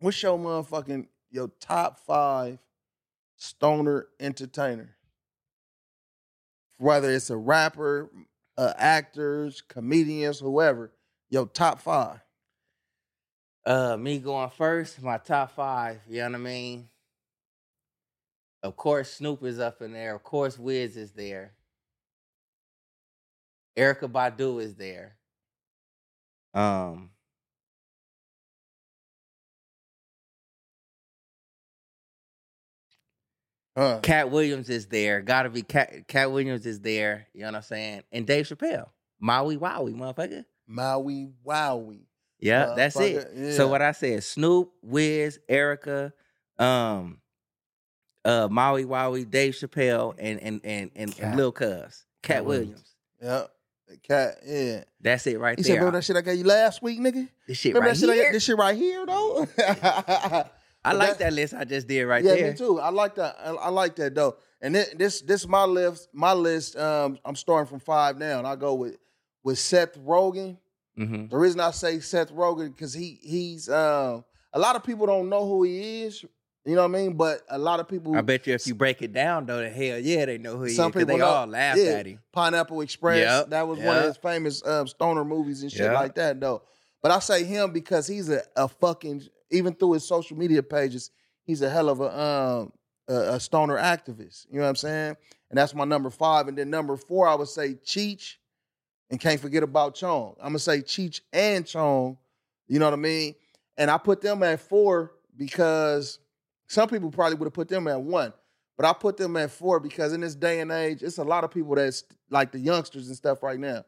what's 0.00 0.20
your 0.22 0.38
motherfucking 0.38 1.06
your 1.30 1.50
top 1.60 2.00
five 2.00 2.58
stoner 3.36 4.08
entertainer. 4.18 4.96
Whether 6.78 7.10
it's 7.10 7.30
a 7.30 7.36
rapper, 7.36 8.10
uh, 8.58 8.72
actors, 8.76 9.62
comedians, 9.62 10.40
whoever, 10.40 10.92
your 11.30 11.46
top 11.46 11.80
five. 11.80 12.20
Uh, 13.64 13.96
me 13.96 14.18
going 14.18 14.50
first, 14.50 15.02
my 15.02 15.18
top 15.18 15.52
five. 15.52 16.00
You 16.08 16.18
know 16.18 16.30
what 16.30 16.34
I 16.34 16.38
mean? 16.38 16.88
Of 18.62 18.76
course, 18.76 19.12
Snoop 19.14 19.42
is 19.44 19.58
up 19.58 19.82
in 19.82 19.92
there. 19.92 20.14
Of 20.14 20.22
course, 20.22 20.58
Wiz 20.58 20.96
is 20.96 21.12
there. 21.12 21.52
Erykah 23.76 24.10
Badu 24.10 24.62
is 24.62 24.74
there. 24.74 25.16
Um, 26.54 27.10
Huh. 33.76 34.00
Katt 34.02 34.30
Williams 34.30 34.70
is 34.70 34.86
there. 34.86 35.20
Gotta 35.20 35.50
be 35.50 35.62
Katt. 35.62 36.08
Katt 36.08 36.32
Williams 36.32 36.64
is 36.64 36.80
there. 36.80 37.26
You 37.34 37.42
know 37.42 37.48
what 37.48 37.56
I'm 37.56 37.62
saying? 37.62 38.02
And 38.10 38.26
Dave 38.26 38.46
Chappelle, 38.46 38.88
Maui 39.20 39.58
Wowie, 39.58 39.94
motherfucker. 39.94 40.44
Maui 40.66 41.28
Wowie. 41.46 42.06
Yeah, 42.40 42.72
that's 42.76 42.98
it. 42.98 43.34
Motherfucker, 43.34 43.52
So 43.52 43.68
what 43.68 43.82
I 43.82 43.92
said, 43.92 44.24
Snoop, 44.24 44.70
Wiz, 44.82 45.38
Erykah, 45.48 46.12
um, 46.58 47.18
uh, 48.24 48.48
Maui 48.50 48.84
Wowie, 48.84 49.28
Dave 49.30 49.52
Chappelle, 49.54 50.14
and 50.18 50.40
and 50.40 50.60
and 50.64 50.90
and, 50.96 51.14
Katt. 51.14 51.26
and 51.28 51.36
Lil 51.36 51.52
Cuz, 51.52 52.06
Katt 52.22 52.44
Williams. 52.46 52.82
Williams. 53.20 53.46
Yep. 53.88 54.02
Katt, 54.08 54.34
yeah. 54.44 54.84
That's 55.00 55.26
it 55.28 55.38
right 55.38 55.56
He 55.56 55.62
said, 55.62 55.72
there. 55.74 55.80
remember 55.80 55.98
that 55.98 56.04
shit 56.04 56.16
I 56.16 56.20
gave 56.22 56.38
you 56.38 56.44
last 56.44 56.82
week, 56.82 56.98
nigga? 56.98 57.28
this 57.46 57.56
shit 57.58 57.72
remember 57.74 57.88
right 57.90 57.94
that 57.94 58.00
shit 58.00 58.10
I, 58.10 58.14
here. 58.14 58.32
this 58.32 58.42
shit 58.42 58.56
right 58.56 58.76
here, 58.76 59.06
though? 59.06 59.46
I 60.86 60.92
like 60.92 61.08
that- 61.10 61.18
that 61.18 61.32
list 61.32 61.54
I 61.54 61.64
just 61.64 61.86
did 61.88 62.04
right 62.04 62.22
yeah, 62.24 62.32
there. 62.34 62.44
Yeah, 62.46 62.50
me 62.52 62.56
too. 62.56 62.80
I 62.80 62.90
like 62.90 63.14
that. 63.16 63.36
I, 63.44 63.50
I 63.50 63.68
like 63.68 63.96
that 63.96 64.14
though. 64.14 64.36
And 64.60 64.74
this, 64.74 64.88
this 64.96 65.20
this 65.20 65.46
my 65.48 65.64
list. 65.64 66.08
My 66.12 66.32
list. 66.32 66.76
Um, 66.76 67.18
I'm 67.24 67.36
starting 67.36 67.68
from 67.68 67.80
five 67.80 68.16
now, 68.18 68.38
and 68.38 68.46
I 68.46 68.56
go 68.56 68.74
with 68.74 68.96
with 69.44 69.58
Seth 69.58 69.98
Rogen. 69.98 70.56
hmm 70.96 71.26
The 71.26 71.36
reason 71.36 71.60
I 71.60 71.70
say 71.72 72.00
Seth 72.00 72.32
Rogen 72.32 72.68
because 72.74 72.92
he 72.94 73.18
he's 73.22 73.68
um 73.68 74.24
a 74.52 74.58
lot 74.58 74.74
of 74.76 74.82
people 74.82 75.06
don't 75.06 75.28
know 75.28 75.46
who 75.46 75.62
he 75.64 76.02
is. 76.04 76.24
You 76.64 76.74
know 76.74 76.82
what 76.88 76.96
I 76.96 77.00
mean? 77.00 77.12
But 77.12 77.42
a 77.48 77.58
lot 77.58 77.78
of 77.78 77.86
people. 77.86 78.16
I 78.16 78.22
bet 78.22 78.44
you 78.46 78.54
if 78.54 78.66
you 78.66 78.74
break 78.74 79.00
it 79.02 79.12
down 79.12 79.46
though, 79.46 79.58
the 79.60 79.68
hell 79.70 79.98
yeah, 80.00 80.24
they 80.24 80.38
know 80.38 80.56
who 80.56 80.64
he 80.64 80.70
is. 80.70 80.76
Some 80.76 80.90
is. 80.90 80.94
people 80.96 81.14
they 81.14 81.18
know- 81.20 81.26
all 81.26 81.46
laughed 81.46 81.78
yeah. 81.78 81.90
at 81.90 82.06
him. 82.06 82.18
Pineapple 82.32 82.80
Express. 82.80 83.18
Yep, 83.20 83.50
That 83.50 83.68
was 83.68 83.78
one 83.78 83.96
of 83.98 84.04
his 84.04 84.16
famous 84.16 84.66
um, 84.66 84.88
stoner 84.88 85.24
movies 85.24 85.62
and 85.62 85.70
shit 85.70 85.82
Yep. 85.82 85.94
like 85.94 86.14
that, 86.16 86.40
though. 86.40 86.62
But 87.02 87.12
I 87.12 87.20
say 87.20 87.44
him 87.44 87.72
because 87.72 88.08
he's 88.08 88.28
a, 88.30 88.42
a 88.56 88.66
fucking 88.66 89.22
even 89.50 89.74
through 89.74 89.92
his 89.92 90.06
social 90.06 90.36
media 90.36 90.62
pages, 90.62 91.10
he's 91.44 91.62
a 91.62 91.70
hell 91.70 91.88
of 91.88 92.00
a 92.00 92.20
um 92.20 92.72
a, 93.08 93.38
stoner 93.40 93.76
activist. 93.76 94.46
You 94.50 94.56
know 94.56 94.62
what 94.62 94.70
I'm 94.70 94.76
saying? 94.76 95.16
And 95.50 95.58
that's 95.58 95.74
my 95.74 95.84
number 95.84 96.10
five. 96.10 96.48
And 96.48 96.58
then 96.58 96.70
number 96.70 96.96
four, 96.96 97.28
I 97.28 97.34
would 97.34 97.48
say 97.48 97.74
Cheech, 97.74 98.34
and 99.10 99.20
can't 99.20 99.40
forget 99.40 99.62
about 99.62 99.94
Chong. 99.94 100.34
I'm 100.40 100.48
gonna 100.48 100.58
say 100.58 100.80
Cheech 100.80 101.20
and 101.32 101.66
Chong. 101.66 102.18
You 102.66 102.78
know 102.78 102.86
what 102.86 102.94
I 102.94 102.96
mean? 102.96 103.34
And 103.76 103.90
I 103.90 103.98
put 103.98 104.20
them 104.20 104.42
at 104.42 104.60
four 104.60 105.12
because 105.36 106.18
some 106.66 106.88
people 106.88 107.10
probably 107.10 107.36
would 107.36 107.46
have 107.46 107.52
put 107.52 107.68
them 107.68 107.86
at 107.86 108.00
one. 108.00 108.32
But 108.76 108.86
I 108.86 108.92
put 108.92 109.16
them 109.16 109.36
at 109.36 109.50
four 109.50 109.80
because 109.80 110.12
in 110.12 110.20
this 110.20 110.34
day 110.34 110.60
and 110.60 110.70
age, 110.70 111.02
it's 111.02 111.18
a 111.18 111.24
lot 111.24 111.44
of 111.44 111.50
people 111.50 111.76
that's 111.76 112.04
like 112.30 112.52
the 112.52 112.58
youngsters 112.58 113.06
and 113.06 113.16
stuff 113.16 113.42
right 113.42 113.58
now. 113.58 113.84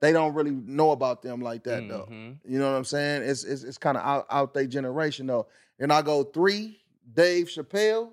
They 0.00 0.12
don't 0.12 0.34
really 0.34 0.50
know 0.52 0.92
about 0.92 1.22
them 1.22 1.42
like 1.42 1.64
that 1.64 1.86
though. 1.88 2.08
Mhm. 2.10 2.38
You 2.44 2.58
know 2.58 2.70
what 2.70 2.76
I'm 2.76 2.84
saying? 2.84 3.22
It's 3.22 3.44
it's, 3.44 3.62
it's 3.64 3.78
kind 3.78 3.96
of 3.98 4.02
out, 4.04 4.26
out 4.30 4.54
their 4.54 4.66
generation 4.66 5.26
though. 5.26 5.46
And 5.78 5.92
I 5.92 6.02
go 6.02 6.22
three, 6.24 6.80
Dave 7.12 7.46
Chappelle, 7.48 8.10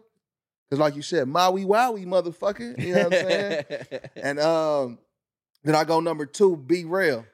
because 0.69 0.79
like 0.79 0.95
you 0.95 1.01
said, 1.01 1.27
Maui 1.27 1.63
Wowie 1.65 2.05
motherfucker. 2.05 2.77
You 2.81 2.93
know 2.93 3.03
what 3.03 3.13
I'm 3.13 3.27
saying? 3.27 3.65
and 4.17 4.39
um, 4.39 4.99
then 5.63 5.75
I 5.75 5.83
go 5.85 5.99
number 6.01 6.25
two, 6.25 6.57
B-Real, 6.57 7.25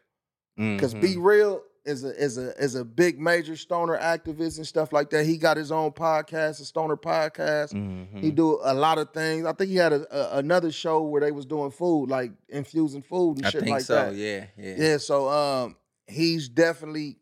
because 0.55 0.93
Mhm. 0.93 1.01
B-Real 1.01 1.63
is 1.85 2.03
a 2.03 2.15
is 2.17 2.37
a 2.37 2.57
is 2.57 2.75
a 2.75 2.85
big 2.85 3.19
major 3.19 3.55
stoner 3.57 3.97
activist 3.97 4.57
and 4.57 4.65
stuff 4.65 4.93
like 4.93 5.09
that. 5.09 5.25
He 5.25 5.37
got 5.37 5.57
his 5.57 5.71
own 5.71 5.91
podcast, 5.91 6.61
a 6.61 6.65
stoner 6.65 6.95
podcast. 6.95 7.73
Mhm. 7.73 8.19
He 8.21 8.31
do 8.31 8.59
a 8.63 8.73
lot 8.73 8.97
of 8.97 9.11
things. 9.11 9.45
I 9.45 9.53
think 9.53 9.69
he 9.69 9.75
had 9.75 9.91
a, 9.93 10.35
a, 10.35 10.37
another 10.37 10.71
show 10.71 11.01
where 11.03 11.21
they 11.21 11.31
was 11.31 11.45
doing 11.45 11.71
food, 11.71 12.09
like 12.09 12.31
infusing 12.49 13.01
food 13.01 13.37
and 13.37 13.47
I 13.47 13.49
shit 13.49 13.67
like 13.67 13.81
so. 13.81 13.95
that. 13.95 14.15
Yeah, 14.15 14.45
yeah. 14.57 14.75
Yeah, 14.77 14.97
so 14.97 15.27
um, 15.29 15.75
he's 16.07 16.47
definitely 16.47 17.17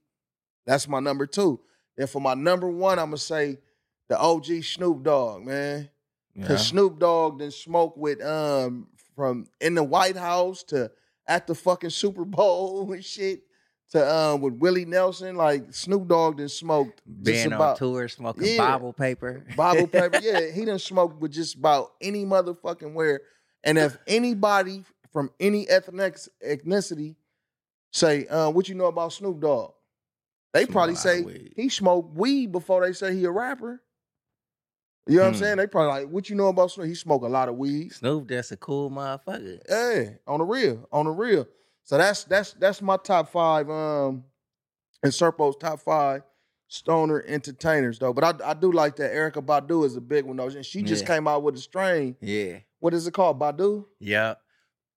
that's 0.66 0.88
my 0.88 1.00
number 1.00 1.26
two. 1.26 1.60
And 1.98 2.10
for 2.10 2.22
my 2.22 2.36
number 2.36 2.70
one, 2.70 3.00
I'm 3.00 3.08
gonna 3.08 3.18
say 3.18 3.58
the 4.10 4.20
OG 4.20 4.64
Snoop 4.64 5.04
Dogg, 5.04 5.44
man. 5.44 5.90
Yeah. 6.36 6.48
Cause 6.48 6.68
Snoop 6.68 7.00
Dogg 7.00 7.40
then 7.40 7.52
smoked 7.52 7.98
with 7.98 8.22
um 8.24 8.88
from 9.16 9.48
in 9.60 9.74
the 9.76 9.84
White 9.84 10.18
House 10.18 10.64
to 10.66 10.92
at 11.28 11.48
the 11.48 11.56
fucking 11.56 11.90
Super 11.90 12.26
Bowl 12.26 12.92
and 12.94 13.04
shit 13.04 13.42
to 13.92 14.14
um 14.16 14.42
with 14.42 14.54
Willie 14.56 14.86
Nelson. 14.86 15.36
Like 15.36 15.74
Snoop 15.74 16.08
Dogg 16.08 16.38
then 16.38 16.50
smoked 16.50 17.02
just 17.24 17.44
Being 17.50 17.54
on 17.54 17.78
tour, 17.78 18.08
smoking 18.08 18.48
Yeah. 18.48 18.58
Bible 18.58 18.94
paper. 18.94 19.44
Bible 19.56 19.88
paper. 19.88 20.20
Yeah, 20.22 20.50
he 20.52 20.66
done 20.66 20.80
smoked 20.80 21.22
with 21.22 21.32
just 21.32 21.56
about 21.56 21.94
any 22.02 22.26
motherfucking 22.26 22.94
where. 22.94 23.22
And 23.64 23.78
if 23.78 23.98
anybody 24.08 24.84
from 25.14 25.30
any 25.40 25.68
ethnic 25.70 26.18
ethnicity 26.46 27.16
say, 27.94 28.26
uh, 28.28 28.50
what 28.50 28.68
you 28.70 28.76
know 28.76 28.86
about 28.86 29.14
Snoop 29.14 29.40
Dogg? 29.40 29.74
They 30.54 30.64
Smoke 30.66 30.74
probably 30.74 30.96
say 30.96 31.22
weed. 31.22 31.54
he 31.56 31.70
smoked 31.70 32.16
weed 32.18 32.52
before 32.52 32.86
they 32.86 32.94
say 32.94 33.16
he 33.16 33.24
a 33.26 33.32
rapper. 33.32 33.82
You 35.08 35.16
know 35.18 35.22
what 35.24 35.28
I'm 35.30 35.34
Hmm. 35.34 35.40
saying? 35.40 35.58
They 35.58 35.68
probably 35.68 35.90
like, 36.04 36.10
what 36.10 36.30
you 36.30 36.36
know 36.36 36.48
about 36.48 36.72
Snoop? 36.72 36.88
He 36.88 36.96
smoke 36.96 37.24
a 37.24 37.28
lot 37.28 37.50
of 37.50 37.56
weed. 37.56 37.92
Snoop, 37.94 38.28
that's 38.28 38.52
a 38.52 38.58
cool 38.58 38.90
motherfucker. 38.90 39.60
Hey, 39.68 40.18
on 40.28 40.40
the 40.40 40.46
real, 40.46 40.88
on 40.92 41.06
the 41.06 41.12
real. 41.12 41.48
So 41.84 41.98
that's 41.98 42.24
that's 42.26 42.54
that's 42.54 42.82
my 42.82 42.98
top 42.98 43.32
five. 43.32 43.70
Um, 43.70 44.24
and 45.04 45.12
Sirpo's 45.12 45.56
top 45.58 45.80
five 45.80 46.24
stoner 46.68 47.24
entertainers 47.28 48.00
though. 48.00 48.14
But 48.14 48.42
I 48.44 48.52
I 48.52 48.54
do 48.54 48.72
like 48.72 48.96
that 48.98 49.12
Erykah 49.12 49.46
Badu 49.46 49.86
is 49.86 49.96
a 49.96 50.02
big 50.02 50.26
one 50.26 50.38
though. 50.38 50.48
And 50.48 50.66
she 50.66 50.82
just 50.84 51.04
Yeah. 51.04 51.16
came 51.16 51.28
out 51.28 51.44
with 51.44 51.56
a 51.56 51.60
strain. 51.60 52.16
Yeah. 52.22 52.60
What 52.80 52.94
is 52.94 53.06
it 53.08 53.14
called? 53.14 53.40
Badu. 53.40 53.86
Yeah. 54.00 54.36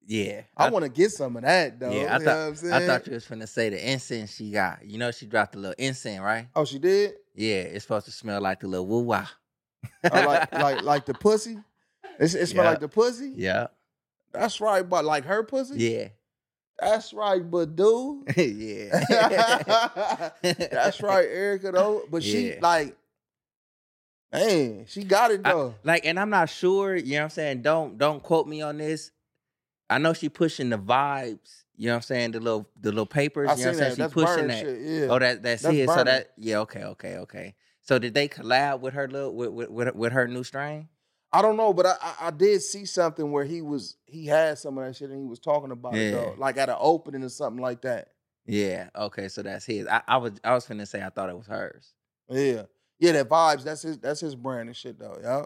Yeah. 0.07 0.43
I, 0.57 0.69
want 0.69 0.85
to 0.85 0.91
get 0.91 1.11
some 1.13 1.35
of 1.37 1.43
that 1.43 1.81
though. 1.81 1.91
Yeah, 1.91 2.15
I 2.15 2.19
You 2.19 2.19
know 2.19 2.25
thought 2.27 2.37
what 2.39 2.47
I'm 2.49 2.55
saying? 2.57 2.73
I 2.75 2.87
thought 2.87 3.07
you 3.07 3.15
was 3.15 3.25
finna 3.27 3.49
say 3.49 3.71
the 3.71 3.91
incense 3.93 4.35
she 4.35 4.51
got. 4.51 4.85
You 4.85 4.99
know 4.99 5.11
she 5.11 5.25
dropped 5.27 5.55
a 5.55 5.59
little 5.59 5.75
incense, 5.79 6.21
right? 6.21 6.49
Oh, 6.55 6.65
she 6.67 6.79
did. 6.79 7.15
Yeah, 7.35 7.63
it's 7.63 7.85
supposed 7.85 8.05
to 8.07 8.13
smell 8.13 8.41
like 8.43 8.61
the 8.61 8.69
little 8.69 8.87
woo 8.87 9.01
wah. 9.01 9.27
Oh, 10.05 10.27
like 10.27 10.53
like 10.53 10.83
like 10.85 11.07
the 11.07 11.15
pussy. 11.15 11.59
It's, 12.19 12.35
it 12.35 12.47
smell 12.49 12.65
Yeah. 12.65 12.71
like 12.71 12.81
the 12.81 12.89
pussy. 12.89 13.33
yeah, 13.35 13.69
That's 14.33 14.61
right, 14.61 14.87
but 14.89 15.05
like 15.07 15.25
her 15.25 15.43
pussy. 15.43 15.77
yeah, 15.79 16.09
That's 16.81 17.13
right, 17.13 17.41
Badu. 17.49 18.23
yeah. 18.37 20.31
That's 20.73 21.01
right, 21.01 21.29
Erykah 21.29 21.73
though. 21.73 22.03
But 22.11 22.23
she 22.23 22.51
Yeah. 22.51 22.59
like, 22.61 22.97
man, 24.33 24.85
she 24.89 25.05
got 25.05 25.31
it 25.31 25.41
I- 25.45 25.53
though. 25.53 25.75
like, 25.85 26.05
and 26.05 26.19
I'm 26.19 26.31
not 26.31 26.49
sure. 26.51 26.97
You 26.97 27.13
know 27.15 27.19
what 27.19 27.25
I'm 27.25 27.31
saying? 27.31 27.63
Don't 27.63 27.99
don't 27.99 28.23
quote 28.23 28.47
me 28.47 28.63
on 28.63 28.79
this. 28.79 29.11
I 29.89 29.99
know 29.99 30.13
she 30.15 30.29
pushing 30.29 30.71
the 30.71 30.79
vibes. 30.79 31.63
You 31.77 31.89
know 31.89 31.95
what 31.95 31.97
I'm 31.97 32.03
saying? 32.03 32.31
The 32.33 32.41
little 32.41 32.69
the 32.81 32.91
little 32.91 33.07
papers. 33.07 33.51
I 33.51 33.55
you 33.55 33.65
know 33.65 33.71
what 33.71 33.73
I'm 33.75 33.79
that. 33.79 33.85
saying? 33.97 33.99
That's 33.99 34.13
She 34.13 34.15
pushing 34.15 34.47
that. 34.49 34.61
shit. 34.61 34.81
Yeah. 34.81 35.07
Oh, 35.11 35.19
that 35.19 35.43
that's, 35.43 35.63
That's 35.63 35.75
it. 35.75 35.89
So 35.89 36.05
that 36.05 36.33
yeah, 36.37 36.59
okay, 36.61 36.85
okay, 36.85 37.17
okay. 37.19 37.55
So 37.83 37.99
did 37.99 38.15
they 38.15 38.29
collab 38.29 38.81
with 38.81 38.95
her 38.95 39.07
little 39.09 39.35
with, 39.35 39.71
with, 39.71 39.95
with 39.95 40.13
her 40.13 40.27
new 40.27 40.43
strain? 40.45 40.89
I 41.35 41.43
don't 41.43 41.57
know, 41.57 41.73
but 41.73 41.87
I, 41.87 41.97
I 42.01 42.15
I 42.27 42.31
did 42.31 42.63
see 42.63 42.85
something 42.85 43.33
where 43.33 43.45
he 43.45 43.61
was 43.61 43.97
he 44.07 44.27
had 44.27 44.57
some 44.57 44.79
of 44.79 44.85
that 44.85 44.95
shit 44.95 45.11
and 45.11 45.19
he 45.19 45.27
was 45.27 45.41
talking 45.41 45.73
about 45.73 45.97
it 45.97 46.13
though, 46.13 46.35
like 46.39 46.57
at 46.59 46.69
an 46.69 46.77
opening 46.79 47.25
or 47.25 47.29
something 47.29 47.61
like 47.61 47.83
that. 47.83 48.09
Yeah. 48.47 48.89
Okay. 48.95 49.29
So 49.29 49.43
that's 49.43 49.65
his. 49.65 49.87
I, 49.89 50.03
I 50.07 50.17
was 50.19 50.33
I 50.45 50.55
was 50.55 50.65
finna 50.67 50.87
say 50.87 51.03
I 51.03 51.09
thought 51.09 51.31
it 51.31 51.37
was 51.37 51.49
hers. 51.49 51.93
Yeah, 52.29 52.63
yeah, 53.01 53.13
that 53.13 53.29
vibes. 53.29 53.65
That's 53.65 53.83
his. 53.83 53.99
That's 53.99 54.21
his 54.21 54.37
brand 54.37 54.69
and 54.69 54.77
shit 54.77 54.99
though. 54.99 55.19
Yeah, 55.21 55.43